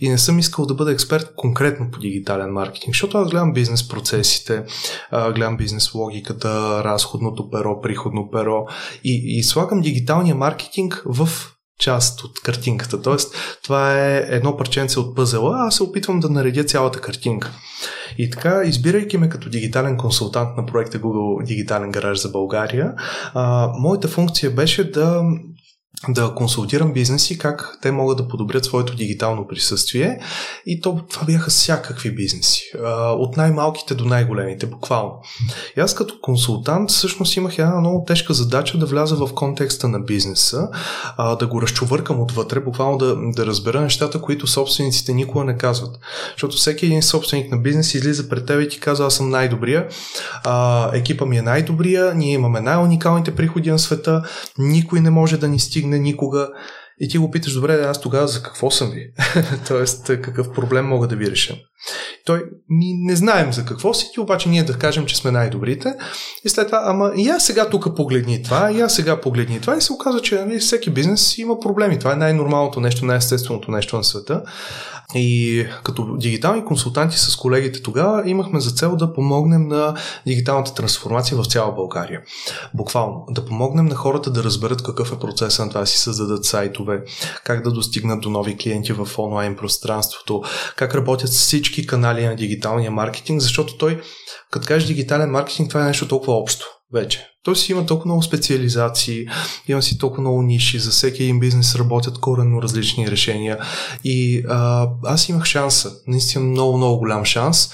и 0.00 0.08
не 0.08 0.18
съм 0.18 0.38
искал 0.38 0.66
да 0.66 0.74
бъда 0.74 0.92
експерт 0.92 1.32
конкретно 1.36 1.90
по 1.90 1.98
дигитален 1.98 2.52
маркетинг, 2.52 2.94
защото 2.94 3.18
аз 3.18 3.28
гледам 3.28 3.52
бизнес 3.52 3.88
процесите, 3.88 4.64
а, 5.10 5.32
гледам 5.32 5.56
бизнес 5.56 5.94
логиката, 5.94 6.84
разходното 6.84 7.50
перо, 7.50 7.80
приходно 7.80 8.30
перо 8.30 8.66
и, 9.04 9.38
и 9.38 9.42
слагам 9.42 9.80
дигиталния 9.80 10.34
маркетинг 10.34 11.02
в 11.06 11.28
част 11.78 12.24
от 12.24 12.40
картинката. 12.40 13.02
Тоест, 13.02 13.34
това 13.62 14.06
е 14.06 14.24
едно 14.28 14.56
парченце 14.56 15.00
от 15.00 15.16
пъзела, 15.16 15.66
аз 15.66 15.76
се 15.76 15.82
опитвам 15.82 16.20
да 16.20 16.28
наредя 16.28 16.64
цялата 16.64 17.00
картинка. 17.00 17.52
И 18.18 18.30
така, 18.30 18.62
избирайки 18.64 19.18
ме 19.18 19.28
като 19.28 19.48
дигитален 19.48 19.96
консултант 19.96 20.56
на 20.56 20.66
проекта 20.66 21.00
Google 21.00 21.44
Дигитален 21.46 21.90
гараж 21.90 22.22
за 22.22 22.28
България, 22.28 22.94
а, 23.34 23.72
моята 23.78 24.08
функция 24.08 24.50
беше 24.50 24.90
да 24.90 25.22
да 26.08 26.34
консултирам 26.34 26.92
бизнеси 26.92 27.38
как 27.38 27.78
те 27.82 27.92
могат 27.92 28.16
да 28.16 28.28
подобрят 28.28 28.64
своето 28.64 28.94
дигитално 28.94 29.46
присъствие 29.48 30.18
и 30.66 30.80
то, 30.80 31.00
това 31.10 31.26
бяха 31.26 31.50
всякакви 31.50 32.14
бизнеси, 32.14 32.62
от 33.18 33.36
най-малките 33.36 33.94
до 33.94 34.04
най-големите, 34.04 34.66
буквално. 34.66 35.12
И 35.76 35.80
аз 35.80 35.94
като 35.94 36.14
консултант 36.22 36.90
всъщност 36.90 37.36
имах 37.36 37.58
една 37.58 37.80
много 37.80 38.04
тежка 38.04 38.34
задача 38.34 38.78
да 38.78 38.86
вляза 38.86 39.16
в 39.16 39.34
контекста 39.34 39.88
на 39.88 40.00
бизнеса, 40.00 40.68
да 41.38 41.46
го 41.46 41.62
разчувъркам 41.62 42.20
отвътре, 42.20 42.60
буквално 42.60 42.98
да, 42.98 43.16
да 43.16 43.46
разбера 43.46 43.80
нещата, 43.80 44.20
които 44.20 44.46
собствениците 44.46 45.12
никога 45.12 45.44
не 45.44 45.56
казват. 45.56 45.98
Защото 46.32 46.56
всеки 46.56 46.86
един 46.86 47.02
собственик 47.02 47.50
на 47.52 47.58
бизнес 47.58 47.94
излиза 47.94 48.28
пред 48.28 48.46
теб 48.46 48.62
и 48.62 48.68
ти 48.68 48.80
казва, 48.80 49.06
аз 49.06 49.14
съм 49.14 49.30
най-добрия, 49.30 49.88
екипа 50.92 51.24
ми 51.26 51.38
е 51.38 51.42
най-добрия, 51.42 52.14
ние 52.14 52.32
имаме 52.32 52.60
най-уникалните 52.60 53.34
приходи 53.34 53.70
на 53.70 53.78
света, 53.78 54.22
никой 54.58 55.00
не 55.00 55.10
може 55.10 55.36
да 55.36 55.48
ни 55.48 55.58
стигне 55.58 55.87
стигне 55.88 55.98
никога. 55.98 56.48
И 57.00 57.08
ти 57.08 57.18
го 57.18 57.30
питаш, 57.30 57.52
добре, 57.52 57.82
аз 57.82 58.00
тогава 58.00 58.28
за 58.28 58.42
какво 58.42 58.70
съм 58.70 58.90
ви? 58.90 59.10
Тоест, 59.68 60.06
какъв 60.06 60.52
проблем 60.52 60.86
мога 60.86 61.06
да 61.06 61.16
ви 61.16 61.30
реша? 61.30 61.56
Той, 62.24 62.42
ни 62.68 62.94
не 62.94 63.16
знаем 63.16 63.52
за 63.52 63.64
какво 63.64 63.94
си, 63.94 64.10
ти 64.14 64.20
обаче 64.20 64.48
ние 64.48 64.62
да 64.62 64.78
кажем, 64.78 65.06
че 65.06 65.16
сме 65.16 65.30
най-добрите. 65.30 65.94
И 66.44 66.48
след 66.48 66.66
това, 66.66 66.82
ама 66.84 67.12
и 67.16 67.28
аз 67.28 67.46
сега 67.46 67.70
тук 67.70 67.96
погледни 67.96 68.42
това, 68.42 68.72
и 68.72 68.80
аз 68.80 68.94
сега 68.94 69.20
погледни 69.20 69.60
това. 69.60 69.76
И 69.76 69.80
се 69.80 69.92
оказва, 69.92 70.20
че 70.20 70.34
нали, 70.34 70.58
всеки 70.58 70.90
бизнес 70.90 71.38
има 71.38 71.60
проблеми. 71.60 71.98
Това 71.98 72.12
е 72.12 72.16
най-нормалното 72.16 72.80
нещо, 72.80 73.06
най-естественото 73.06 73.70
нещо 73.70 73.96
на 73.96 74.04
света. 74.04 74.42
И 75.14 75.66
като 75.84 76.16
дигитални 76.16 76.64
консултанти 76.64 77.18
с 77.18 77.36
колегите 77.36 77.82
тогава 77.82 78.30
имахме 78.30 78.60
за 78.60 78.70
цел 78.70 78.96
да 78.96 79.12
помогнем 79.12 79.68
на 79.68 79.94
дигиталната 80.26 80.74
трансформация 80.74 81.38
в 81.38 81.46
цяла 81.46 81.72
България. 81.72 82.20
Буквално, 82.74 83.24
да 83.30 83.44
помогнем 83.44 83.86
на 83.86 83.94
хората 83.94 84.30
да 84.30 84.44
разберат 84.44 84.82
какъв 84.82 85.12
е 85.12 85.18
процесът 85.18 85.66
на 85.66 85.72
това 85.72 85.86
си 85.86 85.98
създадат 85.98 86.44
сайтове, 86.44 87.02
как 87.44 87.62
да 87.62 87.72
достигнат 87.72 88.20
до 88.20 88.30
нови 88.30 88.56
клиенти 88.56 88.92
в 88.92 89.08
онлайн 89.18 89.56
пространството, 89.56 90.42
как 90.76 90.94
работят 90.94 91.30
всички 91.30 91.86
канали 91.86 92.26
на 92.26 92.36
дигиталния 92.36 92.90
маркетинг, 92.90 93.40
защото 93.40 93.78
той, 93.78 94.00
като 94.50 94.66
кажеш 94.66 94.86
дигитален 94.86 95.30
маркетинг, 95.30 95.68
това 95.68 95.82
е 95.82 95.86
нещо 95.86 96.08
толкова 96.08 96.32
общо 96.32 96.66
вече. 96.92 97.27
Той 97.42 97.56
си 97.56 97.72
има 97.72 97.86
толкова 97.86 98.08
много 98.08 98.22
специализации, 98.22 99.26
има 99.68 99.82
си 99.82 99.98
толкова 99.98 100.20
много 100.20 100.42
ниши, 100.42 100.78
за 100.78 100.90
всеки 100.90 101.22
един 101.22 101.40
бизнес 101.40 101.74
работят 101.74 102.18
коренно 102.18 102.62
различни 102.62 103.10
решения. 103.10 103.58
И 104.04 104.44
а, 104.48 104.88
аз 105.04 105.28
имах 105.28 105.44
шанса, 105.44 105.92
наистина 106.06 106.44
много, 106.44 106.76
много 106.76 106.98
голям 106.98 107.24
шанс, 107.24 107.70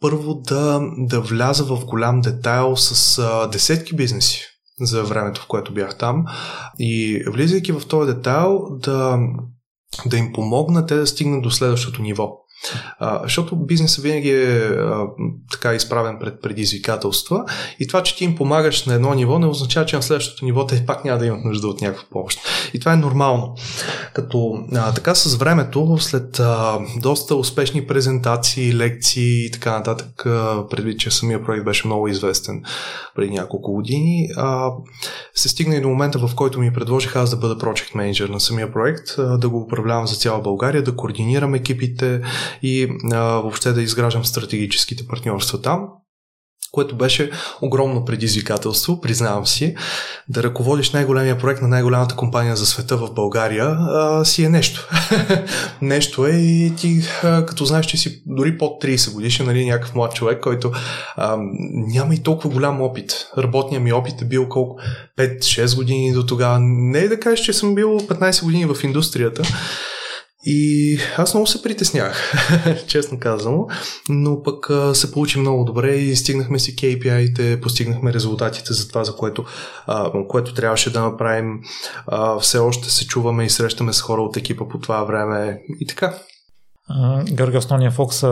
първо 0.00 0.34
да, 0.34 0.80
да 0.98 1.20
вляза 1.20 1.64
в 1.64 1.84
голям 1.84 2.20
детайл 2.20 2.76
с 2.76 3.18
а, 3.18 3.48
десетки 3.48 3.96
бизнеси 3.96 4.40
за 4.80 5.02
времето, 5.02 5.40
в 5.40 5.46
което 5.46 5.74
бях 5.74 5.98
там. 5.98 6.24
И 6.78 7.22
влизайки 7.32 7.72
в 7.72 7.82
този 7.88 8.14
детайл, 8.14 8.60
да, 8.70 9.18
да 10.06 10.16
им 10.16 10.32
помогна 10.32 10.86
те 10.86 10.96
да 10.96 11.06
стигнат 11.06 11.42
до 11.42 11.50
следващото 11.50 12.02
ниво. 12.02 12.43
А, 12.98 13.20
защото 13.22 13.56
бизнесът 13.56 14.04
винаги 14.04 14.30
е 14.30 14.56
а, 14.56 15.06
така 15.50 15.74
изправен 15.74 16.16
пред 16.20 16.42
предизвикателства 16.42 17.44
и 17.80 17.86
това, 17.86 18.02
че 18.02 18.16
ти 18.16 18.24
им 18.24 18.36
помагаш 18.36 18.86
на 18.86 18.94
едно 18.94 19.14
ниво, 19.14 19.38
не 19.38 19.46
означава, 19.46 19.86
че 19.86 19.96
на 19.96 20.02
следващото 20.02 20.44
ниво 20.44 20.66
те 20.66 20.86
пак 20.86 21.04
няма 21.04 21.18
да 21.18 21.26
имат 21.26 21.44
нужда 21.44 21.68
от 21.68 21.80
някаква 21.80 22.06
помощ. 22.10 22.38
И 22.74 22.80
това 22.80 22.92
е 22.92 22.96
нормално. 22.96 23.54
Като 24.14 24.64
а, 24.74 24.92
така 24.92 25.14
с 25.14 25.36
времето, 25.36 25.96
след 26.00 26.40
а, 26.40 26.78
доста 26.96 27.36
успешни 27.36 27.86
презентации, 27.86 28.74
лекции 28.74 29.46
и 29.46 29.50
така 29.50 29.72
нататък, 29.72 30.26
а, 30.26 30.68
предвид, 30.68 31.00
че 31.00 31.10
самия 31.10 31.44
проект 31.44 31.64
беше 31.64 31.86
много 31.86 32.08
известен 32.08 32.62
преди 33.14 33.30
няколко 33.30 33.72
години, 33.72 34.28
а, 34.36 34.70
се 35.34 35.48
стигна 35.48 35.76
и 35.76 35.80
до 35.80 35.88
момента, 35.88 36.18
в 36.18 36.34
който 36.34 36.60
ми 36.60 36.72
предложиха 36.72 37.20
аз 37.20 37.30
да 37.30 37.36
бъда 37.36 37.58
project 37.58 37.94
manager 37.94 38.28
на 38.28 38.40
самия 38.40 38.72
проект, 38.72 39.18
а, 39.18 39.38
да 39.38 39.48
го 39.48 39.60
управлявам 39.60 40.06
за 40.06 40.16
цяла 40.16 40.40
България, 40.40 40.82
да 40.82 40.96
координирам 40.96 41.54
екипите, 41.54 42.20
и 42.62 42.88
а, 43.12 43.18
въобще 43.20 43.72
да 43.72 43.82
изграждам 43.82 44.24
стратегическите 44.24 45.06
партньорства 45.06 45.60
там 45.60 45.88
което 46.74 46.96
беше 46.96 47.30
огромно 47.62 48.04
предизвикателство, 48.04 49.00
признавам 49.00 49.46
си. 49.46 49.74
Да 50.28 50.42
ръководиш 50.42 50.90
най-големия 50.90 51.38
проект 51.38 51.62
на 51.62 51.68
най-голямата 51.68 52.16
компания 52.16 52.56
за 52.56 52.66
света 52.66 52.96
в 52.96 53.14
България 53.14 53.66
а, 53.66 54.24
си 54.24 54.44
е 54.44 54.48
нещо. 54.48 54.88
нещо 55.82 56.26
е 56.26 56.30
и 56.30 56.72
ти, 56.76 57.02
а, 57.22 57.46
като 57.46 57.64
знаеш, 57.64 57.86
че 57.86 57.96
си 57.96 58.22
дори 58.26 58.58
под 58.58 58.82
30 58.82 59.12
годишен, 59.12 59.46
нали, 59.46 59.66
някакъв 59.66 59.94
млад 59.94 60.14
човек, 60.14 60.40
който 60.42 60.72
а, 61.16 61.36
няма 61.70 62.14
и 62.14 62.22
толкова 62.22 62.50
голям 62.50 62.82
опит. 62.82 63.12
Работният 63.38 63.84
ми 63.84 63.92
опит 63.92 64.22
е 64.22 64.24
бил 64.24 64.48
колко 64.48 64.80
5-6 65.18 65.76
години 65.76 66.12
до 66.12 66.26
тогава. 66.26 66.58
Не 66.60 66.98
е 66.98 67.08
да 67.08 67.20
кажеш, 67.20 67.44
че 67.44 67.52
съм 67.52 67.74
бил 67.74 68.00
15 68.00 68.44
години 68.44 68.66
в 68.66 68.76
индустрията, 68.84 69.42
и 70.46 70.98
аз 71.16 71.34
много 71.34 71.46
се 71.46 71.62
притеснях, 71.62 72.32
честно 72.86 73.20
казано, 73.20 73.66
но 74.08 74.42
пък 74.42 74.70
се 74.92 75.12
получи 75.12 75.38
много 75.38 75.64
добре 75.64 75.94
и 75.94 76.16
стигнахме 76.16 76.58
си 76.58 76.76
KPI-те, 76.76 77.60
постигнахме 77.60 78.12
резултатите 78.12 78.72
за 78.72 78.88
това, 78.88 79.04
за 79.04 79.16
което, 79.16 79.44
а, 79.86 80.10
което 80.28 80.54
трябваше 80.54 80.92
да 80.92 81.00
направим. 81.00 81.60
А, 82.06 82.38
все 82.38 82.58
още 82.58 82.90
се 82.90 83.06
чуваме 83.06 83.44
и 83.44 83.50
срещаме 83.50 83.92
с 83.92 84.00
хора 84.00 84.22
от 84.22 84.36
екипа 84.36 84.68
по 84.68 84.78
това 84.78 85.04
време 85.04 85.62
и 85.80 85.86
така. 85.86 86.18
Георги, 87.32 87.56
основният 87.56 87.94
фокус 87.94 88.24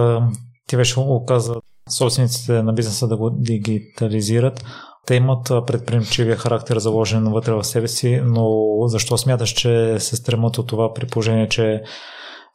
ти 0.66 0.76
беше 0.76 0.94
оказа 0.98 1.54
собствениците 1.90 2.62
на 2.62 2.72
бизнеса 2.72 3.08
да 3.08 3.16
го 3.16 3.30
дигитализират. 3.30 4.64
Те 5.06 5.14
имат 5.14 5.46
предприемчивия 5.66 6.36
характер 6.36 6.78
заложен 6.78 7.24
вътре 7.24 7.52
в 7.52 7.64
себе 7.64 7.88
си, 7.88 8.20
но 8.24 8.46
защо 8.86 9.18
смяташ, 9.18 9.50
че 9.50 9.96
се 9.98 10.16
стремат 10.16 10.58
от 10.58 10.66
това 10.66 10.94
при 10.94 11.06
положение, 11.06 11.48
че 11.48 11.82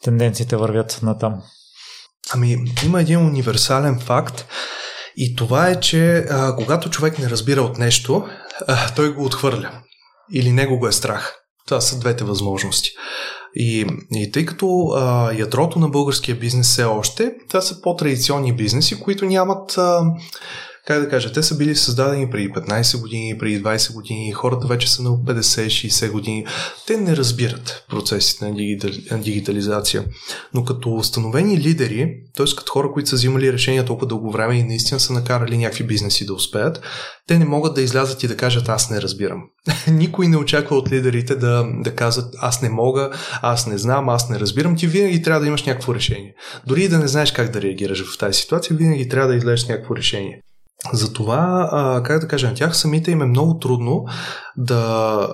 тенденциите 0.03 0.55
вървят 0.55 0.99
на 1.03 1.17
там? 1.17 1.41
Ами, 2.33 2.57
има 2.85 3.01
един 3.01 3.19
универсален 3.19 3.99
факт 3.99 4.45
и 5.17 5.35
това 5.35 5.69
е, 5.69 5.79
че 5.79 6.17
а, 6.17 6.55
когато 6.55 6.89
човек 6.89 7.19
не 7.19 7.29
разбира 7.29 7.61
от 7.61 7.77
нещо, 7.77 8.27
а, 8.67 8.95
той 8.95 9.13
го 9.13 9.25
отхвърля. 9.25 9.71
Или 10.33 10.51
него 10.51 10.79
го 10.79 10.87
е 10.87 10.91
страх. 10.91 11.35
Това 11.67 11.81
са 11.81 11.99
двете 11.99 12.23
възможности. 12.23 12.89
И, 13.55 13.85
и 14.11 14.31
тъй 14.31 14.45
като 14.45 14.87
а, 14.95 15.31
ядрото 15.33 15.79
на 15.79 15.89
българския 15.89 16.35
бизнес 16.35 16.67
все 16.67 16.83
още, 16.83 17.33
това 17.49 17.61
са 17.61 17.81
по-традиционни 17.81 18.55
бизнеси, 18.55 18.99
които 18.99 19.25
нямат 19.25 19.77
а, 19.77 20.01
как 20.87 21.01
да 21.01 21.09
кажа, 21.09 21.31
те 21.31 21.43
са 21.43 21.57
били 21.57 21.75
създадени 21.75 22.29
преди 22.29 22.49
15 22.49 23.01
години, 23.01 23.37
преди 23.37 23.63
20 23.63 23.93
години, 23.93 24.31
хората 24.31 24.67
вече 24.67 24.91
са 24.91 25.03
на 25.03 25.09
50-60 25.09 26.11
години. 26.11 26.45
Те 26.87 26.97
не 26.97 27.15
разбират 27.15 27.85
процесите 27.89 28.45
на, 28.45 28.51
на 29.11 29.21
дигитализация. 29.21 30.05
Но 30.53 30.63
като 30.63 30.95
установени 30.95 31.57
лидери, 31.57 32.17
т.е. 32.37 32.45
като 32.57 32.71
хора, 32.71 32.91
които 32.93 33.09
са 33.09 33.15
взимали 33.15 33.53
решения 33.53 33.85
толкова 33.85 34.07
дълго 34.07 34.31
време 34.31 34.55
и 34.55 34.63
наистина 34.63 34.99
са 34.99 35.13
накарали 35.13 35.57
някакви 35.57 35.83
бизнеси 35.83 36.25
да 36.25 36.33
успеят, 36.33 36.81
те 37.27 37.39
не 37.39 37.45
могат 37.45 37.75
да 37.75 37.81
излязат 37.81 38.23
и 38.23 38.27
да 38.27 38.37
кажат 38.37 38.69
аз 38.69 38.89
не 38.89 39.01
разбирам. 39.01 39.43
Никой 39.91 40.27
не 40.27 40.37
очаква 40.37 40.75
от 40.77 40.91
лидерите 40.91 41.35
да, 41.35 41.65
да 41.79 41.95
казват 41.95 42.35
аз 42.39 42.61
не 42.61 42.69
мога, 42.69 43.09
аз 43.41 43.67
не 43.67 43.77
знам, 43.77 44.09
аз 44.09 44.29
не 44.29 44.39
разбирам. 44.39 44.75
Ти 44.75 44.87
винаги 44.87 45.21
трябва 45.21 45.41
да 45.41 45.47
имаш 45.47 45.63
някакво 45.63 45.95
решение. 45.95 46.33
Дори 46.67 46.83
и 46.83 46.89
да 46.89 46.99
не 46.99 47.07
знаеш 47.07 47.31
как 47.31 47.51
да 47.51 47.61
реагираш 47.61 48.13
в 48.13 48.17
тази 48.17 48.39
ситуация, 48.39 48.77
винаги 48.77 49.09
трябва 49.09 49.29
да 49.29 49.35
излезеш 49.35 49.67
някакво 49.67 49.95
решение. 49.95 50.41
Затова, 50.93 52.01
как 52.05 52.21
да 52.21 52.27
кажа, 52.27 52.47
на 52.47 52.53
тях 52.53 52.77
самите 52.77 53.11
им 53.11 53.21
е 53.21 53.25
много 53.25 53.59
трудно 53.59 54.05
да 54.57 55.29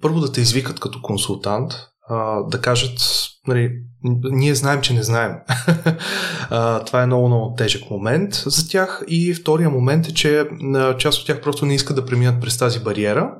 първо 0.00 0.20
да 0.20 0.32
те 0.32 0.40
извикат 0.40 0.80
като 0.80 1.02
консултант, 1.02 1.72
да 2.48 2.60
кажат, 2.62 2.98
нали, 3.46 3.70
ние 4.04 4.54
знаем, 4.54 4.80
че 4.80 4.94
не 4.94 5.02
знаем. 5.02 5.32
а, 6.50 6.84
това 6.84 7.02
е 7.02 7.06
много, 7.06 7.28
много 7.28 7.54
тежък 7.58 7.90
момент 7.90 8.34
за 8.46 8.68
тях. 8.68 9.02
И 9.08 9.34
втория 9.34 9.70
момент 9.70 10.06
е, 10.06 10.14
че 10.14 10.46
част 10.98 11.20
от 11.20 11.26
тях 11.26 11.40
просто 11.40 11.66
не 11.66 11.74
искат 11.74 11.96
да 11.96 12.06
преминат 12.06 12.40
през 12.40 12.58
тази 12.58 12.80
бариера 12.80 13.30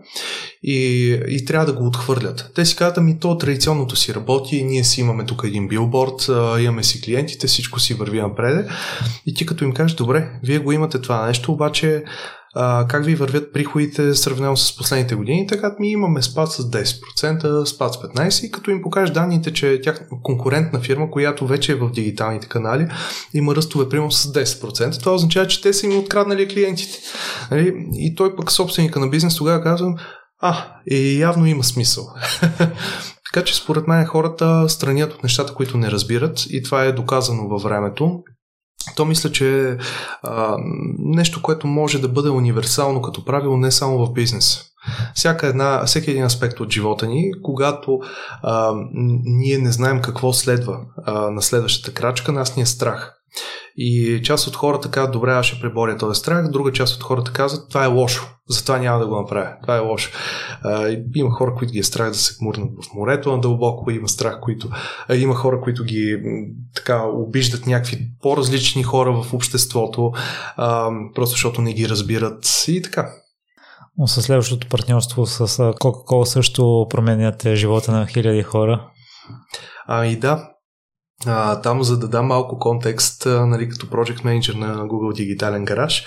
и, 0.63 1.11
и 1.29 1.45
трябва 1.45 1.67
да 1.67 1.73
го 1.73 1.87
отхвърлят. 1.87 2.51
Те 2.55 2.65
си 2.65 2.77
казват, 2.77 2.99
ами 2.99 3.19
то 3.19 3.39
традиционното 3.39 3.97
си 3.97 4.15
работи, 4.15 4.65
ние 4.65 4.85
си 4.85 5.01
имаме 5.01 5.25
тук 5.25 5.43
един 5.45 5.69
билборд, 5.69 6.29
имаме 6.61 6.85
си 6.85 7.01
клиентите, 7.01 7.47
всичко 7.47 7.81
си 7.81 7.95
върви 7.95 8.21
напред. 8.21 8.71
И 9.27 9.35
ти 9.35 9.47
като 9.47 9.65
им 9.65 9.73
кажеш, 9.73 9.97
добре, 9.97 10.31
вие 10.43 10.59
го 10.59 10.73
имате 10.73 11.01
това 11.01 11.27
нещо, 11.27 11.53
обаче 11.53 12.05
а, 12.55 12.87
как 12.89 13.05
ви 13.05 13.15
вървят 13.15 13.53
приходите 13.53 14.15
сравнено 14.15 14.57
с 14.57 14.77
последните 14.77 15.15
години, 15.15 15.47
така 15.47 15.75
ми 15.81 15.91
имаме 15.91 16.23
спад 16.23 16.53
с 16.53 16.71
10%, 16.71 17.65
спад 17.65 17.95
с 17.95 17.97
15% 17.97 18.47
и 18.47 18.51
като 18.51 18.71
им 18.71 18.83
покажеш 18.83 19.11
данните, 19.11 19.53
че 19.53 19.81
тях 19.81 20.09
конкурентна 20.23 20.81
фирма, 20.81 21.11
която 21.11 21.47
вече 21.47 21.73
е 21.73 21.75
в 21.75 21.91
дигиталните 21.91 22.49
канали, 22.49 22.89
има 23.35 23.55
ръстове 23.55 23.89
примерно 23.89 24.11
с 24.11 24.33
10%, 24.33 25.01
това 25.01 25.15
означава, 25.15 25.47
че 25.47 25.63
те 25.63 25.73
са 25.73 25.87
им 25.87 25.99
откраднали 25.99 26.49
клиентите. 26.49 26.99
Нали? 27.51 27.87
И 27.93 28.15
той 28.15 28.37
пък 28.37 28.53
собственика 28.53 29.01
на 29.01 29.09
бизнес 29.09 29.37
тогава 29.37 29.63
казва, 29.63 29.95
а, 30.41 30.67
и 30.91 31.21
явно 31.21 31.47
има 31.47 31.65
смисъл. 31.65 32.05
така 33.33 33.45
че 33.45 33.55
според 33.55 33.89
мен 33.89 34.07
хората 34.07 34.69
странят 34.69 35.13
от 35.13 35.23
нещата, 35.23 35.55
които 35.55 35.79
не 35.79 35.91
разбират 35.91 36.47
и 36.51 36.63
това 36.63 36.85
е 36.85 36.93
доказано 36.93 37.49
във 37.49 37.63
времето. 37.63 38.23
То 38.97 39.05
мисля, 39.05 39.33
че 39.33 39.71
е 39.71 39.77
нещо, 40.99 41.43
което 41.43 41.67
може 41.67 41.99
да 41.99 42.09
бъде 42.09 42.29
универсално 42.29 43.03
като 43.03 43.25
правило 43.25 43.57
не 43.57 43.71
само 43.71 44.07
в 44.07 44.13
бизнес. 44.13 44.61
Всяка 45.15 45.47
една, 45.47 45.85
всеки 45.87 46.11
един 46.11 46.25
аспект 46.25 46.61
от 46.61 46.73
живота 46.73 47.07
ни, 47.07 47.33
когато 47.43 48.01
а, 48.43 48.73
ние 49.25 49.59
не 49.59 49.73
знаем 49.73 50.03
какво 50.03 50.33
следва 50.33 50.81
а, 51.05 51.31
на 51.31 51.43
следващата 51.43 51.95
крачка, 51.95 52.33
нас 52.33 52.57
ни 52.57 52.63
е 52.63 52.67
страх. 52.67 53.15
И 53.77 54.21
част 54.25 54.47
от 54.47 54.57
хората 54.57 54.91
казват, 54.91 55.13
добре, 55.13 55.31
аз 55.33 55.47
ще 55.47 55.61
преборя 55.61 55.97
този 55.97 56.21
страх, 56.21 56.49
друга 56.51 56.73
част 56.73 56.97
от 56.97 57.03
хората 57.03 57.33
казват, 57.33 57.69
това 57.69 57.85
е 57.85 57.89
лошо, 57.89 58.29
затова 58.49 58.79
няма 58.79 58.99
да 58.99 59.07
го 59.07 59.17
направя, 59.17 59.53
това 59.63 59.77
е 59.77 59.81
лошо. 59.81 60.11
А, 60.63 60.97
има 61.15 61.31
хора, 61.31 61.55
които 61.59 61.73
ги 61.73 61.79
е 61.79 61.83
страх 61.83 62.09
да 62.09 62.15
се 62.15 62.45
мурнат 62.45 62.71
в 62.71 62.95
морето 62.95 63.33
на 63.33 63.41
дълбоко, 63.41 63.91
има 63.91 64.09
страх, 64.09 64.39
които, 64.43 64.69
а, 65.09 65.15
има 65.15 65.35
хора, 65.35 65.61
които 65.61 65.85
ги 65.85 66.17
така 66.75 67.03
обиждат 67.03 67.67
някакви 67.67 67.99
по-различни 68.23 68.83
хора 68.83 69.23
в 69.23 69.35
обществото, 69.35 70.13
а, 70.57 70.91
просто 71.15 71.33
защото 71.33 71.63
не 71.63 71.73
ги 71.73 71.89
разбират 71.89 72.65
и 72.69 72.83
така. 72.83 73.13
Но 73.99 74.07
със 74.07 74.25
следващото 74.25 74.69
партньорство 74.69 75.27
с 75.27 75.39
Coca-Cola 75.59 76.25
също 76.25 76.87
променяте 76.91 77.57
живота 77.57 77.93
на 77.93 78.07
хиляди 78.07 78.43
хора. 78.43 78.91
А, 79.87 80.07
и 80.07 80.17
да, 80.17 80.54
а, 81.27 81.61
там, 81.61 81.83
за 81.83 81.99
да 81.99 82.09
дам 82.09 82.27
малко 82.27 82.59
контекст, 82.59 83.27
нали, 83.27 83.69
като 83.69 83.87
Project 83.87 84.25
Manager 84.25 84.55
на 84.55 84.77
Google 84.77 85.15
Дигитален 85.15 85.65
гараж, 85.65 86.05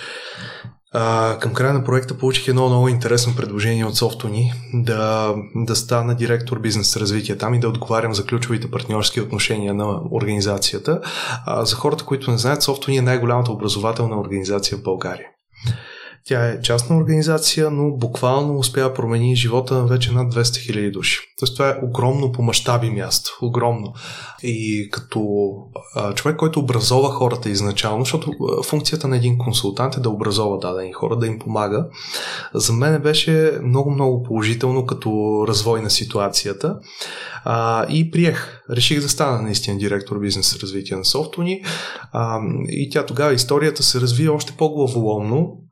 а, 0.92 1.36
към 1.38 1.54
края 1.54 1.72
на 1.72 1.84
проекта 1.84 2.18
получих 2.18 2.48
едно 2.48 2.68
много 2.68 2.88
интересно 2.88 3.36
предложение 3.36 3.84
от 3.84 3.96
Софтуни 3.96 4.52
да, 4.74 5.34
да 5.54 5.76
стана 5.76 6.14
директор 6.14 6.60
бизнес 6.60 6.96
развитие 6.96 7.38
там 7.38 7.54
и 7.54 7.60
да 7.60 7.68
отговарям 7.68 8.14
за 8.14 8.26
ключовите 8.26 8.70
партньорски 8.70 9.20
отношения 9.20 9.74
на 9.74 10.00
организацията. 10.12 11.00
А, 11.46 11.64
за 11.64 11.76
хората, 11.76 12.04
които 12.04 12.30
не 12.30 12.38
знаят, 12.38 12.62
Софтуни 12.62 12.96
е 12.96 13.02
най-голямата 13.02 13.52
образователна 13.52 14.20
организация 14.20 14.78
в 14.78 14.82
България. 14.82 15.26
Тя 16.28 16.48
е 16.48 16.60
частна 16.60 16.96
организация, 16.96 17.70
но 17.70 17.90
буквално 17.90 18.58
успя 18.58 18.94
промени 18.94 19.36
живота 19.36 19.74
на 19.74 19.86
вече 19.86 20.12
над 20.12 20.34
200 20.34 20.42
000 20.42 20.92
души. 20.92 21.20
Тоест 21.38 21.56
това 21.56 21.68
е 21.68 21.78
огромно 21.82 22.32
по 22.32 22.42
мащаби 22.42 22.90
място. 22.90 23.38
Огромно. 23.42 23.94
И 24.42 24.88
като 24.92 25.20
а, 25.94 26.14
човек, 26.14 26.36
който 26.36 26.60
образова 26.60 27.08
хората 27.08 27.50
изначално, 27.50 28.04
защото 28.04 28.32
функцията 28.64 29.08
на 29.08 29.16
един 29.16 29.38
консултант 29.38 29.96
е 29.96 30.00
да 30.00 30.10
образова 30.10 30.58
дадени 30.58 30.92
хора, 30.92 31.16
да 31.16 31.26
им 31.26 31.38
помага, 31.38 31.86
за 32.54 32.72
мен 32.72 33.02
беше 33.02 33.58
много-много 33.64 34.22
положително 34.22 34.86
като 34.86 35.44
развой 35.48 35.82
на 35.82 35.90
ситуацията. 35.90 36.78
А, 37.44 37.86
и 37.88 38.10
приех. 38.10 38.62
Реших 38.70 39.00
да 39.00 39.08
стана 39.08 39.42
наистина 39.42 39.78
директор 39.78 40.18
бизнес 40.18 40.56
развитие 40.56 40.96
на 40.96 41.04
Софтуни. 41.04 41.62
А, 42.12 42.40
и 42.68 42.90
тя 42.90 43.06
тогава 43.06 43.34
историята 43.34 43.82
се 43.82 44.00
разви 44.00 44.28
още 44.28 44.52
по-главоломно 44.58 45.67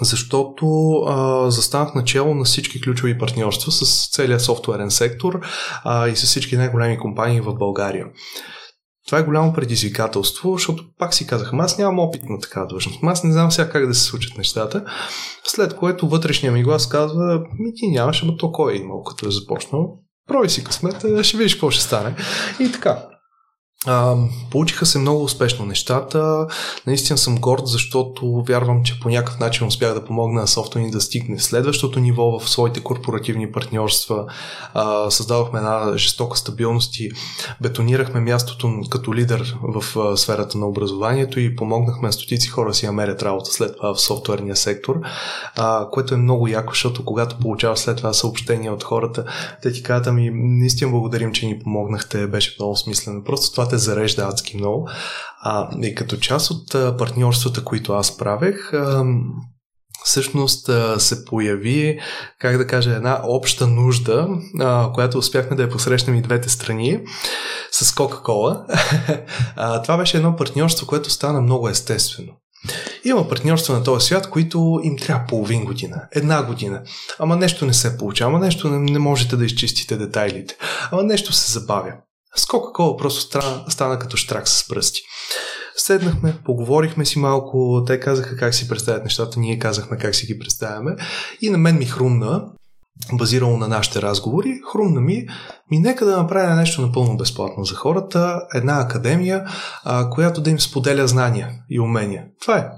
защото 0.00 0.92
а, 1.06 1.50
застанах 1.50 1.94
начало 1.94 2.34
на 2.34 2.44
всички 2.44 2.80
ключови 2.80 3.18
партньорства 3.18 3.72
с 3.72 4.10
целия 4.10 4.40
софтуерен 4.40 4.90
сектор 4.90 5.40
а, 5.84 6.08
и 6.08 6.16
с 6.16 6.22
всички 6.22 6.56
най-големи 6.56 6.98
компании 6.98 7.40
в 7.40 7.54
България. 7.54 8.06
Това 9.06 9.18
е 9.18 9.22
голямо 9.22 9.52
предизвикателство, 9.52 10.52
защото 10.52 10.84
пак 10.98 11.14
си 11.14 11.26
казах, 11.26 11.50
аз 11.52 11.78
нямам 11.78 11.98
опит 11.98 12.22
на 12.24 12.38
такава 12.38 12.66
длъжност, 12.66 12.98
аз 13.02 13.24
не 13.24 13.32
знам 13.32 13.52
сега 13.52 13.70
как 13.70 13.86
да 13.86 13.94
се 13.94 14.02
случат 14.02 14.38
нещата, 14.38 14.84
след 15.44 15.76
което 15.76 16.08
вътрешния 16.08 16.52
ми 16.52 16.62
глас 16.62 16.88
казва, 16.88 17.42
ми 17.58 17.74
ти 17.74 17.88
нямаш, 17.88 18.22
ама 18.22 18.36
то 18.36 18.52
кой 18.52 18.72
е 18.72 18.76
имал 18.76 19.02
като 19.02 19.28
е 19.28 19.30
започнал, 19.30 19.98
проби 20.28 20.48
си 20.48 20.64
късмета, 20.64 21.24
ще 21.24 21.36
видиш 21.36 21.54
какво 21.54 21.70
ще 21.70 21.82
стане. 21.82 22.14
И 22.60 22.72
така. 22.72 23.11
А, 23.86 24.16
получиха 24.50 24.86
се 24.86 24.98
много 24.98 25.24
успешно 25.24 25.66
нещата. 25.66 26.46
Наистина 26.86 27.18
съм 27.18 27.38
горд, 27.38 27.62
защото 27.64 28.44
вярвам, 28.48 28.82
че 28.82 29.00
по 29.00 29.08
някакъв 29.08 29.38
начин 29.38 29.66
успях 29.66 29.94
да 29.94 30.04
помогна 30.04 30.40
на 30.40 30.46
софтуни 30.46 30.90
да 30.90 31.00
стигне 31.00 31.38
следващото 31.38 32.00
ниво 32.00 32.38
в 32.38 32.50
своите 32.50 32.80
корпоративни 32.80 33.52
партньорства. 33.52 34.26
А, 34.74 35.10
създадохме 35.10 35.58
една 35.58 35.96
жестока 35.96 36.38
стабилност 36.38 37.00
и 37.00 37.10
бетонирахме 37.60 38.20
мястото 38.20 38.80
като 38.90 39.14
лидер 39.14 39.56
в 39.62 39.98
а, 39.98 40.16
сферата 40.16 40.58
на 40.58 40.66
образованието 40.66 41.40
и 41.40 41.56
помогнахме 41.56 42.08
на 42.08 42.12
стотици 42.12 42.48
хора 42.48 42.74
си 42.74 42.86
намерят 42.86 43.22
работа 43.22 43.50
след 43.50 43.76
това 43.76 43.94
в 43.94 44.00
софтуерния 44.00 44.56
сектор, 44.56 45.00
а, 45.56 45.88
което 45.90 46.14
е 46.14 46.16
много 46.16 46.48
яко, 46.48 46.72
защото 46.72 47.04
когато 47.04 47.38
получаваш 47.38 47.78
след 47.78 47.96
това 47.96 48.12
съобщения 48.12 48.72
от 48.72 48.84
хората, 48.84 49.24
те 49.62 49.72
ти 49.72 49.82
казват, 49.82 50.06
ами 50.06 50.30
наистина 50.34 50.90
благодарим, 50.90 51.32
че 51.32 51.46
ни 51.46 51.58
помогнахте, 51.58 52.26
беше 52.26 52.56
много 52.58 52.76
смислено. 52.76 53.24
Просто 53.24 53.50
това 53.50 53.71
те 53.72 53.78
зарежда 53.78 54.22
адски 54.22 54.56
много. 54.56 54.88
А, 55.40 55.68
и 55.82 55.94
като 55.94 56.16
част 56.16 56.50
от 56.50 56.98
партньорствата, 56.98 57.64
които 57.64 57.92
аз 57.92 58.16
правех, 58.16 58.72
всъщност 60.04 60.70
се 60.98 61.24
появи, 61.24 62.00
как 62.38 62.58
да 62.58 62.66
кажа, 62.66 62.90
една 62.90 63.20
обща 63.24 63.66
нужда, 63.66 64.28
която 64.94 65.18
успяхме 65.18 65.56
да 65.56 65.62
я 65.62 65.68
посрещнем 65.68 66.16
и 66.16 66.22
двете 66.22 66.48
страни 66.48 67.00
с 67.70 67.94
Кока-Кола. 67.94 68.66
това 69.84 69.96
беше 69.96 70.16
едно 70.16 70.36
партньорство, 70.36 70.86
което 70.86 71.10
стана 71.10 71.40
много 71.40 71.68
естествено. 71.68 72.32
Има 73.04 73.28
партньорства 73.28 73.74
на 73.74 73.84
този 73.84 74.06
свят, 74.06 74.30
които 74.30 74.80
им 74.82 74.98
трябва 74.98 75.26
половин 75.26 75.64
година, 75.64 76.02
една 76.12 76.42
година. 76.42 76.82
Ама 77.18 77.36
нещо 77.36 77.66
не 77.66 77.74
се 77.74 77.98
получава, 77.98 78.30
ама 78.30 78.44
нещо 78.44 78.68
не, 78.68 78.92
не 78.92 78.98
можете 78.98 79.36
да 79.36 79.44
изчистите 79.44 79.96
детайлите, 79.96 80.56
ама 80.90 81.02
нещо 81.02 81.32
се 81.32 81.52
забавя. 81.52 81.92
С 82.36 82.46
Кока-Кола 82.46 82.96
просто 82.96 83.20
стана, 83.20 83.64
стана 83.68 83.98
като 83.98 84.16
штрак 84.16 84.48
с 84.48 84.68
пръсти. 84.68 85.00
Седнахме, 85.76 86.34
поговорихме 86.44 87.04
си 87.04 87.18
малко, 87.18 87.82
те 87.86 88.00
казаха 88.00 88.36
как 88.36 88.54
си 88.54 88.68
представят 88.68 89.04
нещата, 89.04 89.40
ние 89.40 89.58
казахме 89.58 89.98
как 89.98 90.14
си 90.14 90.26
ги 90.26 90.38
представяме 90.38 90.96
и 91.40 91.50
на 91.50 91.58
мен 91.58 91.78
ми 91.78 91.84
хрумна, 91.84 92.44
базирано 93.12 93.56
на 93.56 93.68
нашите 93.68 94.02
разговори, 94.02 94.60
хрумна 94.72 95.00
ми, 95.00 95.26
ми 95.70 95.78
нека 95.78 96.04
да 96.04 96.16
направя 96.16 96.54
нещо 96.54 96.82
напълно 96.82 97.16
безплатно 97.16 97.64
за 97.64 97.74
хората, 97.74 98.40
една 98.54 98.80
академия, 98.80 99.44
а, 99.84 100.10
която 100.10 100.40
да 100.40 100.50
им 100.50 100.60
споделя 100.60 101.08
знания 101.08 101.50
и 101.70 101.80
умения. 101.80 102.24
Това 102.40 102.58
е. 102.58 102.68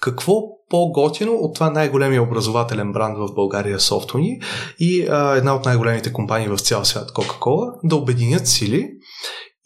Какво 0.00 0.34
по-готино 0.70 1.32
от 1.32 1.54
това 1.54 1.70
най-големия 1.70 2.22
образователен 2.22 2.92
бранд 2.92 3.18
в 3.18 3.34
България 3.34 3.80
Софтуни 3.80 4.40
и 4.78 5.06
а, 5.10 5.36
една 5.36 5.54
от 5.54 5.64
най-големите 5.64 6.12
компании 6.12 6.48
в 6.48 6.58
цял 6.58 6.84
свят 6.84 7.10
Coca-Cola 7.10 7.72
да 7.84 7.96
обединят 7.96 8.46
сили 8.46 8.90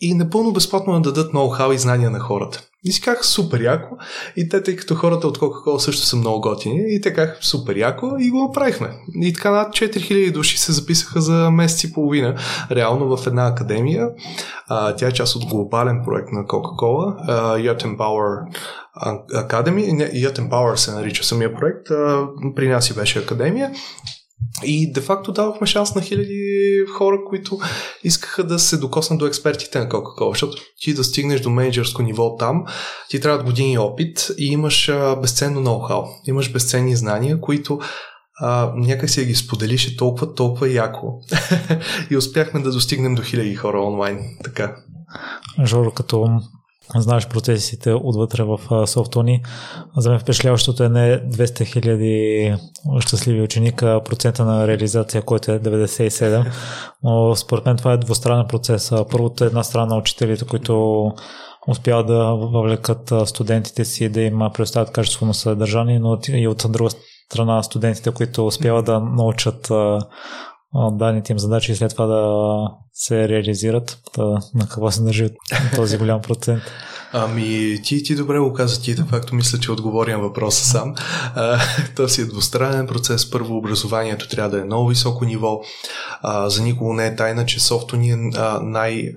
и 0.00 0.14
напълно 0.14 0.52
безплатно 0.52 1.00
да 1.00 1.12
дадат 1.12 1.32
ноу-хау 1.32 1.74
и 1.74 1.78
знания 1.78 2.10
на 2.10 2.20
хората. 2.20 2.62
И 2.86 2.92
си 2.92 3.00
казах 3.00 3.26
супер 3.26 3.60
яко. 3.60 3.96
И 4.36 4.48
те, 4.48 4.62
тъй 4.62 4.76
като 4.76 4.94
хората 4.94 5.28
от 5.28 5.38
Coca-Cola 5.38 5.78
също 5.78 6.06
са 6.06 6.16
много 6.16 6.40
готини, 6.40 6.80
и 6.88 7.00
те 7.00 7.14
казах 7.14 7.38
супер 7.40 7.76
яко 7.76 8.16
и 8.18 8.30
го 8.30 8.42
направихме. 8.42 8.90
И 9.14 9.32
така 9.32 9.50
над 9.50 9.68
4000 9.68 10.32
души 10.32 10.58
се 10.58 10.72
записаха 10.72 11.20
за 11.20 11.50
месец 11.50 11.84
и 11.84 11.92
половина, 11.92 12.34
реално 12.70 13.16
в 13.16 13.26
една 13.26 13.46
академия. 13.46 14.08
А, 14.68 14.96
тя 14.96 15.08
е 15.08 15.12
част 15.12 15.36
от 15.36 15.46
глобален 15.46 16.02
проект 16.04 16.28
на 16.32 16.44
Coca-Cola, 16.44 17.28
Yacht 17.58 17.96
Power 17.96 18.46
Academy. 19.32 20.12
Yacht 20.12 20.48
Power 20.48 20.74
се 20.74 20.92
нарича 20.92 21.24
самия 21.24 21.54
проект. 21.54 21.88
Uh, 21.88 22.54
при 22.54 22.68
нас 22.68 22.90
и 22.90 22.94
беше 22.94 23.18
академия. 23.18 23.70
И 24.64 24.92
де-факто 24.92 25.32
давахме 25.32 25.66
шанс 25.66 25.94
на 25.94 26.02
хиляди 26.02 26.78
хора, 26.96 27.18
които 27.28 27.58
искаха 28.04 28.44
да 28.44 28.58
се 28.58 28.76
докоснат 28.76 29.18
до 29.18 29.26
експертите 29.26 29.78
на 29.78 29.88
Coca-Cola, 29.88 30.30
защото 30.30 30.56
ти 30.80 30.94
да 30.94 31.04
стигнеш 31.04 31.40
до 31.40 31.50
менеджерско 31.50 32.02
ниво 32.02 32.36
там, 32.36 32.64
ти 33.10 33.20
трябва 33.20 33.44
години 33.44 33.78
опит 33.78 34.28
и 34.38 34.46
имаш 34.46 34.90
безценно 35.22 35.60
ноу-хау, 35.60 36.04
имаш 36.26 36.52
безценни 36.52 36.96
знания, 36.96 37.40
които 37.40 37.80
а, 38.40 38.72
някак 38.76 39.10
си 39.10 39.24
ги 39.24 39.34
споделиш 39.34 39.86
е 39.86 39.96
толкова, 39.96 40.34
толкова 40.34 40.68
яко. 40.68 41.20
и 42.10 42.16
успяхме 42.16 42.60
да 42.60 42.72
достигнем 42.72 43.14
до 43.14 43.22
хиляди 43.22 43.54
хора 43.54 43.80
онлайн. 43.80 44.18
Така. 44.44 44.76
Жоро, 45.64 45.90
като 45.90 46.28
знаеш 46.96 47.28
процесите 47.28 47.92
отвътре 47.92 48.42
в 48.42 48.86
софтуни. 48.86 49.42
За 49.96 50.10
мен 50.10 50.18
впечатляващото 50.18 50.84
е 50.84 50.88
не 50.88 51.20
200 51.30 51.64
хиляди 51.64 52.54
щастливи 53.00 53.42
ученика, 53.42 54.00
процента 54.04 54.44
на 54.44 54.68
реализация, 54.68 55.22
който 55.22 55.52
е 55.52 55.60
97, 55.60 56.46
но 57.02 57.36
според 57.36 57.66
мен 57.66 57.76
това 57.76 57.92
е 57.92 57.96
двустранен 57.96 58.46
процес. 58.48 58.92
Първото 59.10 59.44
е 59.44 59.46
една 59.46 59.64
страна 59.64 59.96
учителите, 59.96 60.44
които 60.44 61.04
успяват 61.68 62.06
да 62.06 62.24
въвлекат 62.24 63.12
студентите 63.26 63.84
си 63.84 64.08
да 64.08 64.20
им 64.20 64.38
предоставят 64.54 64.92
качествено 64.92 65.34
съдържание, 65.34 65.98
но 65.98 66.18
и 66.28 66.48
от 66.48 66.66
друга 66.68 66.90
страна 67.32 67.62
студентите, 67.62 68.10
които 68.10 68.46
успяват 68.46 68.84
да 68.84 69.00
научат 69.00 69.72
данните 70.74 71.32
им 71.32 71.38
задачи 71.38 71.72
и 71.72 71.76
след 71.76 71.90
това 71.90 72.06
да 72.06 72.68
се 72.92 73.28
реализират. 73.28 73.98
Да, 74.16 74.40
на 74.54 74.68
какво 74.68 74.90
се 74.90 75.02
държи 75.02 75.28
този 75.74 75.98
голям 75.98 76.22
процент? 76.22 76.62
Ами, 77.12 77.78
ти, 77.84 78.02
ти 78.02 78.14
добре 78.14 78.38
го 78.38 78.52
каза, 78.52 78.82
ти 78.82 78.94
де 78.94 79.02
факто 79.02 79.34
мисля, 79.34 79.58
че 79.58 79.72
отговори 79.72 80.12
на 80.12 80.18
въпроса 80.18 80.64
сам. 80.64 80.94
А, 81.34 82.08
си 82.08 82.20
е 82.20 82.24
двустранен 82.24 82.86
процес. 82.86 83.30
Първо, 83.30 83.56
образованието 83.56 84.28
трябва 84.28 84.50
да 84.50 84.60
е 84.60 84.64
много 84.64 84.88
високо 84.88 85.24
ниво. 85.24 85.60
А, 86.22 86.48
за 86.48 86.62
никого 86.62 86.92
не 86.92 87.06
е 87.06 87.16
тайна, 87.16 87.46
че 87.46 87.60
софто 87.60 87.96
ни 87.96 88.10
е 88.10 88.16
а, 88.36 88.60
най- 88.62 89.12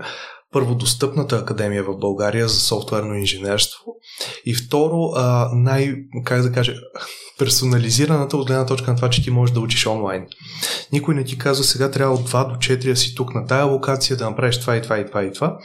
първо 0.51 0.75
достъпната 0.75 1.35
академия 1.35 1.83
в 1.83 1.97
България 1.97 2.47
за 2.47 2.59
софтуерно 2.59 3.15
инженерство 3.15 3.83
и 4.45 4.55
второ 4.55 5.11
а, 5.15 5.49
най, 5.53 5.95
как 6.23 6.41
да 6.41 6.51
кажа, 6.51 6.73
персонализираната 7.37 8.37
от 8.37 8.47
гледна 8.47 8.65
точка 8.65 8.91
на 8.91 8.97
това, 8.97 9.09
че 9.09 9.23
ти 9.23 9.31
можеш 9.31 9.53
да 9.53 9.59
учиш 9.59 9.87
онлайн. 9.87 10.25
Никой 10.91 11.15
не 11.15 11.23
ти 11.23 11.37
казва 11.37 11.63
сега 11.63 11.91
трябва 11.91 12.15
от 12.15 12.29
2 12.29 12.49
до 12.49 12.55
4 12.55 12.89
да 12.89 12.95
си 12.95 13.15
тук 13.15 13.35
на 13.35 13.45
тая 13.45 13.65
локация 13.65 14.17
да 14.17 14.29
направиш 14.29 14.59
това 14.59 14.75
и 14.77 14.81
това 14.81 14.99
и 14.99 15.05
това 15.05 15.23
и 15.23 15.33
това. 15.33 15.57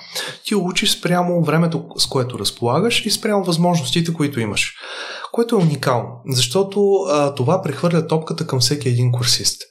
Ти 0.44 0.54
учиш 0.54 0.98
спрямо 0.98 1.44
времето, 1.44 1.84
с 1.98 2.06
което 2.06 2.38
разполагаш 2.38 3.06
и 3.06 3.10
спрямо 3.10 3.44
възможностите, 3.44 4.12
които 4.12 4.40
имаш. 4.40 4.74
Което 5.32 5.56
е 5.56 5.58
уникално, 5.58 6.08
защото 6.28 6.92
а, 7.10 7.34
това 7.34 7.62
прехвърля 7.62 8.06
топката 8.06 8.46
към 8.46 8.60
всеки 8.60 8.88
един 8.88 9.12
курсист. 9.12 9.62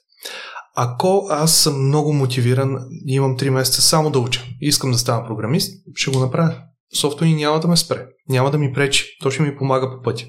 Ако 0.75 1.27
аз 1.29 1.55
съм 1.55 1.87
много 1.87 2.13
мотивиран 2.13 2.77
имам 3.05 3.37
3 3.37 3.49
месеца 3.49 3.81
само 3.81 4.11
да 4.11 4.19
уча 4.19 4.41
искам 4.61 4.91
да 4.91 4.97
стана 4.97 5.27
програмист, 5.27 5.83
ще 5.95 6.11
го 6.11 6.19
направя. 6.19 6.55
Софтуер 6.99 7.29
няма 7.29 7.59
да 7.59 7.67
ме 7.67 7.77
спре, 7.77 8.05
няма 8.29 8.51
да 8.51 8.57
ми 8.57 8.73
пречи, 8.73 9.05
то 9.23 9.31
ще 9.31 9.43
ми 9.43 9.57
помага 9.57 9.91
по 9.91 10.01
пътя. 10.03 10.25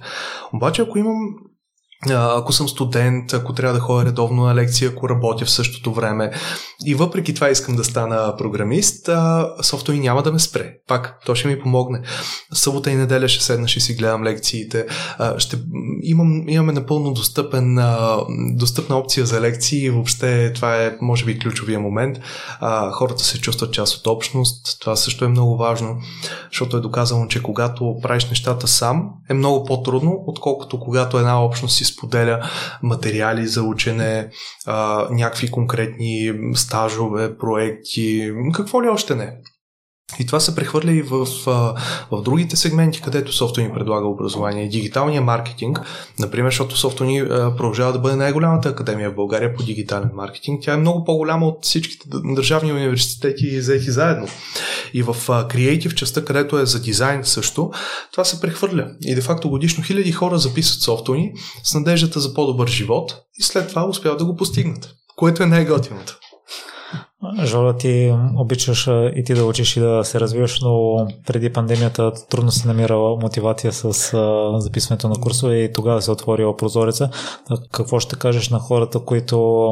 Обаче 0.55 0.83
ако 0.83 0.99
имам 0.99 1.17
ако 2.11 2.53
съм 2.53 2.69
студент, 2.69 3.33
ако 3.33 3.53
трябва 3.53 3.75
да 3.75 3.81
ходя 3.81 4.05
редовно 4.05 4.45
на 4.45 4.55
лекция, 4.55 4.91
ако 4.91 5.09
работя 5.09 5.45
в 5.45 5.51
същото 5.51 5.93
време. 5.93 6.31
И 6.87 6.95
въпреки 6.95 7.35
това 7.35 7.51
искам 7.51 7.77
да 7.77 7.85
стана 7.85 8.35
програмист, 8.39 9.09
софтуер 9.63 9.99
няма 9.99 10.23
да 10.23 10.33
ме 10.33 10.39
спре. 10.39 10.73
Пак, 10.89 11.19
то 11.27 11.35
ще 11.35 11.49
ми 11.49 11.61
помогне. 11.61 12.03
Събота 12.53 12.91
и 12.91 12.95
неделя 12.95 13.29
ще 13.29 13.45
седна, 13.45 13.69
ще 13.69 13.81
си 13.81 13.95
гледам 13.95 14.25
лекциите. 14.25 14.87
Ще, 15.39 15.59
имам, 16.03 16.49
имаме 16.49 16.73
напълно 16.73 17.13
достъпен, 17.13 17.79
достъпна 18.57 18.99
опция 18.99 19.27
за 19.27 19.41
лекции 19.41 19.85
и 19.85 19.91
въобще 19.91 20.53
това 20.53 20.77
е, 20.77 20.97
може 21.01 21.25
би, 21.25 21.39
ключовия 21.39 21.81
момент. 21.81 22.19
Хората 22.93 23.25
се 23.25 23.41
чувстват 23.41 23.73
част 23.73 23.97
от 23.97 24.07
общност. 24.07 24.81
Това 24.81 24.97
също 24.97 25.25
е 25.25 25.29
много 25.29 25.57
важно, 25.57 25.97
защото 26.51 26.77
е 26.77 26.81
доказано, 26.81 27.27
че 27.27 27.43
когато 27.43 27.97
правиш 28.03 28.29
нещата 28.29 28.69
сам, 28.69 29.11
е 29.31 29.35
много 29.35 29.65
по-трудно, 29.65 30.25
отколкото 30.27 30.81
когато 30.81 31.19
една 31.19 31.45
общност 31.45 31.77
си 31.77 31.92
споделя 31.93 32.51
материали 32.83 33.47
за 33.47 33.63
учене, 33.63 34.31
а, 34.67 35.07
някакви 35.11 35.51
конкретни 35.51 36.33
стажове, 36.55 37.39
проекти, 37.39 38.33
какво 38.55 38.83
ли 38.83 38.89
още 38.89 39.15
не. 39.15 39.37
И 40.19 40.27
това 40.27 40.41
се 40.41 40.55
прехвърля 40.55 40.93
и 40.93 41.03
в, 41.03 41.27
в 42.11 42.23
другите 42.23 42.57
сегменти, 42.57 43.01
където 43.01 43.33
софтуер 43.33 43.67
ни 43.67 43.75
предлага 43.75 44.07
образование. 44.07 44.69
Дигиталния 44.69 45.23
маркетинг, 45.23 45.81
например, 46.19 46.51
защото 46.51 46.79
софтуер 46.79 47.09
ни 47.09 47.29
продължава 47.29 47.93
да 47.93 47.99
бъде 47.99 48.17
най-голямата 48.17 48.69
академия 48.69 49.11
в 49.11 49.15
България 49.15 49.55
по 49.55 49.63
дигитален 49.63 50.11
маркетинг. 50.15 50.63
Тя 50.63 50.73
е 50.73 50.77
много 50.77 51.05
по-голяма 51.05 51.47
от 51.47 51.59
всичките 51.63 52.07
държавни 52.25 52.73
университети 52.73 53.59
взети 53.59 53.91
заедно. 53.91 54.29
И 54.95 55.03
в 55.03 55.17
креатив 55.49 55.95
частта, 55.95 56.25
където 56.25 56.59
е 56.59 56.67
за 56.67 56.83
дизайн 56.83 57.25
също, 57.25 57.71
това 58.13 58.25
се 58.25 58.41
прехвърля. 58.41 58.91
И 59.05 59.15
де-факто 59.15 59.51
годишно 59.51 59.85
хиляди 59.85 60.13
хора 60.13 60.39
записват 60.39 60.81
софтуер 60.81 61.23
с 61.63 61.75
надеждата 61.75 62.21
за 62.21 62.35
по-добър 62.35 62.69
живот 62.69 63.17
и 63.39 63.43
след 63.43 63.69
това 63.69 63.89
успяват 63.89 64.19
да 64.19 64.25
го 64.25 64.37
постигнат. 64.37 64.95
Което 65.17 65.43
е 65.43 65.47
най-готиното. 65.47 66.19
Жоля, 67.45 67.77
ти 67.77 68.15
обичаш 68.37 68.87
и 69.17 69.25
ти 69.27 69.35
да 69.35 69.45
учиш 69.45 69.77
и 69.77 69.81
да 69.81 70.05
се 70.05 70.21
развиваш, 70.21 70.61
но 70.61 71.07
преди 71.27 71.53
пандемията 71.53 72.13
трудно 72.31 72.51
се 72.51 72.69
намирала 72.69 73.17
мотивация 73.23 73.73
с 73.73 73.93
записването 74.59 75.09
на 75.09 75.15
курсове 75.15 75.57
и 75.57 75.73
тогава 75.73 76.03
се 76.03 76.11
отворила 76.11 76.57
прозореца. 76.57 77.11
Какво 77.73 78.01
ще 78.01 78.17
кажеш 78.17 78.51
на 78.51 78.59
хората, 78.59 79.01
които 79.01 79.69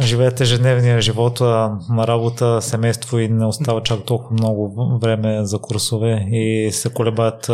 живеят 0.00 0.40
ежедневния 0.40 1.00
живот 1.00 1.40
на 1.40 2.06
работа, 2.06 2.62
семейство 2.62 3.18
и 3.18 3.28
не 3.28 3.46
остава 3.46 3.82
чак 3.82 4.04
толкова 4.04 4.32
много 4.32 4.72
време 5.02 5.44
за 5.44 5.58
курсове 5.58 6.26
и 6.30 6.68
се 6.72 6.92
колебаят 6.92 7.46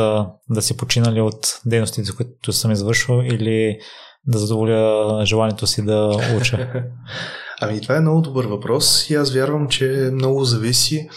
да 0.50 0.62
си 0.62 0.76
починали 0.76 1.20
от 1.20 1.60
дейностите, 1.66 2.10
които 2.16 2.52
съм 2.52 2.70
извършил 2.70 3.22
или 3.24 3.78
да 4.26 4.38
задоволя 4.38 5.22
желанието 5.24 5.66
си 5.66 5.84
да 5.84 6.18
уча? 6.36 6.68
Ами 7.60 7.80
това 7.80 7.96
е 7.96 8.00
много 8.00 8.20
добър 8.20 8.46
въпрос 8.46 9.10
и 9.10 9.14
аз 9.14 9.34
вярвам, 9.34 9.68
че 9.68 10.10
много 10.12 10.44
зависи 10.44 11.08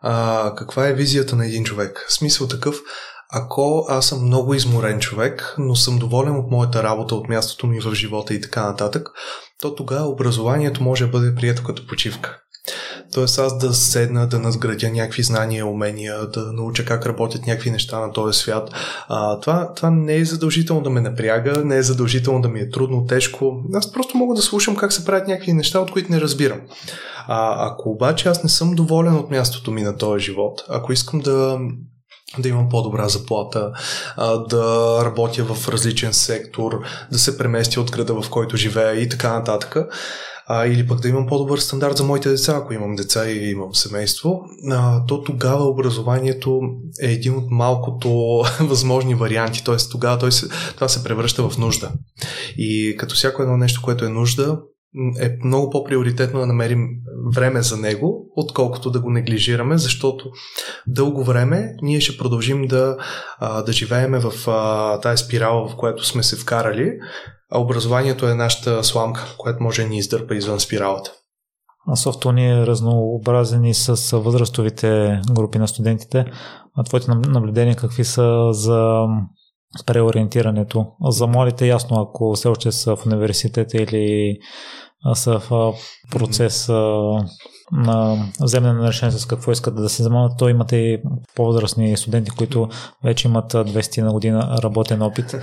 а, 0.00 0.54
каква 0.56 0.88
е 0.88 0.94
визията 0.94 1.36
на 1.36 1.46
един 1.46 1.64
човек. 1.64 2.06
Смисъл 2.08 2.48
такъв, 2.48 2.76
ако 3.32 3.86
аз 3.88 4.06
съм 4.06 4.26
много 4.26 4.54
изморен 4.54 5.00
човек, 5.00 5.54
но 5.58 5.74
съм 5.74 5.98
доволен 5.98 6.36
от 6.36 6.50
моята 6.50 6.82
работа, 6.82 7.14
от 7.14 7.28
мястото 7.28 7.66
ми 7.66 7.80
в 7.80 7.94
живота 7.94 8.34
и 8.34 8.40
така 8.40 8.62
нататък, 8.66 9.08
то 9.60 9.74
тогава 9.74 10.08
образованието 10.08 10.82
може 10.82 11.04
да 11.04 11.10
бъде 11.10 11.34
прието 11.34 11.64
като 11.64 11.86
почивка. 11.86 12.43
Тоест 13.14 13.38
аз 13.38 13.58
да 13.58 13.74
седна, 13.74 14.26
да 14.26 14.38
надградя 14.38 14.90
някакви 14.90 15.22
знания, 15.22 15.66
умения, 15.66 16.26
да 16.26 16.52
науча 16.52 16.84
как 16.84 17.06
работят 17.06 17.46
някакви 17.46 17.70
неща 17.70 18.00
на 18.00 18.12
този 18.12 18.38
свят. 18.38 18.70
А, 19.08 19.40
това, 19.40 19.72
това 19.74 19.90
не 19.90 20.16
е 20.16 20.24
задължително 20.24 20.82
да 20.82 20.90
ме 20.90 21.00
напряга, 21.00 21.64
не 21.64 21.76
е 21.76 21.82
задължително 21.82 22.40
да 22.40 22.48
ми 22.48 22.60
е 22.60 22.70
трудно, 22.70 23.06
тежко. 23.06 23.62
Аз 23.74 23.92
просто 23.92 24.16
мога 24.16 24.34
да 24.34 24.42
слушам 24.42 24.76
как 24.76 24.92
се 24.92 25.04
правят 25.04 25.28
някакви 25.28 25.52
неща, 25.52 25.80
от 25.80 25.90
които 25.90 26.12
не 26.12 26.20
разбирам. 26.20 26.60
А, 27.26 27.70
ако 27.70 27.90
обаче 27.90 28.28
аз 28.28 28.42
не 28.42 28.48
съм 28.48 28.74
доволен 28.74 29.14
от 29.14 29.30
мястото 29.30 29.70
ми 29.70 29.82
на 29.82 29.96
този 29.96 30.24
живот, 30.24 30.64
ако 30.68 30.92
искам 30.92 31.20
да 31.20 31.58
да 32.38 32.48
имам 32.48 32.68
по-добра 32.68 33.08
заплата, 33.08 33.72
да 34.48 34.98
работя 35.04 35.44
в 35.44 35.68
различен 35.68 36.12
сектор, 36.12 36.72
да 37.12 37.18
се 37.18 37.38
преместя 37.38 37.80
от 37.80 37.90
града, 37.90 38.22
в 38.22 38.30
който 38.30 38.56
живея 38.56 39.00
и 39.00 39.08
така 39.08 39.32
нататък 39.32 39.76
а, 40.46 40.66
или 40.66 40.86
пък 40.86 41.00
да 41.00 41.08
имам 41.08 41.26
по-добър 41.26 41.58
стандарт 41.58 41.96
за 41.96 42.04
моите 42.04 42.28
деца, 42.28 42.56
ако 42.56 42.72
имам 42.72 42.96
деца 42.96 43.30
и 43.30 43.50
имам 43.50 43.74
семейство, 43.74 44.40
а, 44.70 45.06
то 45.06 45.22
тогава 45.22 45.64
образованието 45.64 46.60
е 47.02 47.12
един 47.12 47.36
от 47.36 47.50
малкото 47.50 48.42
възможни 48.60 49.14
варианти, 49.14 49.64
т.е. 49.64 49.76
тогава 49.90 50.18
той 50.18 50.32
се, 50.32 50.48
това 50.74 50.88
се 50.88 51.04
превръща 51.04 51.48
в 51.48 51.58
нужда. 51.58 51.92
И 52.56 52.96
като 52.98 53.14
всяко 53.14 53.42
едно 53.42 53.56
нещо, 53.56 53.82
което 53.82 54.04
е 54.04 54.08
нужда, 54.08 54.58
е 55.20 55.36
много 55.44 55.70
по-приоритетно 55.70 56.40
да 56.40 56.46
намерим 56.46 56.88
време 57.34 57.62
за 57.62 57.76
него, 57.76 58.26
отколкото 58.36 58.90
да 58.90 59.00
го 59.00 59.10
неглижираме, 59.10 59.78
защото 59.78 60.30
дълго 60.86 61.24
време 61.24 61.74
ние 61.82 62.00
ще 62.00 62.18
продължим 62.18 62.66
да, 62.66 62.96
да 63.66 63.72
живееме 63.72 64.18
в 64.18 64.32
тази 65.02 65.24
спирала, 65.24 65.68
в 65.68 65.76
която 65.76 66.06
сме 66.06 66.22
се 66.22 66.36
вкарали, 66.36 66.92
а 67.52 67.60
образованието 67.60 68.28
е 68.28 68.34
нашата 68.34 68.84
сламка, 68.84 69.34
която 69.38 69.62
може 69.62 69.82
да 69.82 69.88
ни 69.88 69.98
издърпа 69.98 70.34
извън 70.34 70.60
спиралата. 70.60 71.12
А 71.88 71.96
софтуер 71.96 72.34
ни 72.34 72.50
е 72.50 72.66
разнообразен 72.66 73.64
и 73.64 73.74
с 73.74 74.18
възрастовите 74.18 75.20
групи 75.30 75.58
на 75.58 75.68
студентите. 75.68 76.24
А 76.76 76.84
твоите 76.84 77.10
наблюдения 77.10 77.76
какви 77.76 78.04
са 78.04 78.48
за 78.52 79.06
преориентирането? 79.86 80.86
За 81.08 81.26
младите 81.26 81.66
ясно, 81.66 82.00
ако 82.00 82.34
все 82.34 82.48
още 82.48 82.72
са 82.72 82.96
в 82.96 83.06
университета 83.06 83.76
или 83.76 84.36
са 85.14 85.38
в 85.38 85.72
процес 86.10 86.68
на 87.72 88.26
вземане 88.40 88.72
на 88.72 88.88
решение 88.88 89.18
с 89.18 89.26
какво 89.26 89.52
искат 89.52 89.76
да 89.76 89.88
се 89.88 90.02
занимават, 90.02 90.32
то 90.38 90.48
имате 90.48 90.76
и 90.76 91.02
по-възрастни 91.34 91.96
студенти, 91.96 92.30
които 92.30 92.68
вече 93.04 93.28
имат 93.28 93.52
200 93.52 94.02
на 94.02 94.12
година 94.12 94.58
работен 94.62 95.02
опит. 95.02 95.34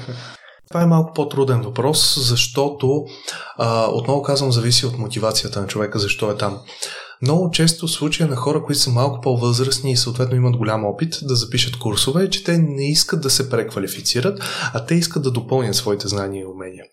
Това 0.70 0.82
е 0.82 0.88
малко 0.88 1.14
по-труден 1.14 1.62
въпрос, 1.62 2.30
защото, 2.30 3.06
а, 3.58 3.88
отново 3.92 4.22
казвам, 4.22 4.52
зависи 4.52 4.86
от 4.86 4.98
мотивацията 4.98 5.62
на 5.62 5.68
човека, 5.68 6.00
защо 6.00 6.32
е 6.32 6.38
там. 6.38 6.60
Много 7.22 7.52
често 7.52 7.88
случая 7.88 8.30
на 8.30 8.36
хора, 8.36 8.64
които 8.64 8.80
са 8.80 8.90
малко 8.90 9.22
по-възрастни 9.22 9.92
и 9.92 9.98
съответно 9.98 10.38
имат 10.38 10.58
голям 10.58 10.86
опит 10.86 11.20
да 11.22 11.36
запишат 11.36 11.80
курсове, 11.80 12.24
е, 12.24 12.30
че 12.30 12.44
те 12.44 12.58
не 12.58 12.90
искат 12.90 13.22
да 13.22 13.30
се 13.30 13.50
преквалифицират, 13.50 14.40
а 14.74 14.86
те 14.86 14.96
искат 14.96 15.24
да 15.24 15.32
допълнят 15.32 15.76
своите 15.76 16.08
знания 16.08 16.42
и 16.42 16.46
умения. 16.46 16.84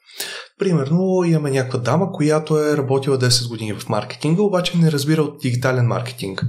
Примерно 0.59 1.25
имаме 1.25 1.51
някаква 1.51 1.79
дама, 1.79 2.13
която 2.13 2.59
е 2.59 2.77
работила 2.77 3.19
10 3.19 3.49
години 3.49 3.75
в 3.75 3.89
маркетинга, 3.89 4.43
обаче 4.43 4.79
не 4.79 4.93
разбира 4.93 5.23
от 5.23 5.41
дигитален 5.41 5.87
маркетинг. 5.87 6.45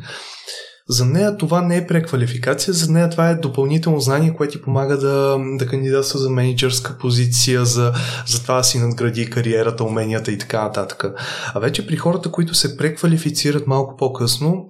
За 0.89 1.05
нея 1.05 1.37
това 1.37 1.61
не 1.61 1.77
е 1.77 1.87
преквалификация, 1.87 2.73
за 2.73 2.91
нея 2.91 3.09
това 3.09 3.29
е 3.29 3.35
допълнително 3.35 3.99
знание, 3.99 4.33
което 4.33 4.51
ти 4.51 4.61
помага 4.61 4.97
да, 4.97 5.37
да 5.57 5.67
кандидатства 5.67 6.19
за 6.19 6.29
менеджерска 6.29 6.97
позиция, 6.97 7.65
за, 7.65 7.93
за 8.27 8.41
това 8.41 8.57
да 8.57 8.63
си 8.63 8.79
надгради 8.79 9.29
кариерата, 9.29 9.83
уменията 9.83 10.31
и 10.31 10.37
така 10.37 10.63
нататък. 10.63 11.05
А 11.53 11.59
вече 11.59 11.87
при 11.87 11.97
хората, 11.97 12.31
които 12.31 12.53
се 12.53 12.77
преквалифицират 12.77 13.67
малко 13.67 13.97
по-късно, 13.97 14.67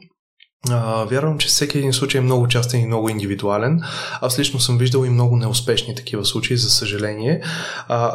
Вярвам, 1.07 1.37
че 1.37 1.47
всеки 1.47 1.77
един 1.77 1.93
случай 1.93 2.19
е 2.19 2.23
много 2.23 2.47
частен 2.47 2.81
и 2.81 2.85
много 2.85 3.09
индивидуален. 3.09 3.79
Аз 4.21 4.39
лично 4.39 4.59
съм 4.59 4.77
виждал 4.77 5.05
и 5.05 5.09
много 5.09 5.35
неуспешни 5.35 5.95
такива 5.95 6.25
случаи, 6.25 6.57
за 6.57 6.69
съжаление, 6.69 7.41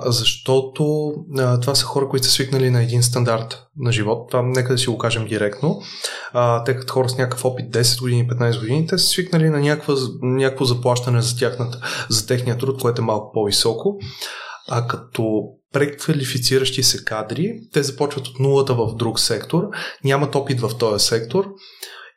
защото 0.06 1.14
това 1.60 1.74
са 1.74 1.84
хора, 1.84 2.08
които 2.08 2.26
са 2.26 2.32
свикнали 2.32 2.70
на 2.70 2.82
един 2.82 3.02
стандарт 3.02 3.66
на 3.76 3.92
живот. 3.92 4.30
Това 4.30 4.42
нека 4.42 4.72
да 4.72 4.78
си 4.78 4.86
го 4.86 4.98
кажем 4.98 5.26
директно. 5.26 5.80
А, 6.32 6.64
те 6.64 6.76
като 6.76 6.92
хора 6.92 7.08
с 7.08 7.18
някакъв 7.18 7.44
опит 7.44 7.70
10 7.70 8.00
години, 8.00 8.28
15 8.28 8.60
години, 8.60 8.86
те 8.86 8.98
са 8.98 9.06
свикнали 9.06 9.50
на 9.50 9.60
някаква, 9.60 9.94
някакво 10.22 10.64
заплащане 10.64 11.22
за, 11.22 11.38
тяхната, 11.38 11.80
за 12.10 12.26
техния 12.26 12.58
труд, 12.58 12.80
което 12.80 13.02
е 13.02 13.04
малко 13.04 13.32
по-високо. 13.32 13.98
А 14.68 14.86
като 14.86 15.42
преквалифициращи 15.72 16.82
се 16.82 17.04
кадри, 17.04 17.60
те 17.72 17.82
започват 17.82 18.26
от 18.26 18.40
нулата 18.40 18.74
в 18.74 18.94
друг 18.96 19.20
сектор, 19.20 19.62
нямат 20.04 20.34
опит 20.34 20.60
в 20.60 20.78
този 20.78 21.06
сектор 21.06 21.46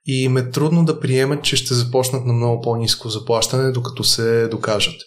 и 0.07 0.23
им 0.23 0.37
е 0.37 0.51
трудно 0.51 0.85
да 0.85 0.99
приемат, 0.99 1.43
че 1.43 1.55
ще 1.55 1.73
започнат 1.73 2.25
на 2.25 2.33
много 2.33 2.61
по-низко 2.61 3.09
заплащане, 3.09 3.71
докато 3.71 4.03
се 4.03 4.47
докажат. 4.47 5.01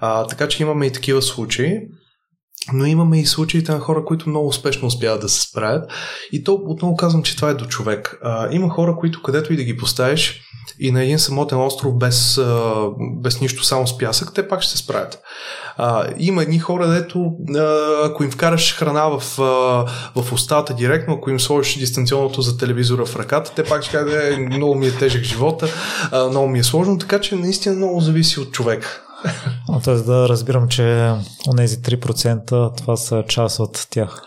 А, 0.00 0.26
така 0.26 0.48
че 0.48 0.62
имаме 0.62 0.86
и 0.86 0.92
такива 0.92 1.22
случаи, 1.22 1.80
но 2.72 2.86
имаме 2.86 3.20
и 3.20 3.26
случаите 3.26 3.72
на 3.72 3.78
хора, 3.78 4.04
които 4.04 4.28
много 4.28 4.48
успешно 4.48 4.88
успяват 4.88 5.20
да 5.20 5.28
се 5.28 5.42
справят. 5.42 5.90
И 6.32 6.44
то 6.44 6.60
отново 6.66 6.96
казвам, 6.96 7.22
че 7.22 7.36
това 7.36 7.50
е 7.50 7.54
до 7.54 7.66
човек. 7.66 8.18
А, 8.22 8.48
има 8.54 8.68
хора, 8.68 8.96
които 8.96 9.22
където 9.22 9.52
и 9.52 9.56
да 9.56 9.64
ги 9.64 9.76
поставиш 9.76 10.42
и 10.78 10.90
на 10.90 11.02
един 11.02 11.18
самотен 11.18 11.60
остров 11.60 11.98
без, 11.98 12.40
без 13.22 13.40
нищо, 13.40 13.64
само 13.64 13.86
с 13.86 13.98
пясък, 13.98 14.34
те 14.34 14.48
пак 14.48 14.62
ще 14.62 14.72
се 14.72 14.78
справят. 14.78 15.22
А, 15.76 16.06
има 16.18 16.42
едни 16.42 16.58
хора, 16.58 16.88
дето 16.88 17.32
ако 18.04 18.24
им 18.24 18.30
вкараш 18.30 18.76
храна 18.76 19.08
в, 19.08 19.22
в 20.16 20.32
устата 20.32 20.74
директно, 20.74 21.14
ако 21.14 21.30
им 21.30 21.40
сложиш 21.40 21.78
дистанционното 21.78 22.42
за 22.42 22.58
телевизора 22.58 23.06
в 23.06 23.16
ръката, 23.16 23.52
те 23.56 23.64
пак 23.64 23.82
ще 23.82 23.92
кажат, 23.92 24.12
е, 24.12 24.38
много 24.38 24.74
ми 24.74 24.86
е 24.86 24.92
тежък 24.92 25.22
живота, 25.22 25.68
много 26.30 26.48
ми 26.48 26.58
е 26.58 26.64
сложно, 26.64 26.98
така 26.98 27.20
че 27.20 27.36
наистина 27.36 27.76
много 27.76 28.00
зависи 28.00 28.40
от 28.40 28.52
човека. 28.52 29.05
Тоест 29.84 30.06
да 30.06 30.28
разбирам, 30.28 30.68
че 30.68 31.12
тези 31.56 31.76
3% 31.76 32.76
това 32.76 32.96
са 32.96 33.24
част 33.28 33.60
от 33.60 33.86
тях. 33.90 34.22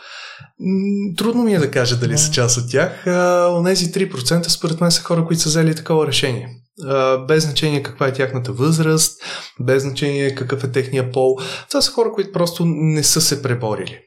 Трудно 1.18 1.44
ми 1.44 1.54
е 1.54 1.60
да 1.60 1.72
кажа 1.72 1.96
дали 1.96 2.18
са 2.18 2.32
част 2.32 2.58
от 2.58 2.72
тях. 2.72 3.08
Онези 3.52 3.92
3% 3.92 4.48
според 4.48 4.82
мен 4.82 4.92
са 4.92 5.02
хора, 5.04 5.26
които 5.26 5.42
са 5.42 5.50
взели 5.50 5.76
такова 5.76 6.08
решение. 6.08 6.50
Без 7.28 7.44
значение 7.44 7.84
каква 7.84 8.08
е 8.08 8.14
тяхната 8.14 8.54
възраст, 8.54 9.22
без 9.60 9.84
значение 9.84 10.36
какъв 10.36 10.64
е 10.64 10.72
техния 10.72 11.12
пол. 11.12 11.38
Това 11.70 11.82
са 11.82 11.92
хора, 11.92 12.12
които 12.14 12.32
просто 12.32 12.66
не 12.66 13.04
са 13.04 13.22
се 13.22 13.42
преборили. 13.42 14.00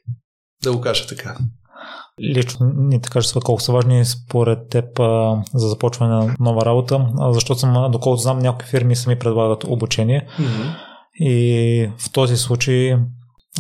Да 0.63 0.73
го 0.73 0.81
кажа 0.81 1.07
така. 1.07 1.37
Лично 2.21 2.73
ни 2.77 3.01
така 3.01 3.13
кажа 3.13 3.41
колко 3.45 3.63
са 3.63 3.73
важни 3.73 4.05
според 4.05 4.69
теб 4.69 5.01
а, 5.01 5.43
за 5.55 5.69
започване 5.69 6.15
на 6.15 6.35
нова 6.41 6.67
работа, 6.67 7.07
а, 7.19 7.33
защото 7.33 7.61
съм, 7.61 7.91
доколкото 7.91 8.23
знам, 8.23 8.39
някои 8.39 8.69
фирми 8.69 8.97
сами 8.97 9.19
предлагат 9.19 9.65
обучение. 9.65 10.27
Mm-hmm. 10.39 10.75
И 11.21 11.91
в 11.99 12.13
този 12.13 12.37
случай 12.37 12.97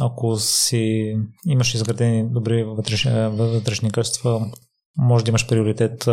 ако 0.00 0.36
си 0.36 1.16
имаш 1.46 1.74
изградени 1.74 2.28
добри 2.30 2.64
вътрешни, 2.64 3.12
вътрешни 3.28 3.90
качества, 3.90 4.40
може 4.96 5.24
да 5.24 5.30
имаш 5.30 5.48
приоритет 5.48 6.08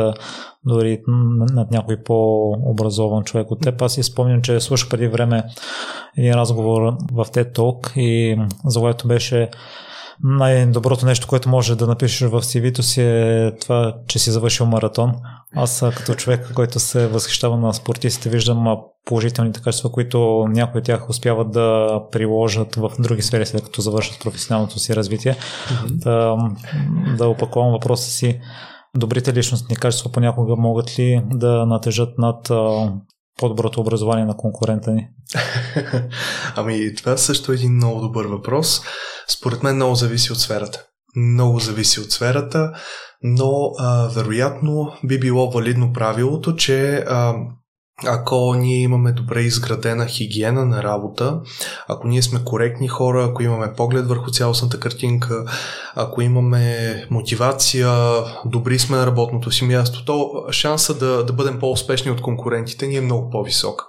дори 0.66 1.02
над 1.08 1.72
някой 1.72 2.04
по-образован 2.04 3.24
човек 3.24 3.52
от 3.52 3.62
теб. 3.62 3.82
Аз 3.82 3.94
си 3.94 4.04
спомням, 4.04 4.42
че 4.42 4.60
слушах 4.60 4.90
преди 4.90 5.08
време 5.08 5.44
един 6.18 6.34
разговор 6.34 6.82
в 7.12 7.26
TED 7.26 7.56
Talk 7.56 7.98
и 7.98 8.38
заглавието 8.66 9.08
беше 9.08 9.50
най-доброто 10.24 11.06
нещо, 11.06 11.28
което 11.28 11.50
може 11.50 11.76
да 11.76 11.88
напишеш 11.88 12.30
в 12.30 12.42
CV-то 12.42 12.84
си 12.84 13.02
е 13.02 13.52
това, 13.62 13.96
че 14.08 14.20
си 14.20 14.32
завършил 14.32 14.66
маратон. 14.66 15.12
Аз 15.56 15.84
като 15.98 16.16
човек, 16.16 16.52
който 16.56 16.80
се 16.80 17.08
възхищава 17.08 17.58
на 17.58 17.74
спортистите, 17.74 18.30
виждам 18.30 18.78
положителните 19.06 19.62
качества, 19.62 19.92
които 19.92 20.46
някои 20.50 20.80
от 20.80 20.86
тях 20.86 21.10
успяват 21.10 21.52
да 21.52 22.00
приложат 22.12 22.76
в 22.76 22.92
други 23.00 23.22
сфери, 23.22 23.46
след 23.46 23.64
като 23.64 23.82
завършат 23.82 24.20
професионалното 24.24 24.80
си 24.80 24.96
развитие. 24.96 25.34
Mm-hmm. 25.34 26.04
Да, 26.04 26.38
да 27.18 27.28
опаковам 27.28 27.72
въпроса 27.72 28.12
си. 28.12 28.40
Добрите 28.98 29.34
личностни 29.34 29.76
качества 29.76 30.12
понякога 30.12 30.56
могат 30.56 31.00
ли 31.00 31.22
да 31.32 31.66
натежат 31.66 32.18
над 32.18 32.52
по-доброто 33.40 33.82
образование 33.82 34.26
на 34.26 34.38
конкурента 34.38 34.92
ни? 34.92 35.08
ами, 36.56 36.96
това 36.96 37.18
също 37.18 37.52
е 37.52 37.56
един 37.56 37.74
много 37.74 38.02
добър 38.02 38.26
въпрос. 38.26 38.82
Според 39.28 39.64
мен 39.64 39.76
много 39.76 39.96
зависи 39.96 40.32
от 40.32 40.40
сферата. 40.40 40.86
Много 41.16 41.60
зависи 41.60 42.00
от 42.00 42.12
сферата, 42.12 42.72
но 43.24 43.72
а, 43.80 44.08
вероятно 44.08 44.92
би 45.04 45.20
било 45.20 45.52
валидно 45.52 45.94
правилото, 45.94 46.56
че 46.56 46.96
а, 46.96 47.36
ако 48.08 48.54
ние 48.54 48.82
имаме 48.82 49.12
добре 49.12 49.42
изградена 49.42 50.06
хигиена 50.06 50.66
на 50.66 50.84
работа, 50.84 51.42
ако 51.88 52.08
ние 52.08 52.22
сме 52.22 52.44
коректни 52.44 52.88
хора, 52.88 53.28
ако 53.30 53.44
имаме 53.44 53.74
поглед 53.74 54.08
върху 54.08 54.32
цялостната 54.32 54.80
картинка, 54.80 55.46
ако 55.96 56.22
имаме 56.22 57.06
мотивация, 57.10 57.92
добри 58.46 58.80
сме 58.80 58.98
на 58.98 59.08
работното 59.08 59.52
си 59.52 59.66
място, 59.66 60.06
то 60.06 60.44
шанса 60.52 60.94
да, 60.94 61.26
да 61.26 61.34
бъдем 61.34 61.60
по-успешни 61.60 62.12
от 62.12 62.22
конкурентите 62.22 62.88
ни 62.88 62.96
е 62.96 63.02
много 63.02 63.30
по-висок. 63.30 63.86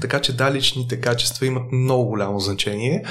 Така 0.00 0.20
че 0.20 0.36
да, 0.36 0.52
личните 0.52 1.00
качества 1.00 1.46
имат 1.46 1.72
много 1.72 2.04
голямо 2.04 2.40
значение. 2.40 3.04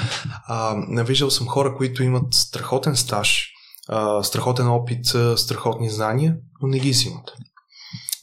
А, 0.46 0.76
виждал 0.88 1.30
съм 1.30 1.48
хора, 1.48 1.74
които 1.76 2.02
имат 2.02 2.34
страхотен 2.34 2.96
стаж, 2.96 3.48
а, 3.88 4.22
страхотен 4.22 4.68
опит, 4.68 5.06
страхотни 5.36 5.90
знания, 5.90 6.36
но 6.62 6.68
не 6.68 6.78
ги 6.78 6.90
взимат. 6.90 7.32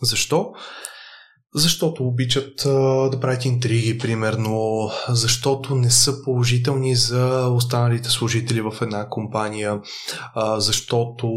Защо? 0.01 0.51
Защото 1.57 2.03
обичат 2.03 2.65
а, 2.65 2.69
да 3.09 3.19
правят 3.19 3.45
интриги, 3.45 3.97
примерно, 3.97 4.89
защото 5.09 5.75
не 5.75 5.89
са 5.89 6.23
положителни 6.23 6.95
за 6.95 7.47
останалите 7.47 8.09
служители 8.09 8.61
в 8.61 8.73
една 8.81 9.09
компания, 9.09 9.79
а, 10.33 10.59
защото 10.59 11.29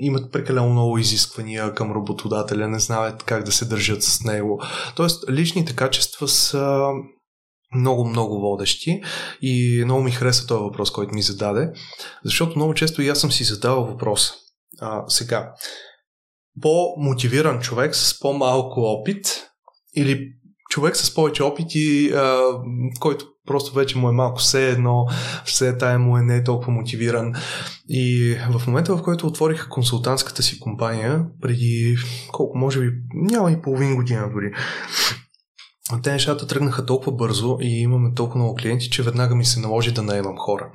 имат 0.00 0.32
прекалено 0.32 0.68
много 0.68 0.98
изисквания 0.98 1.74
към 1.74 1.92
работодателя, 1.92 2.68
не 2.68 2.78
знаят 2.78 3.22
как 3.22 3.44
да 3.44 3.52
се 3.52 3.64
държат 3.64 4.02
с 4.02 4.24
него. 4.24 4.62
Тоест, 4.96 5.30
личните 5.30 5.76
качества 5.76 6.28
са 6.28 6.88
много, 7.74 8.04
много 8.04 8.40
водещи 8.40 9.00
и 9.42 9.82
много 9.84 10.02
ми 10.02 10.10
хареса 10.10 10.46
този 10.46 10.62
въпрос, 10.62 10.90
който 10.90 11.14
ми 11.14 11.22
зададе, 11.22 11.70
защото 12.24 12.56
много 12.56 12.74
често 12.74 13.02
и 13.02 13.08
аз 13.08 13.20
съм 13.20 13.32
си 13.32 13.44
задавал 13.44 13.84
въпроса. 13.84 14.32
А, 14.80 15.04
сега, 15.08 15.52
по-мотивиран 16.60 17.60
човек 17.60 17.94
с 17.96 18.20
по-малко 18.20 18.80
опит 18.80 19.26
или 19.96 20.32
човек 20.70 20.96
с 20.96 21.14
повече 21.14 21.42
опит 21.42 21.74
и 21.74 22.12
а, 22.12 22.38
който 23.00 23.26
просто 23.46 23.74
вече 23.74 23.98
му 23.98 24.08
е 24.08 24.12
малко 24.12 24.38
все 24.38 24.70
едно, 24.70 25.06
все 25.44 25.78
тая 25.78 25.98
му 25.98 26.16
е 26.16 26.22
не 26.22 26.36
е 26.36 26.44
толкова 26.44 26.72
мотивиран. 26.72 27.34
И 27.88 28.36
в 28.58 28.66
момента, 28.66 28.96
в 28.96 29.02
който 29.02 29.26
отворих 29.26 29.68
консултантската 29.68 30.42
си 30.42 30.60
компания, 30.60 31.26
преди 31.42 31.96
колко, 32.32 32.58
може 32.58 32.80
би, 32.80 32.92
няма 33.14 33.52
и 33.52 33.62
половин 33.62 33.96
година 33.96 34.30
дори, 34.34 34.52
те 36.02 36.12
нещата 36.12 36.46
тръгнаха 36.46 36.86
толкова 36.86 37.12
бързо 37.12 37.58
и 37.60 37.80
имаме 37.80 38.14
толкова 38.14 38.38
много 38.38 38.54
клиенти, 38.54 38.90
че 38.90 39.02
веднага 39.02 39.34
ми 39.34 39.44
се 39.44 39.60
наложи 39.60 39.92
да 39.92 40.02
наемам 40.02 40.36
хора. 40.38 40.70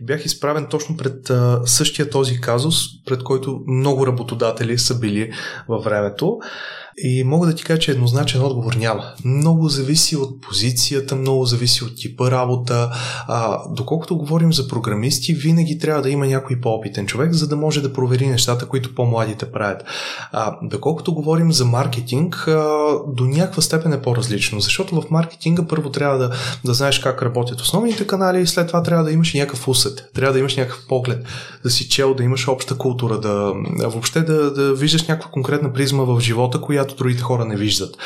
Бях 0.00 0.24
изправен 0.24 0.66
точно 0.70 0.96
пред 0.96 1.30
а, 1.30 1.60
същия 1.64 2.10
този 2.10 2.40
казус, 2.40 3.04
пред 3.04 3.22
който 3.22 3.60
много 3.66 4.06
работодатели 4.06 4.78
са 4.78 4.98
били 4.98 5.32
във 5.68 5.84
времето. 5.84 6.38
И 6.98 7.24
мога 7.24 7.46
да 7.46 7.54
ти 7.54 7.64
кажа, 7.64 7.80
че 7.80 7.90
еднозначен 7.90 8.42
отговор 8.42 8.74
няма. 8.74 9.04
Много 9.24 9.68
зависи 9.68 10.16
от 10.16 10.40
позицията, 10.40 11.16
много 11.16 11.44
зависи 11.44 11.84
от 11.84 11.96
типа 11.96 12.30
работа. 12.30 12.90
А, 13.28 13.58
доколкото 13.70 14.16
говорим 14.16 14.52
за 14.52 14.68
програмисти, 14.68 15.34
винаги 15.34 15.78
трябва 15.78 16.02
да 16.02 16.10
има 16.10 16.26
някой 16.26 16.60
по-опитен 16.60 17.06
човек, 17.06 17.32
за 17.32 17.48
да 17.48 17.56
може 17.56 17.82
да 17.82 17.92
провери 17.92 18.26
нещата, 18.26 18.68
които 18.68 18.94
по-младите 18.94 19.52
правят. 19.52 19.84
А, 20.32 20.56
доколкото 20.62 21.14
говорим 21.14 21.52
за 21.52 21.64
маркетинг, 21.64 22.48
а, 22.48 22.64
до 23.08 23.24
някаква 23.24 23.62
степен 23.62 23.92
е 23.92 24.02
по-различно, 24.02 24.60
защото 24.60 25.00
в 25.00 25.10
маркетинга 25.10 25.66
първо 25.68 25.90
трябва 25.90 26.18
да, 26.18 26.30
да 26.64 26.74
знаеш 26.74 26.98
как 26.98 27.22
работят 27.22 27.60
основните 27.60 28.06
канали 28.06 28.40
и 28.40 28.46
след 28.46 28.66
това 28.66 28.82
трябва 28.82 29.04
да 29.04 29.12
имаш 29.12 29.34
някакъв 29.34 29.68
усет, 29.68 30.10
трябва 30.14 30.32
да 30.32 30.38
имаш 30.38 30.56
някакъв 30.56 30.86
поглед, 30.88 31.26
да 31.64 31.70
си 31.70 31.88
чел, 31.88 32.14
да 32.14 32.22
имаш 32.22 32.48
обща 32.48 32.78
култура, 32.78 33.20
да 33.20 33.52
въобще 33.88 34.20
да, 34.20 34.50
да 34.50 34.74
виждаш 34.74 35.02
някаква 35.02 35.30
конкретна 35.30 35.72
призма 35.72 36.02
в 36.02 36.20
живота, 36.20 36.60
която 36.60 36.81
която 36.82 36.96
другите 36.96 37.22
хора 37.22 37.44
не 37.44 37.56
виждат. 37.56 37.96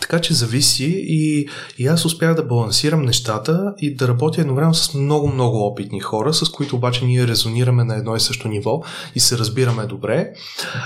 Така 0.00 0.20
че 0.20 0.34
зависи 0.34 0.94
и, 1.08 1.48
и 1.78 1.86
аз 1.86 2.04
успях 2.04 2.34
да 2.34 2.42
балансирам 2.42 3.02
нещата 3.02 3.74
и 3.78 3.94
да 3.94 4.08
работя 4.08 4.40
едновременно 4.40 4.74
с 4.74 4.94
много-много 4.94 5.66
опитни 5.66 6.00
хора, 6.00 6.34
с 6.34 6.48
които 6.48 6.76
обаче 6.76 7.04
ние 7.04 7.26
резонираме 7.26 7.84
на 7.84 7.96
едно 7.96 8.16
и 8.16 8.20
също 8.20 8.48
ниво 8.48 8.82
и 9.14 9.20
се 9.20 9.38
разбираме 9.38 9.86
добре. 9.86 10.28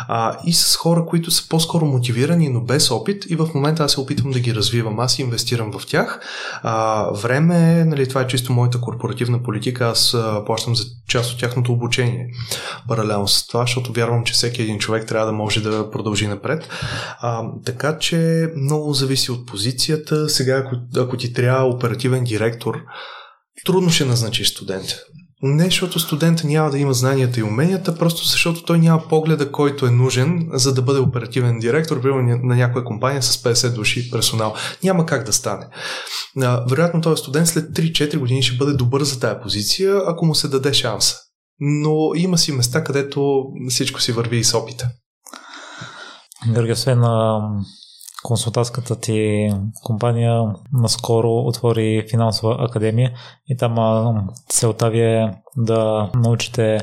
А, 0.09 0.37
и 0.47 0.53
с 0.53 0.77
хора, 0.77 1.07
които 1.07 1.31
са 1.31 1.49
по-скоро 1.49 1.87
мотивирани, 1.87 2.49
но 2.49 2.61
без 2.61 2.91
опит 2.91 3.25
и 3.29 3.37
в 3.37 3.49
момента 3.55 3.85
аз 3.85 3.93
се 3.93 4.01
опитвам 4.01 4.33
да 4.33 4.41
ги 4.41 4.55
развивам. 4.55 5.01
Аз 5.01 5.19
инвестирам 5.19 5.73
в 5.79 5.87
тях. 5.87 6.21
А, 6.63 7.05
време, 7.11 7.85
нали, 7.85 8.09
това 8.09 8.21
е 8.21 8.27
чисто 8.27 8.53
моята 8.53 8.81
корпоративна 8.81 9.43
политика. 9.43 9.87
Аз 9.87 10.15
а, 10.15 10.43
плащам 10.47 10.77
за 10.77 10.85
част 11.09 11.33
от 11.33 11.41
тяхното 11.41 11.73
обучение. 11.73 12.29
Паралелно 12.89 13.29
с 13.29 13.47
това, 13.47 13.61
защото 13.61 13.93
вярвам, 13.93 14.25
че 14.25 14.33
всеки 14.33 14.63
един 14.63 14.79
човек 14.79 15.07
трябва 15.07 15.27
да 15.27 15.33
може 15.33 15.61
да 15.61 15.91
продължи 15.91 16.27
напред. 16.27 16.69
А, 17.21 17.34
така 17.65 17.99
че 17.99 18.49
много 18.57 18.93
зависи 18.93 19.31
от 19.31 19.47
позицията. 19.47 20.29
Сега, 20.29 20.57
ако, 20.57 20.77
ако 20.97 21.17
ти 21.17 21.33
трябва 21.33 21.69
оперативен 21.69 22.25
директор, 22.25 22.75
трудно 23.65 23.91
ще 23.91 24.05
назначиш 24.05 24.51
студент. 24.51 24.87
Не, 25.43 25.65
защото 25.65 26.01
студента 26.01 26.47
няма 26.47 26.71
да 26.71 26.79
има 26.79 26.95
знанията 26.95 27.41
и 27.41 27.43
уменията, 27.43 27.99
просто 27.99 28.29
защото 28.29 28.65
той 28.65 28.79
няма 28.79 29.09
погледа, 29.09 29.53
който 29.53 29.87
е 29.87 29.91
нужен, 29.91 30.49
за 30.53 30.75
да 30.75 30.83
бъде 30.83 31.01
оперативен 31.01 31.59
директор, 31.59 32.03
примерно 32.03 32.39
на 32.43 32.57
някоя 32.57 32.85
компания 32.85 33.23
с 33.23 33.43
50 33.43 33.75
души 33.75 34.11
персонал. 34.11 34.55
Няма 34.85 35.07
как 35.07 35.27
да 35.27 35.33
стане. 35.33 35.67
Вероятно 36.71 37.01
този 37.01 37.21
студент 37.21 37.49
след 37.49 37.71
3-4 37.71 38.19
години 38.19 38.43
ще 38.43 38.57
бъде 38.57 38.73
добър 38.73 39.03
за 39.03 39.21
тая 39.21 39.43
позиция, 39.43 40.01
ако 40.07 40.27
му 40.27 40.35
се 40.35 40.49
даде 40.49 40.73
шанса. 40.73 41.17
Но 41.61 42.11
има 42.17 42.39
си 42.39 42.53
места, 42.53 42.85
където 42.85 43.45
всичко 43.69 44.01
си 44.01 44.13
върви 44.13 44.37
и 44.37 44.45
с 44.45 44.59
опита. 44.59 44.89
Георги, 46.53 46.73
освен 46.73 47.01
на 47.01 47.43
консултантската 48.23 49.01
ти 49.01 49.51
компания 49.85 50.43
наскоро 50.73 51.29
отвори 51.29 52.07
финансова 52.11 52.57
академия 52.59 53.13
и 53.49 53.57
там 53.57 53.77
целта 54.49 54.91
ви 54.91 55.01
е 55.01 55.35
да 55.57 56.11
научите 56.15 56.79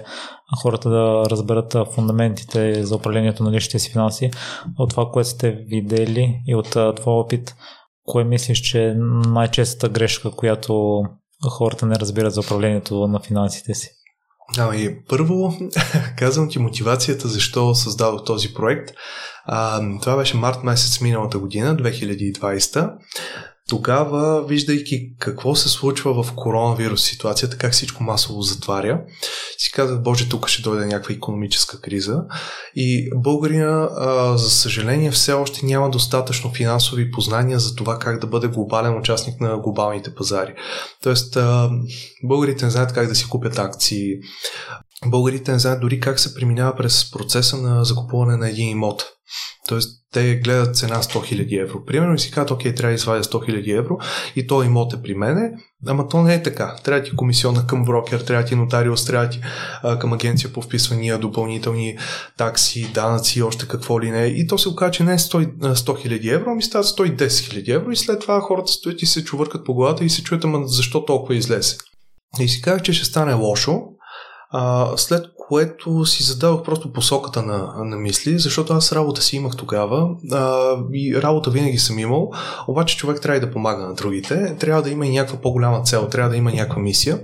хората 0.62 0.90
да 0.90 1.24
разберат 1.30 1.76
фундаментите 1.94 2.84
за 2.84 2.96
управлението 2.96 3.44
на 3.44 3.52
личните 3.52 3.80
си 3.80 3.92
финанси. 3.92 4.32
От 4.80 4.90
това, 4.90 5.10
което 5.14 5.30
сте 5.30 5.52
видели 5.52 6.42
и 6.48 6.56
от 6.56 6.70
твой 6.70 7.14
опит, 7.14 7.56
кое 8.06 8.24
мислиш, 8.24 8.60
че 8.60 8.86
е 8.86 8.96
най-честата 9.28 9.90
грешка, 9.90 10.32
която 10.32 11.02
хората 11.50 11.86
не 11.86 11.96
разбират 11.96 12.34
за 12.34 12.40
управлението 12.40 13.08
на 13.08 13.20
финансите 13.20 13.74
си? 13.74 13.90
Ами, 14.58 14.96
първо, 15.10 15.54
казвам 16.18 16.50
ти 16.50 16.60
мотивацията 16.60 17.28
защо 17.28 17.76
създадох 17.76 18.24
този 18.24 18.54
проект. 18.54 18.92
А, 19.46 19.82
това 20.02 20.16
беше 20.16 20.38
март 20.38 20.64
месец 20.64 21.02
миналата 21.02 21.40
година, 21.40 21.78
2020. 21.78 22.92
Тогава, 23.70 24.46
виждайки 24.46 25.18
какво 25.20 25.56
се 25.56 25.70
случва 25.70 26.24
в 26.24 26.34
коронавирус 26.36 27.04
ситуацията, 27.04 27.58
как 27.58 27.74
всичко 27.74 28.04
масово 28.04 28.42
затваря, 28.42 29.02
си 29.58 29.72
казах, 29.72 30.02
боже, 30.02 30.30
тук 30.30 30.48
ще 30.48 30.62
дойде 30.62 30.86
някаква 30.86 31.16
економическа 31.16 31.82
криза. 31.82 32.24
И 32.76 33.10
българина, 33.16 33.90
а, 33.98 34.38
за 34.38 34.50
съжаление, 34.50 35.12
все 35.12 35.34
още 35.34 35.66
няма 35.66 35.90
достатъчно 35.90 36.54
финансови 36.54 37.12
познания 37.12 37.60
за 37.60 37.76
това 37.76 38.00
как 38.00 38.20
да 38.20 38.28
бъде 38.28 38.48
глобален 38.48 38.98
участник 38.98 39.42
на 39.42 39.58
глобалните 39.58 40.16
пазари. 40.16 40.54
Тоест, 41.04 41.36
а, 41.36 41.70
българите 42.24 42.66
не 42.66 42.72
знаят 42.72 42.94
как 42.94 43.08
да 43.08 43.16
си 43.16 43.30
купят 43.30 43.60
акции, 43.60 44.14
българите 45.06 45.52
не 45.52 45.60
знаят 45.60 45.82
дори 45.82 46.00
как 46.00 46.20
се 46.20 46.34
преминава 46.36 46.76
през 46.76 47.12
процеса 47.12 47.58
на 47.58 47.86
закупуване 47.86 48.38
на 48.38 48.50
един 48.50 48.70
имот. 48.70 49.04
Тоест, 49.68 50.02
те 50.14 50.36
гледат 50.36 50.76
цена 50.76 50.96
100 50.96 51.16
000 51.34 51.62
евро. 51.62 51.86
Примерно 51.86 52.14
и 52.14 52.20
си 52.20 52.32
казват, 52.32 52.52
окей, 52.52 52.76
трябва 52.76 52.92
да 52.92 52.96
извадя 52.96 53.24
100 53.24 53.28
000 53.28 53.78
евро 53.78 53.98
и 54.36 54.48
то 54.48 54.64
имот 54.64 54.94
е 54.94 55.02
при 55.02 55.16
мене, 55.16 55.52
ама 55.88 56.08
то 56.08 56.22
не 56.22 56.34
е 56.34 56.44
така. 56.44 56.76
Трябва 56.84 57.04
ти 57.04 57.16
комисионна 57.16 57.68
към 57.68 57.86
брокер, 57.86 58.20
трябва 58.20 58.46
ти 58.46 58.56
нотариус, 58.56 59.06
трябва 59.06 59.30
ти 59.30 59.42
а, 59.84 60.00
към 60.00 60.14
агенция 60.14 60.54
по 60.54 60.62
вписвания, 60.62 61.20
допълнителни 61.20 61.98
такси, 62.38 62.92
данъци, 62.94 63.42
още 63.42 63.68
какво 63.68 64.02
ли 64.02 64.12
не. 64.12 64.26
И 64.26 64.48
то 64.48 64.58
се 64.58 64.70
оказа, 64.70 64.92
че 64.92 65.04
не 65.04 65.14
е 65.14 65.18
100 65.18 65.58
000 65.76 66.36
евро, 66.36 66.50
ами 66.52 66.64
стават 66.64 66.88
110 66.88 67.28
000 67.28 67.76
евро 67.76 67.92
и 67.92 67.96
след 67.96 68.20
това 68.20 68.42
хората 68.42 68.72
стоят 68.72 69.02
и 69.02 69.06
се 69.06 69.24
чувъркат 69.24 69.66
по 69.66 69.74
главата 69.74 70.06
и 70.06 70.10
се 70.10 70.24
чуят, 70.24 70.44
ама 70.44 70.68
защо 70.68 71.06
толкова 71.06 71.36
излезе. 71.36 71.78
И 72.40 72.48
си 72.48 72.62
казах, 72.62 72.82
че 72.82 72.94
ще 72.94 73.06
стане 73.06 73.34
лошо, 73.34 73.82
а, 74.52 74.90
след 74.98 75.26
което 75.52 76.06
си 76.06 76.24
задавах 76.24 76.64
просто 76.64 76.94
посоката 76.94 77.42
на, 77.42 77.74
на 77.86 77.98
мисли, 77.98 78.40
защото 78.40 78.74
аз 78.74 78.92
работа 78.92 79.22
си 79.22 79.36
имах 79.36 79.56
тогава 79.56 80.10
а, 80.32 80.76
и 80.94 81.22
работа 81.22 81.50
винаги 81.50 81.78
съм 81.78 82.00
имал, 82.00 82.32
обаче 82.68 82.98
човек 82.98 83.22
трябва 83.22 83.38
и 83.38 83.40
да 83.40 83.52
помага 83.52 83.88
на 83.88 83.94
другите, 83.94 84.56
трябва 84.60 84.82
да 84.82 84.90
има 84.90 85.06
и 85.06 85.12
някаква 85.12 85.42
по-голяма 85.42 85.82
цел, 85.82 86.08
трябва 86.08 86.30
да 86.30 86.38
има 86.38 86.52
някаква 86.52 86.82
мисия. 86.82 87.20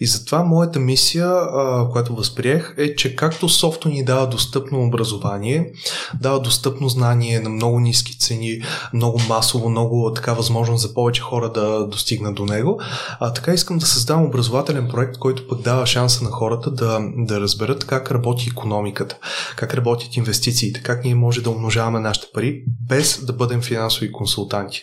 И 0.00 0.06
затова 0.06 0.42
моята 0.42 0.80
мисия, 0.80 1.28
а, 1.28 1.88
която 1.92 2.14
възприех, 2.14 2.74
е, 2.78 2.96
че 2.96 3.16
както 3.16 3.48
софто 3.48 3.88
ни 3.88 4.04
дава 4.04 4.26
достъпно 4.26 4.82
образование, 4.82 5.72
дава 6.20 6.40
достъпно 6.40 6.88
знание 6.88 7.40
на 7.40 7.48
много 7.48 7.80
ниски 7.80 8.18
цени, 8.18 8.60
много 8.94 9.20
масово, 9.28 9.68
много 9.68 10.12
така 10.14 10.32
възможност 10.32 10.82
за 10.82 10.94
повече 10.94 11.22
хора 11.22 11.52
да 11.52 11.86
достигнат 11.86 12.34
до 12.34 12.44
него, 12.44 12.80
а, 13.20 13.32
така 13.32 13.52
искам 13.52 13.78
да 13.78 13.86
създам 13.86 14.24
образователен 14.24 14.88
проект, 14.88 15.18
който 15.18 15.48
пък 15.48 15.60
дава 15.60 15.86
шанса 15.86 16.24
на 16.24 16.30
хората 16.30 16.61
да, 16.70 17.00
да 17.16 17.40
разберат 17.40 17.84
как 17.84 18.10
работи 18.10 18.48
економиката, 18.50 19.18
как 19.56 19.74
работят 19.74 20.16
инвестициите, 20.16 20.82
как 20.82 21.04
ние 21.04 21.14
може 21.14 21.42
да 21.42 21.50
умножаваме 21.50 22.00
нашите 22.00 22.26
пари, 22.34 22.62
без 22.88 23.24
да 23.24 23.32
бъдем 23.32 23.62
финансови 23.62 24.12
консултанти. 24.12 24.82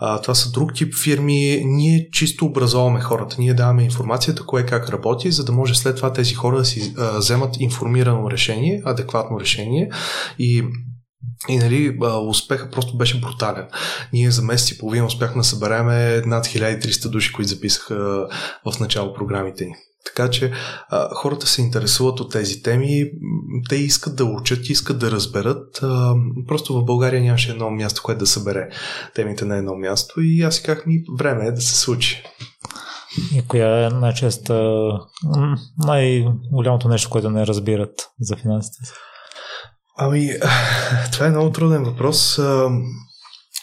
А, 0.00 0.20
това 0.20 0.34
са 0.34 0.50
друг 0.50 0.74
тип 0.74 0.94
фирми. 1.02 1.62
Ние 1.64 2.08
чисто 2.10 2.46
образоваме 2.46 3.00
хората. 3.00 3.36
Ние 3.38 3.54
даваме 3.54 3.84
информацията, 3.84 4.46
кое 4.46 4.66
как 4.66 4.88
работи, 4.88 5.30
за 5.30 5.44
да 5.44 5.52
може 5.52 5.74
след 5.74 5.96
това 5.96 6.12
тези 6.12 6.34
хора 6.34 6.58
да 6.58 6.64
си 6.64 6.94
а, 6.98 7.18
вземат 7.18 7.60
информирано 7.60 8.30
решение, 8.30 8.82
адекватно 8.84 9.40
решение 9.40 9.90
и 10.38 10.64
и 11.48 11.56
нали, 11.56 11.98
успеха 12.28 12.70
просто 12.70 12.96
беше 12.96 13.20
брутален. 13.20 13.66
Ние 14.12 14.30
за 14.30 14.42
месец 14.42 14.70
и 14.70 14.78
половина 14.78 15.06
успяхме 15.06 15.40
да 15.40 15.44
съберем 15.44 15.86
над 16.28 16.46
1300 16.46 17.08
души, 17.10 17.32
които 17.32 17.48
записаха 17.48 18.28
в 18.66 18.80
начало 18.80 19.14
програмите 19.14 19.64
ни. 19.64 19.74
Така 20.06 20.30
че 20.30 20.52
а, 20.88 21.14
хората 21.14 21.46
се 21.46 21.62
интересуват 21.62 22.20
от 22.20 22.32
тези 22.32 22.62
теми, 22.62 23.04
те 23.68 23.76
искат 23.76 24.16
да 24.16 24.24
учат, 24.24 24.68
искат 24.68 24.98
да 24.98 25.10
разберат. 25.10 25.82
А, 25.82 26.14
просто 26.48 26.80
в 26.80 26.84
България 26.84 27.22
нямаше 27.22 27.50
едно 27.50 27.70
място, 27.70 28.02
което 28.04 28.18
да 28.18 28.26
събере 28.26 28.68
темите 29.14 29.44
на 29.44 29.56
едно 29.56 29.74
място 29.74 30.20
и 30.20 30.42
аз 30.42 30.54
си 30.54 30.62
казах 30.62 30.86
ми, 30.86 31.02
време 31.18 31.46
е 31.46 31.52
да 31.52 31.60
се 31.60 31.76
случи. 31.76 32.22
И 33.34 33.46
коя 33.48 33.86
е 33.86 33.90
най-често 33.90 34.90
най-голямото 35.78 36.88
нещо, 36.88 37.10
което 37.10 37.30
не 37.30 37.46
разбират 37.46 38.08
за 38.20 38.36
финансите 38.36 38.86
си? 38.86 38.92
Ами, 39.98 40.30
това 41.12 41.26
е 41.26 41.30
много 41.30 41.52
труден 41.52 41.84
въпрос. 41.84 42.38
А, 42.38 42.68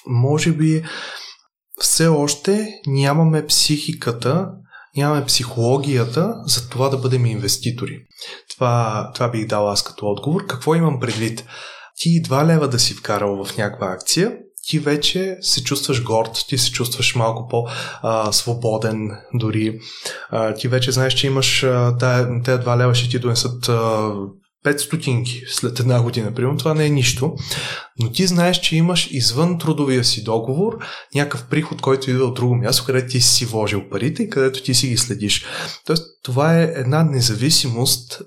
може 0.07 0.51
би 0.51 0.83
все 1.79 2.07
още 2.07 2.69
нямаме 2.87 3.45
психиката 3.45 4.49
нямаме 4.97 5.25
психологията 5.25 6.35
за 6.45 6.69
това 6.69 6.89
да 6.89 6.97
бъдем 6.97 7.25
инвеститори. 7.25 7.99
Това, 8.55 9.11
това 9.13 9.29
бих 9.29 9.47
дал 9.47 9.69
аз 9.69 9.83
като 9.83 10.05
отговор. 10.05 10.45
Какво 10.45 10.75
имам 10.75 10.99
предвид? 10.99 11.45
Ти 11.97 12.23
2 12.23 12.45
лева 12.45 12.67
да 12.67 12.79
си 12.79 12.93
вкарал 12.93 13.45
в 13.45 13.57
някаква 13.57 13.87
акция, 13.87 14.37
ти 14.67 14.79
вече 14.79 15.37
се 15.41 15.63
чувстваш 15.63 16.03
горд, 16.03 16.45
ти 16.49 16.57
се 16.57 16.71
чувстваш 16.71 17.15
малко 17.15 17.47
по-свободен 17.47 19.11
дори. 19.33 19.79
А, 20.29 20.53
ти 20.53 20.67
вече 20.67 20.91
знаеш, 20.91 21.13
че 21.13 21.27
имаш 21.27 21.59
тези 21.99 22.27
2 22.27 22.77
лева 22.77 22.95
ще 22.95 23.09
ти 23.09 23.19
донесат 23.19 23.69
5 24.65 24.77
стотинки 24.77 25.43
след 25.47 25.79
една 25.79 26.01
година, 26.01 26.33
примерно, 26.33 26.57
това 26.57 26.73
не 26.73 26.85
е 26.85 26.89
нищо, 26.89 27.35
но 27.99 28.11
ти 28.11 28.27
знаеш, 28.27 28.59
че 28.59 28.75
имаш 28.75 29.09
извън 29.11 29.59
трудовия 29.59 30.03
си 30.03 30.23
договор 30.23 30.77
някакъв 31.15 31.45
приход, 31.49 31.81
който 31.81 32.11
идва 32.11 32.25
от 32.25 32.33
друго 32.33 32.55
място, 32.55 32.83
където 32.85 33.07
ти 33.07 33.21
си 33.21 33.45
вложил 33.45 33.89
парите 33.89 34.23
и 34.23 34.29
където 34.29 34.63
ти 34.63 34.73
си 34.73 34.87
ги 34.87 34.97
следиш. 34.97 35.45
Тоест, 35.85 36.03
това 36.23 36.59
е 36.59 36.63
една 36.63 37.03
независимост, 37.03 38.21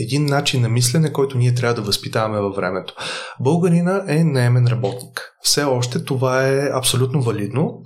един 0.00 0.26
начин 0.26 0.62
на 0.62 0.68
мислене, 0.68 1.12
който 1.12 1.38
ние 1.38 1.54
трябва 1.54 1.74
да 1.74 1.82
възпитаваме 1.82 2.40
във 2.40 2.56
времето. 2.56 2.94
Българина 3.40 4.04
е 4.08 4.24
наемен 4.24 4.66
работник. 4.66 5.32
Все 5.42 5.64
още 5.64 6.04
това 6.04 6.48
е 6.48 6.70
абсолютно 6.72 7.22
валидно. 7.22 7.82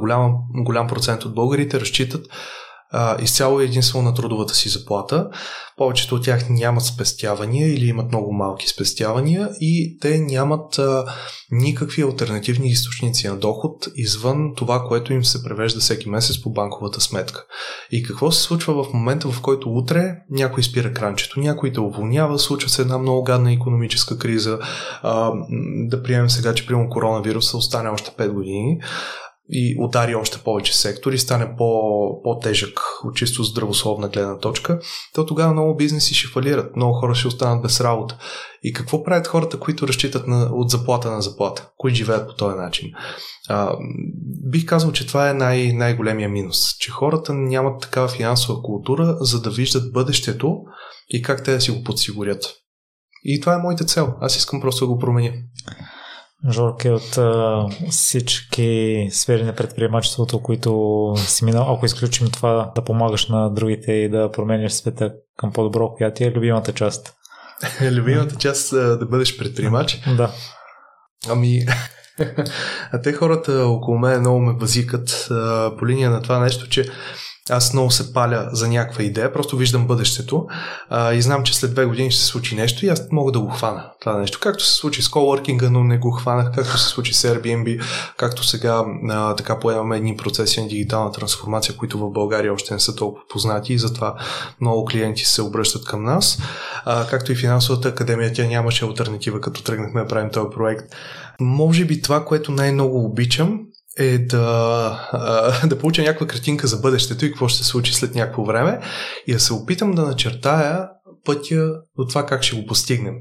голям, 0.00 0.34
голям 0.54 0.86
процент 0.86 1.24
от 1.24 1.34
българите 1.34 1.80
разчитат 1.80 2.26
а, 2.92 3.22
изцяло 3.22 3.60
единствено 3.60 4.04
на 4.04 4.14
трудовата 4.14 4.54
си 4.54 4.68
заплата. 4.68 5.28
Повечето 5.76 6.14
от 6.14 6.24
тях 6.24 6.50
нямат 6.50 6.84
спестявания 6.84 7.74
или 7.74 7.86
имат 7.86 8.08
много 8.08 8.32
малки 8.32 8.68
спестявания 8.68 9.48
и 9.60 9.98
те 10.00 10.18
нямат 10.18 10.78
а, 10.78 11.04
никакви 11.50 12.02
альтернативни 12.02 12.68
източници 12.68 13.28
на 13.28 13.36
доход 13.36 13.88
извън 13.94 14.54
това, 14.56 14.84
което 14.88 15.12
им 15.12 15.24
се 15.24 15.44
превежда 15.44 15.80
всеки 15.80 16.08
месец 16.08 16.42
по 16.42 16.50
банковата 16.50 17.00
сметка. 17.00 17.44
И 17.90 18.02
какво 18.02 18.32
се 18.32 18.42
случва 18.42 18.84
в 18.84 18.92
момента, 18.92 19.32
в 19.32 19.40
който 19.40 19.70
утре 19.70 20.16
някой 20.30 20.62
спира 20.62 20.92
кранчето, 20.92 21.40
някой 21.40 21.72
те 21.72 21.80
уволнява, 21.80 22.38
случва 22.38 22.70
се 22.70 22.82
една 22.82 22.98
много 22.98 23.24
гадна 23.24 23.52
економическа 23.52 24.18
криза, 24.18 24.58
а, 25.02 25.32
да 25.88 26.02
приемем 26.02 26.30
сега, 26.30 26.54
че 26.54 26.66
примерно 26.66 26.90
коронавируса 26.90 27.56
остане 27.56 27.88
още 27.88 28.10
5 28.10 28.32
години 28.32 28.78
и 29.52 29.76
удари 29.78 30.14
още 30.14 30.38
повече 30.38 30.78
сектори, 30.78 31.18
стане 31.18 31.56
по, 31.56 32.22
по-тежък 32.22 32.80
от 33.04 33.16
чисто 33.16 33.42
здравословна 33.42 34.08
гледна 34.08 34.38
точка, 34.38 34.80
то 35.14 35.26
тогава 35.26 35.52
много 35.52 35.76
бизнеси 35.76 36.14
ще 36.14 36.28
фалират, 36.28 36.76
много 36.76 36.94
хора 36.94 37.14
ще 37.14 37.28
останат 37.28 37.62
без 37.62 37.80
работа. 37.80 38.18
И 38.62 38.72
какво 38.72 39.04
правят 39.04 39.26
хората, 39.26 39.58
които 39.58 39.88
разчитат 39.88 40.26
на, 40.26 40.50
от 40.52 40.70
заплата 40.70 41.10
на 41.10 41.22
заплата, 41.22 41.68
които 41.76 41.96
живеят 41.96 42.28
по 42.28 42.34
този 42.34 42.56
начин? 42.56 42.90
А, 43.48 43.76
бих 44.50 44.66
казал, 44.66 44.92
че 44.92 45.06
това 45.06 45.30
е 45.30 45.34
най- 45.34 45.72
най-големия 45.72 46.28
минус, 46.28 46.76
че 46.78 46.90
хората 46.90 47.34
нямат 47.34 47.80
такава 47.80 48.08
финансова 48.08 48.62
култура, 48.62 49.16
за 49.20 49.40
да 49.42 49.50
виждат 49.50 49.92
бъдещето 49.92 50.56
и 51.08 51.22
как 51.22 51.44
те 51.44 51.52
да 51.52 51.60
си 51.60 51.70
го 51.70 51.82
подсигурят. 51.84 52.54
И 53.24 53.40
това 53.40 53.54
е 53.54 53.58
моята 53.58 53.84
цел. 53.84 54.14
Аз 54.20 54.36
искам 54.36 54.60
просто 54.60 54.86
да 54.86 54.92
го 54.92 54.98
променя. 54.98 55.32
Жорке, 56.48 56.90
от 56.90 57.18
а, 57.18 57.66
всички 57.90 59.08
сфери 59.10 59.42
на 59.42 59.52
предприемачеството, 59.52 60.42
които 60.42 61.14
си 61.16 61.44
минал, 61.44 61.74
ако 61.74 61.86
изключим 61.86 62.30
това 62.30 62.72
да 62.74 62.84
помагаш 62.84 63.28
на 63.28 63.50
другите 63.50 63.92
и 63.92 64.08
да 64.08 64.32
променяш 64.32 64.72
света 64.72 65.12
към 65.36 65.52
по-добро, 65.52 65.94
коя 65.94 66.12
ти 66.12 66.24
е 66.24 66.32
любимата 66.32 66.72
част? 66.72 67.14
любимата 67.82 68.36
част 68.36 68.70
да 68.70 69.06
бъдеш 69.10 69.38
предприемач? 69.38 70.02
Да. 70.16 70.30
Ами, 71.28 71.66
а 72.92 73.02
те 73.02 73.12
хората 73.12 73.66
около 73.66 73.98
мен 73.98 74.20
много 74.20 74.40
ме 74.40 74.52
базикат 74.52 75.28
а, 75.30 75.72
по 75.78 75.86
линия 75.86 76.10
на 76.10 76.22
това 76.22 76.38
нещо, 76.38 76.68
че 76.68 76.90
аз 77.50 77.72
много 77.72 77.90
се 77.90 78.12
паля 78.12 78.48
за 78.52 78.68
някаква 78.68 79.04
идея, 79.04 79.32
просто 79.32 79.56
виждам 79.56 79.86
бъдещето 79.86 80.46
а, 80.90 81.12
и 81.12 81.22
знам, 81.22 81.42
че 81.42 81.56
след 81.56 81.72
две 81.72 81.84
години 81.84 82.10
ще 82.10 82.20
се 82.20 82.26
случи 82.26 82.56
нещо 82.56 82.86
и 82.86 82.88
аз 82.88 83.02
мога 83.12 83.32
да 83.32 83.40
го 83.40 83.48
хвана 83.48 83.84
това 84.00 84.18
нещо. 84.18 84.38
Както 84.42 84.64
се 84.64 84.74
случи 84.74 85.02
с 85.02 85.08
колоркинга, 85.08 85.70
но 85.70 85.84
не 85.84 85.98
го 85.98 86.10
хванах, 86.10 86.52
както 86.54 86.78
се 86.78 86.88
случи 86.88 87.14
с 87.14 87.28
Airbnb, 87.28 87.82
както 88.16 88.44
сега 88.44 88.84
а, 89.08 89.36
така 89.36 89.58
поемаме 89.58 89.96
едни 89.96 90.16
процеси 90.16 90.60
на 90.62 90.68
дигитална 90.68 91.12
трансформация, 91.12 91.76
които 91.76 91.98
в 91.98 92.10
България 92.10 92.54
още 92.54 92.74
не 92.74 92.80
са 92.80 92.96
толкова 92.96 93.24
познати 93.28 93.72
и 93.72 93.78
затова 93.78 94.14
много 94.60 94.84
клиенти 94.84 95.24
се 95.24 95.42
обръщат 95.42 95.84
към 95.84 96.04
нас. 96.04 96.38
А, 96.84 97.06
както 97.06 97.32
и 97.32 97.36
финансовата 97.36 97.88
академия, 97.88 98.32
тя 98.32 98.46
нямаше 98.46 98.84
альтернатива, 98.84 99.40
като 99.40 99.62
тръгнахме 99.62 100.00
да 100.00 100.06
правим 100.06 100.30
този 100.30 100.50
проект. 100.56 100.84
Може 101.40 101.84
би 101.84 102.02
това, 102.02 102.24
което 102.24 102.52
най-много 102.52 103.04
обичам, 103.04 103.60
е 104.00 104.18
да, 104.18 105.60
да 105.66 105.78
получа 105.78 106.02
някаква 106.02 106.26
картинка 106.26 106.66
за 106.66 106.76
бъдещето 106.76 107.24
и 107.24 107.28
какво 107.28 107.48
ще 107.48 107.58
се 107.58 107.68
случи 107.68 107.94
след 107.94 108.14
някакво 108.14 108.44
време. 108.44 108.80
И 109.26 109.32
да 109.32 109.40
се 109.40 109.52
опитам 109.52 109.92
да 109.92 110.02
начертая 110.02 110.88
пътя 111.24 111.72
до 111.98 112.06
това 112.08 112.26
как 112.26 112.42
ще 112.42 112.56
го 112.56 112.66
постигнем 112.66 113.14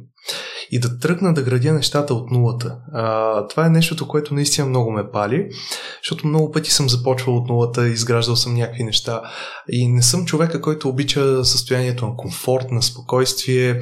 и 0.71 0.79
да 0.79 0.99
тръгна 0.99 1.33
да 1.33 1.41
градя 1.43 1.73
нещата 1.73 2.13
от 2.13 2.31
нулата. 2.31 2.75
А, 2.93 3.47
това 3.47 3.65
е 3.65 3.69
нещото, 3.69 4.07
което 4.07 4.33
наистина 4.33 4.67
много 4.67 4.91
ме 4.91 5.11
пали, 5.11 5.49
защото 6.03 6.27
много 6.27 6.51
пъти 6.51 6.71
съм 6.71 6.89
започвал 6.89 7.37
от 7.37 7.49
нулата, 7.49 7.87
изграждал 7.87 8.35
съм 8.35 8.53
някакви 8.53 8.83
неща 8.83 9.21
и 9.71 9.87
не 9.87 10.01
съм 10.01 10.25
човека, 10.25 10.61
който 10.61 10.89
обича 10.89 11.45
състоянието 11.45 12.07
на 12.07 12.15
комфорт, 12.15 12.71
на 12.71 12.81
спокойствие. 12.81 13.81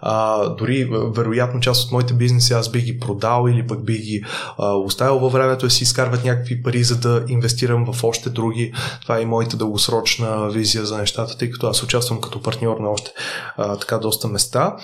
А, 0.00 0.48
дори, 0.48 0.90
вероятно, 1.16 1.60
част 1.60 1.84
от 1.84 1.92
моите 1.92 2.14
бизнеси 2.14 2.52
аз 2.52 2.68
бих 2.68 2.84
ги 2.84 2.98
продал 2.98 3.48
или 3.48 3.66
пък 3.66 3.84
бих 3.84 4.00
ги 4.00 4.22
а, 4.58 4.74
оставил 4.74 5.18
във 5.18 5.32
времето 5.32 5.66
да 5.66 5.70
си 5.70 5.84
изкарват 5.84 6.24
някакви 6.24 6.62
пари, 6.62 6.84
за 6.84 6.96
да 6.96 7.24
инвестирам 7.28 7.92
в 7.92 8.04
още 8.04 8.30
други. 8.30 8.72
Това 9.02 9.18
е 9.18 9.22
и 9.22 9.26
моята 9.26 9.56
дългосрочна 9.56 10.50
визия 10.50 10.86
за 10.86 10.98
нещата, 10.98 11.38
тъй 11.38 11.50
като 11.50 11.66
аз 11.66 11.82
участвам 11.82 12.20
като 12.20 12.42
партньор 12.42 12.76
на 12.80 12.90
още 12.90 13.10
а, 13.56 13.76
така 13.76 13.98
доста 13.98 14.28
места. 14.28 14.76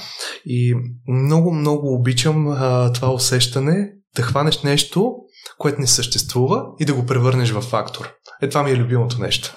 И 0.46 0.74
много, 1.08 1.43
много 1.50 1.94
обичам 1.94 2.48
а, 2.48 2.92
това 2.92 3.12
усещане 3.12 3.92
да 4.16 4.22
хванеш 4.22 4.62
нещо, 4.62 5.14
което 5.58 5.80
не 5.80 5.86
съществува 5.86 6.64
и 6.80 6.84
да 6.84 6.94
го 6.94 7.06
превърнеш 7.06 7.50
в 7.50 7.60
фактор. 7.60 8.12
Е, 8.42 8.48
това 8.48 8.62
ми 8.62 8.70
е 8.70 8.76
любимото 8.76 9.20
нещо. 9.20 9.54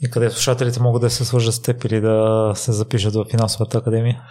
И 0.00 0.10
къде 0.10 0.30
слушателите 0.30 0.80
могат 0.80 1.02
да 1.02 1.10
се 1.10 1.24
свържат 1.24 1.54
с 1.54 1.62
теб 1.62 1.84
или 1.84 2.00
да 2.00 2.52
се 2.54 2.72
запишат 2.72 3.14
в 3.14 3.26
финансовата 3.30 3.78
академия? 3.78 4.22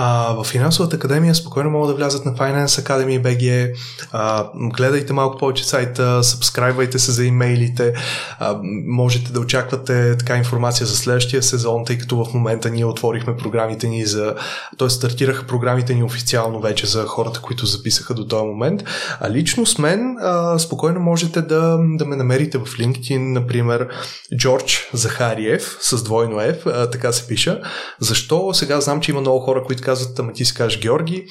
А, 0.00 0.32
в 0.32 0.44
финансовата 0.44 0.96
академия 0.96 1.34
спокойно 1.34 1.70
могат 1.70 1.88
да 1.88 1.94
влязат 1.94 2.24
на 2.24 2.34
Finance 2.34 2.66
Academy 2.66 3.22
BG. 3.22 3.74
А, 4.12 4.48
гледайте 4.54 5.12
малко 5.12 5.38
повече 5.38 5.64
сайта, 5.64 6.24
сабскрайбвайте 6.24 6.98
се 6.98 7.12
за 7.12 7.24
имейлите. 7.24 7.94
А, 8.38 8.58
можете 8.86 9.32
да 9.32 9.40
очаквате 9.40 10.16
така 10.16 10.36
информация 10.36 10.86
за 10.86 10.96
следващия 10.96 11.42
сезон, 11.42 11.84
тъй 11.84 11.98
като 11.98 12.24
в 12.24 12.34
момента 12.34 12.70
ние 12.70 12.84
отворихме 12.84 13.36
програмите 13.36 13.88
ни 13.88 14.04
за... 14.04 14.34
т.е. 14.78 14.90
стартираха 14.90 15.46
програмите 15.46 15.94
ни 15.94 16.02
официално 16.02 16.60
вече 16.60 16.86
за 16.86 17.04
хората, 17.04 17.40
които 17.40 17.66
записаха 17.66 18.14
до 18.14 18.26
този 18.26 18.44
момент. 18.44 18.84
А 19.20 19.30
лично 19.30 19.66
с 19.66 19.78
мен 19.78 20.16
а, 20.20 20.58
спокойно 20.58 21.00
можете 21.00 21.42
да, 21.42 21.78
да 21.80 22.04
ме 22.04 22.16
намерите 22.16 22.58
в 22.58 22.64
LinkedIn, 22.64 23.32
например, 23.32 23.88
Джордж 24.36 24.88
Захариев 24.92 25.78
с 25.80 26.02
двойно 26.02 26.36
F, 26.36 26.66
а, 26.66 26.90
така 26.90 27.12
се 27.12 27.26
пиша. 27.26 27.60
Защо? 28.00 28.54
Сега 28.54 28.80
знам, 28.80 29.00
че 29.00 29.10
има 29.10 29.20
много 29.20 29.40
хора, 29.40 29.62
които 29.66 29.87
казват, 29.88 30.18
ама 30.18 30.32
ти 30.32 30.44
си 30.44 30.54
кажеш 30.54 30.80
Георги, 30.80 31.24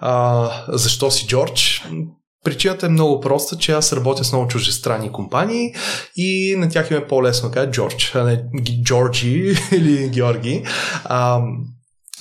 а, 0.00 0.50
защо 0.68 1.10
си 1.10 1.26
Джордж? 1.26 1.84
Причината 2.44 2.86
е 2.86 2.88
много 2.88 3.20
проста, 3.20 3.56
че 3.56 3.72
аз 3.72 3.92
работя 3.92 4.24
с 4.24 4.32
много 4.32 4.48
чужестранни 4.48 5.12
компании 5.12 5.74
и 6.16 6.54
на 6.58 6.68
тях 6.68 6.90
им 6.90 6.96
е 6.96 7.06
по-лесно 7.06 7.48
да 7.48 7.54
кажа 7.54 7.70
Джордж, 7.70 8.14
а 8.14 8.24
не 8.24 8.44
Джорджи 8.82 9.54
или 9.72 10.08
Георги. 10.08 10.64
А, 11.04 11.40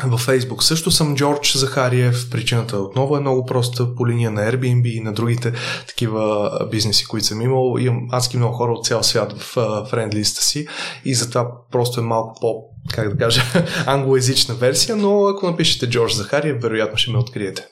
във 0.05 0.19
Фейсбук 0.19 0.63
също 0.63 0.91
съм 0.91 1.15
Джордж 1.15 1.57
Захариев. 1.57 2.29
Причината 2.31 2.77
отново 2.77 3.17
е 3.17 3.19
много 3.19 3.45
проста 3.45 3.95
по 3.95 4.07
линия 4.07 4.31
на 4.31 4.41
Airbnb 4.41 4.87
и 4.87 4.99
на 4.99 5.13
другите 5.13 5.53
такива 5.87 6.51
бизнеси, 6.71 7.05
които 7.05 7.27
съм 7.27 7.41
имал. 7.41 7.77
Имам 7.79 8.07
адски 8.11 8.37
много 8.37 8.55
хора 8.55 8.71
от 8.71 8.85
цял 8.85 9.03
свят 9.03 9.33
в 9.41 9.85
френдлиста 9.89 10.41
си 10.41 10.67
и 11.05 11.15
затова 11.15 11.47
просто 11.71 11.99
е 11.99 12.03
малко 12.03 12.39
по, 12.41 12.55
как 12.93 13.09
да 13.09 13.17
кажа, 13.17 13.41
англоязична 13.85 14.55
версия, 14.55 14.95
но 14.95 15.25
ако 15.25 15.45
напишете 15.45 15.89
Джордж 15.89 16.13
Захариев, 16.13 16.61
вероятно 16.61 16.97
ще 16.97 17.11
ме 17.11 17.17
откриете. 17.17 17.65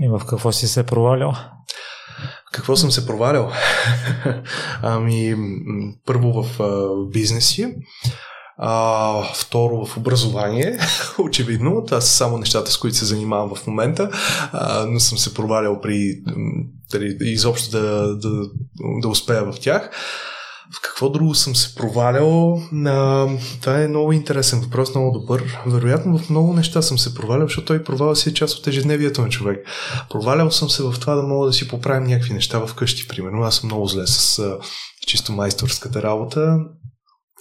И 0.00 0.08
в 0.08 0.20
какво 0.28 0.52
си 0.52 0.68
се 0.68 0.86
провалял? 0.86 1.34
Какво 2.52 2.76
съм 2.76 2.90
се 2.90 3.06
провалял? 3.06 3.52
ами, 4.82 5.36
първо 6.06 6.42
в, 6.42 6.58
в 6.58 7.10
бизнеси. 7.12 7.74
А, 8.58 9.22
второ 9.34 9.86
в 9.86 9.96
образование, 9.96 10.78
очевидно. 11.18 11.84
Това 11.86 12.00
са 12.00 12.08
само 12.08 12.38
нещата, 12.38 12.70
с 12.70 12.78
които 12.78 12.96
се 12.96 13.04
занимавам 13.04 13.54
в 13.54 13.66
момента, 13.66 14.10
а, 14.52 14.86
но 14.86 15.00
съм 15.00 15.18
се 15.18 15.34
провалял 15.34 15.80
при 15.80 16.22
дали, 16.92 17.16
изобщо 17.20 17.70
да, 17.70 18.16
да, 18.16 18.48
да 19.00 19.08
успея 19.08 19.44
в 19.44 19.60
тях. 19.60 19.90
В 20.72 20.80
какво 20.82 21.08
друго 21.08 21.34
съм 21.34 21.56
се 21.56 21.74
провалял? 21.74 22.62
А, 22.86 23.28
това 23.60 23.82
е 23.82 23.88
много 23.88 24.12
интересен 24.12 24.60
въпрос, 24.60 24.94
много 24.94 25.18
добър. 25.18 25.58
Вероятно 25.66 26.18
в 26.18 26.30
много 26.30 26.52
неща 26.52 26.82
съм 26.82 26.98
се 26.98 27.14
провалял, 27.14 27.46
защото 27.46 27.66
той 27.66 27.84
проваля 27.84 28.16
си 28.16 28.28
е 28.28 28.34
част 28.34 28.58
от 28.58 28.66
ежедневието 28.66 29.22
на 29.22 29.28
човек. 29.28 29.66
Провалял 30.10 30.50
съм 30.50 30.70
се 30.70 30.82
в 30.82 30.94
това 31.00 31.14
да 31.14 31.22
мога 31.22 31.46
да 31.46 31.52
си 31.52 31.68
поправим 31.68 32.08
някакви 32.08 32.34
неща 32.34 32.66
вкъщи, 32.66 33.08
примерно. 33.08 33.42
Аз 33.42 33.56
съм 33.56 33.66
много 33.66 33.86
зле 33.86 34.06
с 34.06 34.38
а, 34.38 34.58
чисто 35.06 35.32
майсторската 35.32 36.02
работа 36.02 36.58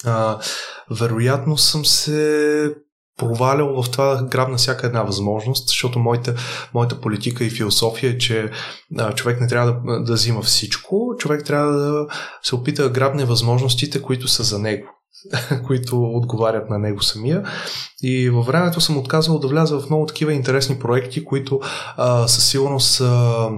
а, 0.03 0.39
вероятно 0.91 1.57
съм 1.57 1.85
се 1.85 2.75
провалял 3.17 3.83
в 3.83 3.91
това 3.91 4.15
да 4.15 4.23
грабна 4.23 4.57
всяка 4.57 4.87
една 4.87 5.03
възможност, 5.03 5.67
защото 5.67 5.99
моята, 5.99 6.35
моята 6.73 7.01
политика 7.01 7.45
и 7.45 7.49
философия 7.49 8.11
е, 8.11 8.17
че 8.17 8.51
а, 8.97 9.13
човек 9.13 9.41
не 9.41 9.47
трябва 9.47 9.73
да, 9.73 10.03
да 10.03 10.13
взима 10.13 10.41
всичко, 10.41 11.15
човек 11.17 11.45
трябва 11.45 11.71
да 11.71 12.07
се 12.43 12.55
опита 12.55 12.83
да 12.83 12.89
грабне 12.89 13.25
възможностите, 13.25 14.01
които 14.01 14.27
са 14.27 14.43
за 14.43 14.59
него 14.59 14.87
които 15.67 16.03
отговарят 16.03 16.69
на 16.69 16.79
него 16.79 17.01
самия. 17.01 17.43
И 18.03 18.29
във 18.29 18.45
времето 18.45 18.81
съм 18.81 18.97
отказвал 18.97 19.39
да 19.39 19.47
вляза 19.47 19.79
в 19.79 19.89
много 19.89 20.05
такива 20.05 20.33
интересни 20.33 20.79
проекти, 20.79 21.25
които 21.25 21.59
а, 21.97 22.27
със 22.27 22.49
сигурност 22.49 23.01
а, 23.01 23.49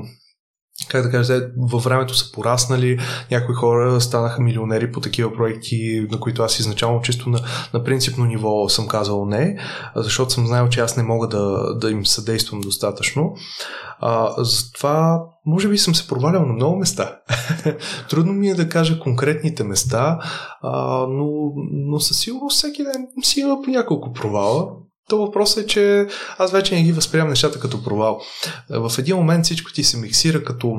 как 0.90 1.04
да 1.04 1.12
кажа, 1.12 1.50
във 1.58 1.84
времето 1.84 2.16
са 2.16 2.32
пораснали, 2.32 3.00
някои 3.32 3.56
хора 3.56 4.02
станаха 4.02 4.42
милионери 4.42 4.92
по 4.92 5.02
такива 5.02 5.34
проекти, 5.34 6.08
на 6.12 6.20
които 6.20 6.44
аз 6.44 6.60
изначално 6.60 7.02
чисто 7.02 7.30
на, 7.30 7.40
на 7.74 7.84
принципно 7.84 8.26
ниво 8.26 8.70
съм 8.70 8.88
казал 8.88 9.26
не, 9.26 9.58
защото 9.96 10.34
съм 10.34 10.48
знаел, 10.48 10.70
че 10.70 10.80
аз 10.80 10.98
не 10.98 11.04
мога 11.04 11.28
да, 11.28 11.76
да 11.76 11.92
им 11.92 12.06
съдействам 12.06 12.62
достатъчно. 12.62 13.34
А, 14.00 14.44
затова, 14.44 15.22
може 15.46 15.70
би 15.70 15.78
съм 15.78 15.96
се 15.96 16.08
провалял 16.08 16.46
на 16.46 16.54
много 16.54 16.76
места. 16.76 17.20
Трудно 18.10 18.34
ми 18.34 18.50
е 18.50 18.56
да 18.56 18.70
кажа 18.70 19.00
конкретните 19.00 19.64
места, 19.64 20.20
а, 20.62 21.06
но, 21.10 21.52
но 21.72 22.00
със 22.00 22.20
сигурност 22.20 22.58
всеки 22.58 22.84
ден 22.84 23.08
си 23.24 23.40
има 23.40 23.62
по 23.62 23.70
няколко 23.70 24.14
провала. 24.14 24.72
То 25.10 25.18
въпросът 25.18 25.64
е, 25.64 25.68
че 25.68 26.08
аз 26.38 26.52
вече 26.52 26.76
не 26.76 26.84
ги 26.84 26.92
възприемам 26.92 27.30
нещата 27.30 27.60
като 27.60 27.84
провал. 27.84 28.22
В 28.70 28.92
един 28.98 29.16
момент 29.16 29.46
всичко 29.46 29.74
ти 29.74 29.84
се 29.84 29.98
миксира 29.98 30.44
като 30.44 30.78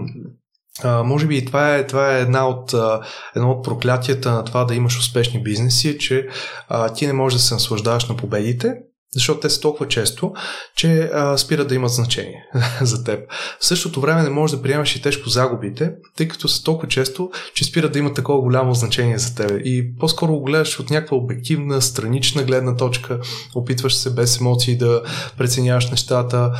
а, 0.83 1.03
може 1.03 1.27
би 1.27 1.37
и 1.37 1.45
това 1.45 1.77
е, 1.77 1.87
това 1.87 2.17
е 2.17 2.21
една 2.21 2.49
от, 2.49 2.75
а, 2.75 3.01
едно 3.37 3.51
от 3.51 3.65
проклятията 3.65 4.33
на 4.33 4.45
това 4.45 4.65
да 4.65 4.75
имаш 4.75 4.99
успешни 4.99 5.43
бизнеси, 5.43 5.89
е, 5.89 5.99
че 5.99 6.29
а, 6.69 6.93
ти 6.93 7.07
не 7.07 7.13
можеш 7.13 7.39
да 7.39 7.43
се 7.43 7.55
наслаждаваш 7.55 8.09
на 8.09 8.17
победите, 8.17 8.75
защото 9.15 9.41
те 9.41 9.51
са 9.51 9.61
толкова 9.61 9.89
често, 9.89 10.33
че 10.77 11.11
а, 11.15 11.39
спират 11.39 11.69
да 11.69 11.75
имат 11.75 11.91
значение 11.91 12.45
за 12.81 13.05
теб. 13.05 13.21
В 13.61 13.67
същото 13.67 14.01
време 14.01 14.23
не 14.23 14.31
можеш 14.31 14.57
да 14.57 14.63
приемаш 14.63 14.97
и 14.97 15.03
тежко 15.03 15.29
загубите, 15.29 15.93
тъй 16.17 16.29
като 16.29 16.49
са 16.49 16.65
толкова 16.65 16.89
често, 16.89 17.31
че 17.55 17.65
спират 17.65 17.93
да 17.93 17.99
имат 17.99 18.15
такова 18.15 18.41
голямо 18.41 18.75
значение 18.75 19.19
за 19.19 19.35
теб. 19.35 19.53
И 19.65 19.97
по-скоро 19.97 20.33
го 20.33 20.45
гледаш 20.45 20.81
от 20.81 20.91
някаква 20.91 21.17
обективна, 21.17 21.83
странична 21.83 22.43
гледна 22.43 22.77
точка, 22.77 23.21
опитваш 23.55 23.95
се 23.95 24.15
без 24.15 24.41
емоции 24.41 24.79
да 24.79 25.03
преценяваш 25.39 25.91
нещата. 25.91 26.53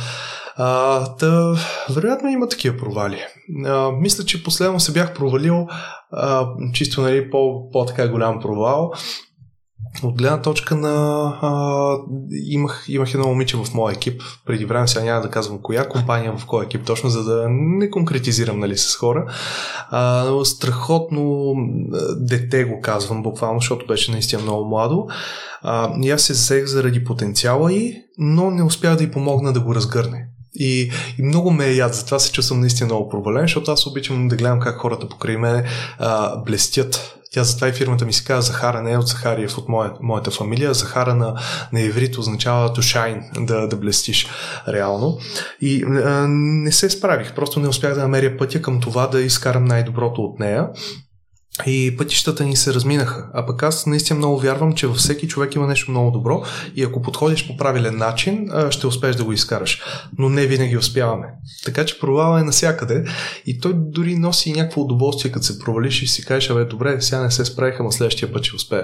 А, 0.55 1.15
та, 1.15 1.55
вероятно 1.89 2.29
има 2.29 2.47
такива 2.47 2.77
провали. 2.77 3.19
А, 3.65 3.91
мисля, 3.91 4.25
че 4.25 4.43
последно 4.43 4.79
се 4.79 4.91
бях 4.91 5.13
провалил 5.13 5.67
а, 6.11 6.47
чисто 6.73 7.01
нали, 7.01 7.29
по, 7.29 7.69
по-така 7.71 8.07
голям 8.07 8.39
провал 8.39 8.91
от 10.03 10.17
гледна 10.17 10.41
точка 10.41 10.75
на... 10.75 10.89
А, 11.41 11.95
имах, 12.45 12.85
имах 12.87 13.13
едно 13.13 13.27
момиче 13.27 13.57
в 13.57 13.73
моя 13.73 13.93
екип, 13.93 14.21
преди 14.45 14.65
време 14.65 14.87
сега 14.87 15.05
няма 15.05 15.21
да 15.21 15.29
казвам 15.29 15.59
коя 15.61 15.89
компания, 15.89 16.37
в 16.37 16.45
кой 16.45 16.65
екип, 16.65 16.85
точно 16.85 17.09
за 17.09 17.23
да 17.23 17.47
не 17.49 17.89
конкретизирам 17.89 18.59
нали, 18.59 18.77
с 18.77 18.95
хора. 18.95 19.33
А, 19.89 20.45
страхотно 20.45 21.53
дете 22.15 22.63
го 22.63 22.81
казвам 22.81 23.23
буквално, 23.23 23.59
защото 23.59 23.87
беше 23.87 24.11
наистина 24.11 24.41
много 24.41 24.65
младо. 24.65 25.07
А, 25.61 25.93
и 26.01 26.11
аз 26.11 26.21
се 26.21 26.33
взех 26.33 26.65
заради 26.65 27.03
потенциала 27.03 27.73
й, 27.73 27.95
но 28.17 28.51
не 28.51 28.63
успях 28.63 28.95
да 28.95 29.03
й 29.03 29.11
помогна 29.11 29.53
да 29.53 29.59
го 29.59 29.75
разгърне. 29.75 30.28
И, 30.55 30.91
и 31.17 31.23
много 31.23 31.51
ме 31.51 31.65
е 31.65 31.75
яд, 31.75 31.95
затова 31.95 32.19
се 32.19 32.31
чувствам 32.31 32.59
наистина 32.59 32.85
много 32.85 33.09
провален, 33.09 33.41
защото 33.41 33.71
аз 33.71 33.87
обичам 33.87 34.27
да 34.27 34.35
гледам 34.35 34.59
как 34.59 34.77
хората 34.77 35.09
покрай 35.09 35.37
мен 35.37 35.63
а, 35.99 36.37
блестят 36.37 37.19
тя 37.31 37.43
затова 37.43 37.67
и 37.67 37.73
фирмата 37.73 38.05
ми 38.05 38.13
се 38.13 38.23
казва 38.23 38.41
Захара, 38.41 38.81
не 38.81 38.91
е 38.91 38.97
от 38.97 39.07
Захариев, 39.07 39.57
от 39.57 39.69
моя, 39.69 39.91
моята 40.01 40.31
фамилия. 40.31 40.73
Захара 40.73 41.15
на, 41.15 41.39
на 41.73 41.81
иврит 41.81 42.17
означава 42.17 42.73
to 42.73 42.79
shine, 42.79 43.45
да, 43.45 43.67
да 43.67 43.75
блестиш 43.75 44.27
реално. 44.67 45.17
И 45.61 45.83
а, 45.83 46.27
не 46.29 46.71
се 46.71 46.89
справих, 46.89 47.35
просто 47.35 47.59
не 47.59 47.67
успях 47.67 47.93
да 47.93 48.01
намеря 48.01 48.37
пътя 48.37 48.61
към 48.61 48.79
това 48.79 49.07
да 49.07 49.21
изкарам 49.21 49.65
най-доброто 49.65 50.21
от 50.21 50.39
нея 50.39 50.67
и 51.65 51.97
пътищата 51.97 52.43
ни 52.43 52.55
се 52.55 52.73
разминаха. 52.73 53.29
А 53.33 53.45
пък 53.45 53.63
аз 53.63 53.85
наистина 53.85 54.17
много 54.17 54.39
вярвам, 54.39 54.73
че 54.73 54.87
във 54.87 54.97
всеки 54.97 55.27
човек 55.27 55.55
има 55.55 55.67
нещо 55.67 55.91
много 55.91 56.11
добро 56.11 56.43
и 56.75 56.83
ако 56.83 57.01
подходиш 57.01 57.47
по 57.47 57.57
правилен 57.57 57.97
начин, 57.97 58.49
ще 58.69 58.87
успееш 58.87 59.15
да 59.15 59.23
го 59.23 59.33
изкараш. 59.33 59.81
Но 60.17 60.29
не 60.29 60.47
винаги 60.47 60.77
успяваме. 60.77 61.27
Така 61.65 61.85
че 61.85 61.99
провала 61.99 62.39
е 62.39 62.43
навсякъде 62.43 63.05
и 63.45 63.59
той 63.59 63.73
дори 63.75 64.15
носи 64.15 64.51
някакво 64.51 64.81
удоволствие, 64.81 65.31
като 65.31 65.45
се 65.45 65.59
провалиш 65.59 66.01
и 66.01 66.07
си 66.07 66.25
кажеш, 66.25 66.49
абе, 66.49 66.65
добре, 66.65 67.01
сега 67.01 67.21
не 67.21 67.31
се 67.31 67.45
справиха, 67.45 67.83
но 67.83 67.91
следващия 67.91 68.33
път 68.33 68.43
ще 68.43 68.55
успее. 68.55 68.83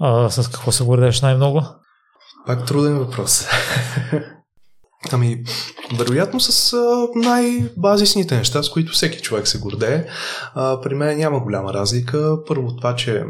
А 0.00 0.30
с 0.30 0.48
какво 0.48 0.72
се 0.72 0.84
гордееш 0.84 1.20
най-много? 1.20 1.62
Пак 2.46 2.66
труден 2.66 2.98
въпрос. 2.98 3.46
Ами, 5.12 5.44
вероятно 5.98 6.40
с 6.40 6.76
най-базисните 7.14 8.36
неща, 8.36 8.62
с 8.62 8.70
които 8.70 8.92
всеки 8.92 9.20
човек 9.20 9.48
се 9.48 9.58
гордее. 9.58 10.04
А, 10.54 10.80
при 10.80 10.94
мен 10.94 11.18
няма 11.18 11.40
голяма 11.40 11.74
разлика. 11.74 12.38
Първо 12.46 12.76
това, 12.76 12.96
че 12.96 13.24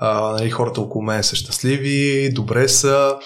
а, 0.00 0.32
нали, 0.32 0.50
хората 0.50 0.80
около 0.80 1.04
мен 1.04 1.22
са 1.22 1.36
щастливи, 1.36 2.30
добре 2.32 2.68
са, 2.68 3.16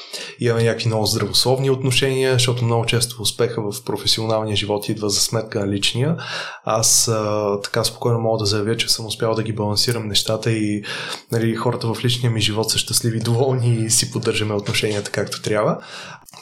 имаме 0.41 0.65
някакви 0.65 0.87
много 0.87 1.07
здравословни 1.07 1.71
отношения, 1.71 2.33
защото 2.33 2.65
много 2.65 2.87
често 2.87 3.23
успеха 3.23 3.63
в 3.63 3.85
професионалния 3.85 4.57
живот 4.57 4.89
идва 4.89 5.11
за 5.11 5.21
сметка 5.21 5.61
на 5.61 5.69
личния. 5.69 6.17
Аз 6.65 7.09
а, 7.09 7.59
така 7.65 7.85
спокойно 7.85 8.19
мога 8.19 8.39
да 8.39 8.47
заявя, 8.47 8.77
че 8.77 8.89
съм 8.89 9.07
успял 9.07 9.35
да 9.35 9.43
ги 9.43 9.53
балансирам 9.53 10.09
нещата 10.09 10.53
и 10.53 10.83
нали, 11.33 11.55
хората 11.55 11.95
в 11.95 12.05
личния 12.05 12.33
ми 12.33 12.41
живот 12.41 12.71
са 12.71 12.79
щастливи, 12.79 13.21
доволни 13.21 13.75
и 13.75 13.91
си 13.91 14.11
поддържаме 14.11 14.55
отношенията 14.55 15.11
както 15.11 15.43
трябва. 15.43 15.79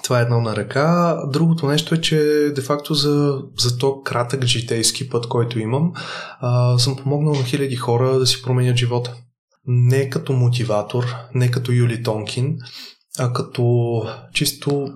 Това 0.02 0.18
е 0.18 0.22
едно 0.22 0.40
на 0.40 0.56
ръка. 0.56 1.18
Другото 1.26 1.66
нещо 1.66 1.94
е, 1.94 2.00
че 2.00 2.16
де-факто 2.54 2.94
за, 2.94 3.42
за 3.58 3.78
то 3.78 4.02
кратък 4.02 4.44
житейски 4.44 5.08
път, 5.08 5.28
който 5.28 5.58
имам, 5.58 5.92
а, 6.40 6.78
съм 6.78 6.96
помогнал 6.96 7.34
на 7.34 7.44
хиляди 7.44 7.76
хора 7.76 8.18
да 8.18 8.26
си 8.26 8.42
променят 8.42 8.76
живота. 8.76 9.14
Не 9.66 10.10
като 10.10 10.32
мотиватор, 10.32 11.04
не 11.34 11.50
като 11.50 11.72
Юли 11.72 12.02
Тонкин, 12.02 12.56
а 13.18 13.32
като 13.32 14.02
чисто 14.34 14.88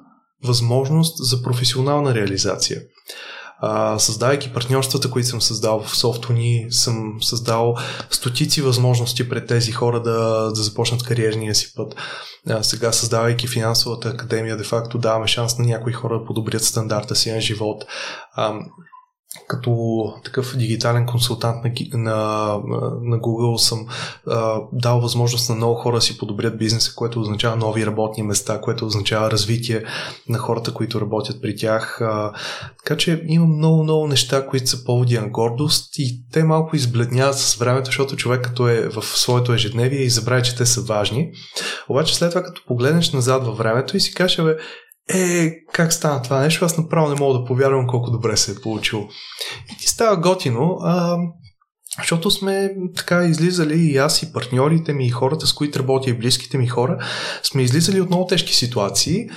възможност 0.45 1.25
за 1.25 1.43
професионална 1.43 2.15
реализация. 2.15 2.81
Създавайки 3.99 4.53
партньорствата, 4.53 5.11
които 5.11 5.29
съм 5.29 5.43
създал 5.43 5.83
в 5.83 5.97
софтуни, 5.97 6.67
съм 6.71 7.13
създал 7.21 7.75
стотици 8.11 8.63
възможности 8.63 9.29
пред 9.29 9.47
тези 9.47 9.73
хора 9.73 10.03
да, 10.03 10.51
да 10.55 10.63
започнат 10.63 11.03
кариерния 11.03 11.55
си 11.55 11.75
път. 11.77 11.95
А, 12.51 12.63
сега, 12.63 12.93
създавайки 12.93 13.49
финансовата 13.49 14.09
академия, 14.09 14.57
де-факто 14.57 14.99
даваме 14.99 15.27
шанс 15.27 15.59
на 15.59 15.65
някои 15.65 15.93
хора 15.93 16.19
да 16.19 16.25
подобрят 16.25 16.65
стандарта 16.65 17.17
си 17.17 17.33
на 17.33 17.41
живот. 17.41 17.85
А, 18.35 18.55
като 19.49 20.05
такъв 20.25 20.57
дигитален 20.57 21.07
консултант 21.07 21.57
на, 21.93 21.99
на, 22.03 22.61
на 23.03 23.19
Google 23.19 23.57
съм 23.57 23.87
а, 24.27 24.61
дал 24.73 25.01
възможност 25.01 25.49
на 25.49 25.55
много 25.55 25.75
хора 25.75 25.97
да 25.97 26.03
си 26.03 26.19
подобрят 26.19 26.59
бизнеса, 26.59 26.93
което 26.97 27.21
означава 27.21 27.57
нови 27.57 27.87
работни 27.87 28.23
места, 28.23 28.61
което 28.61 28.87
означава 28.87 29.31
развитие 29.31 29.85
на 30.29 30.39
хората, 30.39 30.75
които 30.75 31.01
работят 31.01 31.43
при 31.43 31.57
тях. 31.57 32.01
А, 32.01 32.33
така 32.85 32.97
че 32.97 33.25
има 33.27 33.47
много-много 33.47 34.07
неща, 34.07 34.47
които 34.47 34.71
са 34.71 34.85
поводи 34.85 35.19
на 35.19 35.29
гордост 35.29 35.99
и 35.99 36.23
те 36.33 36.45
малко 36.45 36.77
избледняват 36.77 37.39
с 37.39 37.55
времето, 37.55 37.87
защото 37.87 38.17
човек 38.17 38.45
като 38.45 38.69
е 38.69 38.89
в 38.89 39.03
своето 39.03 39.53
ежедневие 39.53 40.01
и 40.01 40.11
забравя, 40.11 40.43
че 40.43 40.57
те 40.57 40.67
са 40.67 40.81
важни. 40.81 41.31
Обаче 41.89 42.17
след 42.17 42.31
това, 42.31 42.43
като 42.43 42.63
погледнеш 42.67 43.13
назад 43.13 43.45
във 43.45 43.59
времето 43.59 43.97
и 43.97 44.01
си 44.01 44.15
кажеш, 44.15 44.39
е, 45.09 45.53
как 45.73 45.93
стана 45.93 46.23
това 46.23 46.41
нещо, 46.41 46.65
аз 46.65 46.79
направо 46.79 47.09
не 47.09 47.21
мога 47.21 47.39
да 47.39 47.45
повярвам 47.45 47.87
колко 47.87 48.11
добре 48.11 48.37
се 48.37 48.53
е 48.53 48.61
получило. 48.63 49.09
И 49.73 49.79
ти 49.79 49.89
става 49.89 50.17
готино, 50.17 50.79
а, 50.81 51.17
защото 51.99 52.31
сме 52.31 52.75
така 52.97 53.25
излизали 53.25 53.75
и 53.75 53.97
аз 53.97 54.23
и 54.23 54.33
партньорите 54.33 54.93
ми 54.93 55.07
и 55.07 55.11
хората, 55.11 55.47
с 55.47 55.53
които 55.53 55.79
работя 55.79 56.11
и 56.11 56.19
близките 56.19 56.59
ми 56.59 56.67
хора, 56.67 56.99
сме 57.43 57.63
излизали 57.63 58.01
от 58.01 58.09
много 58.09 58.27
тежки 58.27 58.55
ситуации, 58.55 59.29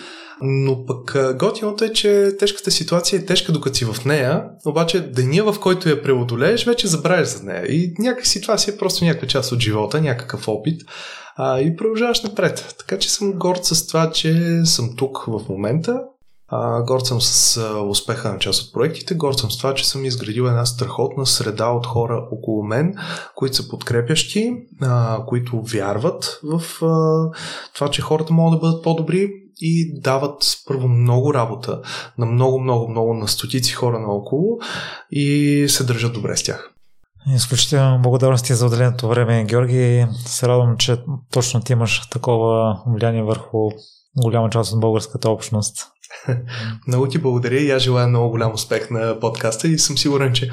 но 0.42 0.86
пък 0.86 1.36
готиното 1.40 1.84
е, 1.84 1.94
че 1.94 2.32
тежката 2.40 2.72
ситуация 2.72 3.20
е 3.20 3.26
тежка 3.26 3.52
докато 3.52 3.78
си 3.78 3.86
в 3.86 4.06
нея, 4.06 4.44
обаче 4.66 5.00
деня 5.00 5.52
в 5.52 5.60
който 5.60 5.90
я 5.90 6.04
преодолееш, 6.04 6.66
вече 6.66 6.88
забравяш 6.88 7.28
за 7.28 7.44
нея. 7.44 7.66
И 7.66 7.94
някакси 8.00 8.42
това 8.42 8.58
си 8.58 8.70
е 8.70 8.78
просто 8.78 9.06
някаква 9.06 9.28
част 9.28 9.52
от 9.52 9.60
живота, 9.60 10.02
някакъв 10.02 10.48
опит 10.48 10.82
а, 11.36 11.60
и 11.60 11.76
продължаваш 11.76 12.22
напред. 12.22 12.76
Така 12.80 13.00
че 13.00 13.12
съм 13.12 13.34
горд 13.34 13.66
с 13.66 13.88
това, 13.88 14.12
че 14.12 14.62
съм 14.66 14.96
тук 14.96 15.24
в 15.28 15.42
момента. 15.50 16.00
А, 16.50 16.82
горд 16.82 17.06
съм 17.06 17.22
с 17.22 17.62
успеха 17.90 18.34
на 18.34 18.40
част 18.40 18.64
от 18.64 18.74
проектите, 18.74 19.16
горд 19.16 19.38
съм 19.38 19.52
с 19.52 19.58
това, 19.58 19.74
че 19.74 19.90
съм 19.90 20.06
изградил 20.06 20.44
една 20.44 20.66
страхотна 20.66 21.26
среда 21.26 21.68
от 21.70 21.86
хора 21.86 22.28
около 22.32 22.64
мен, 22.64 22.96
които 23.36 23.56
са 23.56 23.70
подкрепящи, 23.70 24.54
а, 24.82 25.26
които 25.26 25.62
вярват 25.62 26.40
в 26.44 26.86
а, 26.86 27.32
това, 27.74 27.90
че 27.90 28.02
хората 28.02 28.34
могат 28.34 28.60
да 28.60 28.68
бъдат 28.68 28.84
по-добри 28.84 29.47
и 29.60 30.02
дават 30.02 30.58
първо 30.68 30.88
много 30.88 31.34
работа 31.34 31.82
на 32.18 32.26
много, 32.26 32.60
много, 32.60 32.90
много 32.90 33.14
на 33.14 33.28
стотици 33.28 33.74
хора 33.74 34.00
наоколо 34.00 34.58
и 35.12 35.66
се 35.70 35.84
държат 35.84 36.14
добре 36.14 36.38
с 36.38 36.44
тях. 36.44 36.74
Изключително 37.36 38.02
благодарности 38.02 38.54
за 38.54 38.66
отделеното 38.66 39.08
време, 39.08 39.46
Георги. 39.46 40.06
Се 40.26 40.48
радвам, 40.48 40.78
че 40.78 40.98
точно 41.32 41.62
ти 41.62 41.74
имаш 41.74 42.10
такова 42.10 42.80
влияние 42.88 43.24
върху 43.24 43.70
голяма 44.18 44.50
част 44.50 44.74
от 44.74 44.80
българската 44.80 45.30
общност. 45.30 45.78
Много 46.88 47.08
ти 47.08 47.18
благодаря 47.18 47.60
и 47.60 47.72
аз 47.72 47.84
желая 47.84 48.08
много 48.08 48.30
голям 48.30 48.54
успех 48.54 48.90
на 48.92 49.20
подкаста 49.20 49.68
и 49.68 49.80
съм 49.80 49.98
сигурен, 49.98 50.34
че 50.34 50.52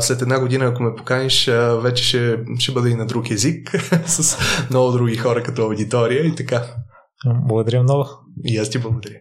след 0.00 0.22
една 0.22 0.40
година, 0.40 0.64
ако 0.64 0.82
ме 0.82 0.94
поканиш, 0.94 1.50
вече 1.82 2.04
ще, 2.04 2.38
ще 2.58 2.72
бъда 2.72 2.90
и 2.90 2.94
на 2.94 3.06
друг 3.06 3.30
език 3.30 3.70
с 4.06 4.38
много 4.70 4.92
други 4.92 5.16
хора 5.16 5.42
като 5.42 5.62
аудитория 5.62 6.26
и 6.26 6.34
така. 6.34 6.62
Благодаря 7.26 7.82
много. 7.82 8.06
И 8.44 8.58
аз 8.58 8.70
ти 8.70 8.78
благодаря. 8.78 9.20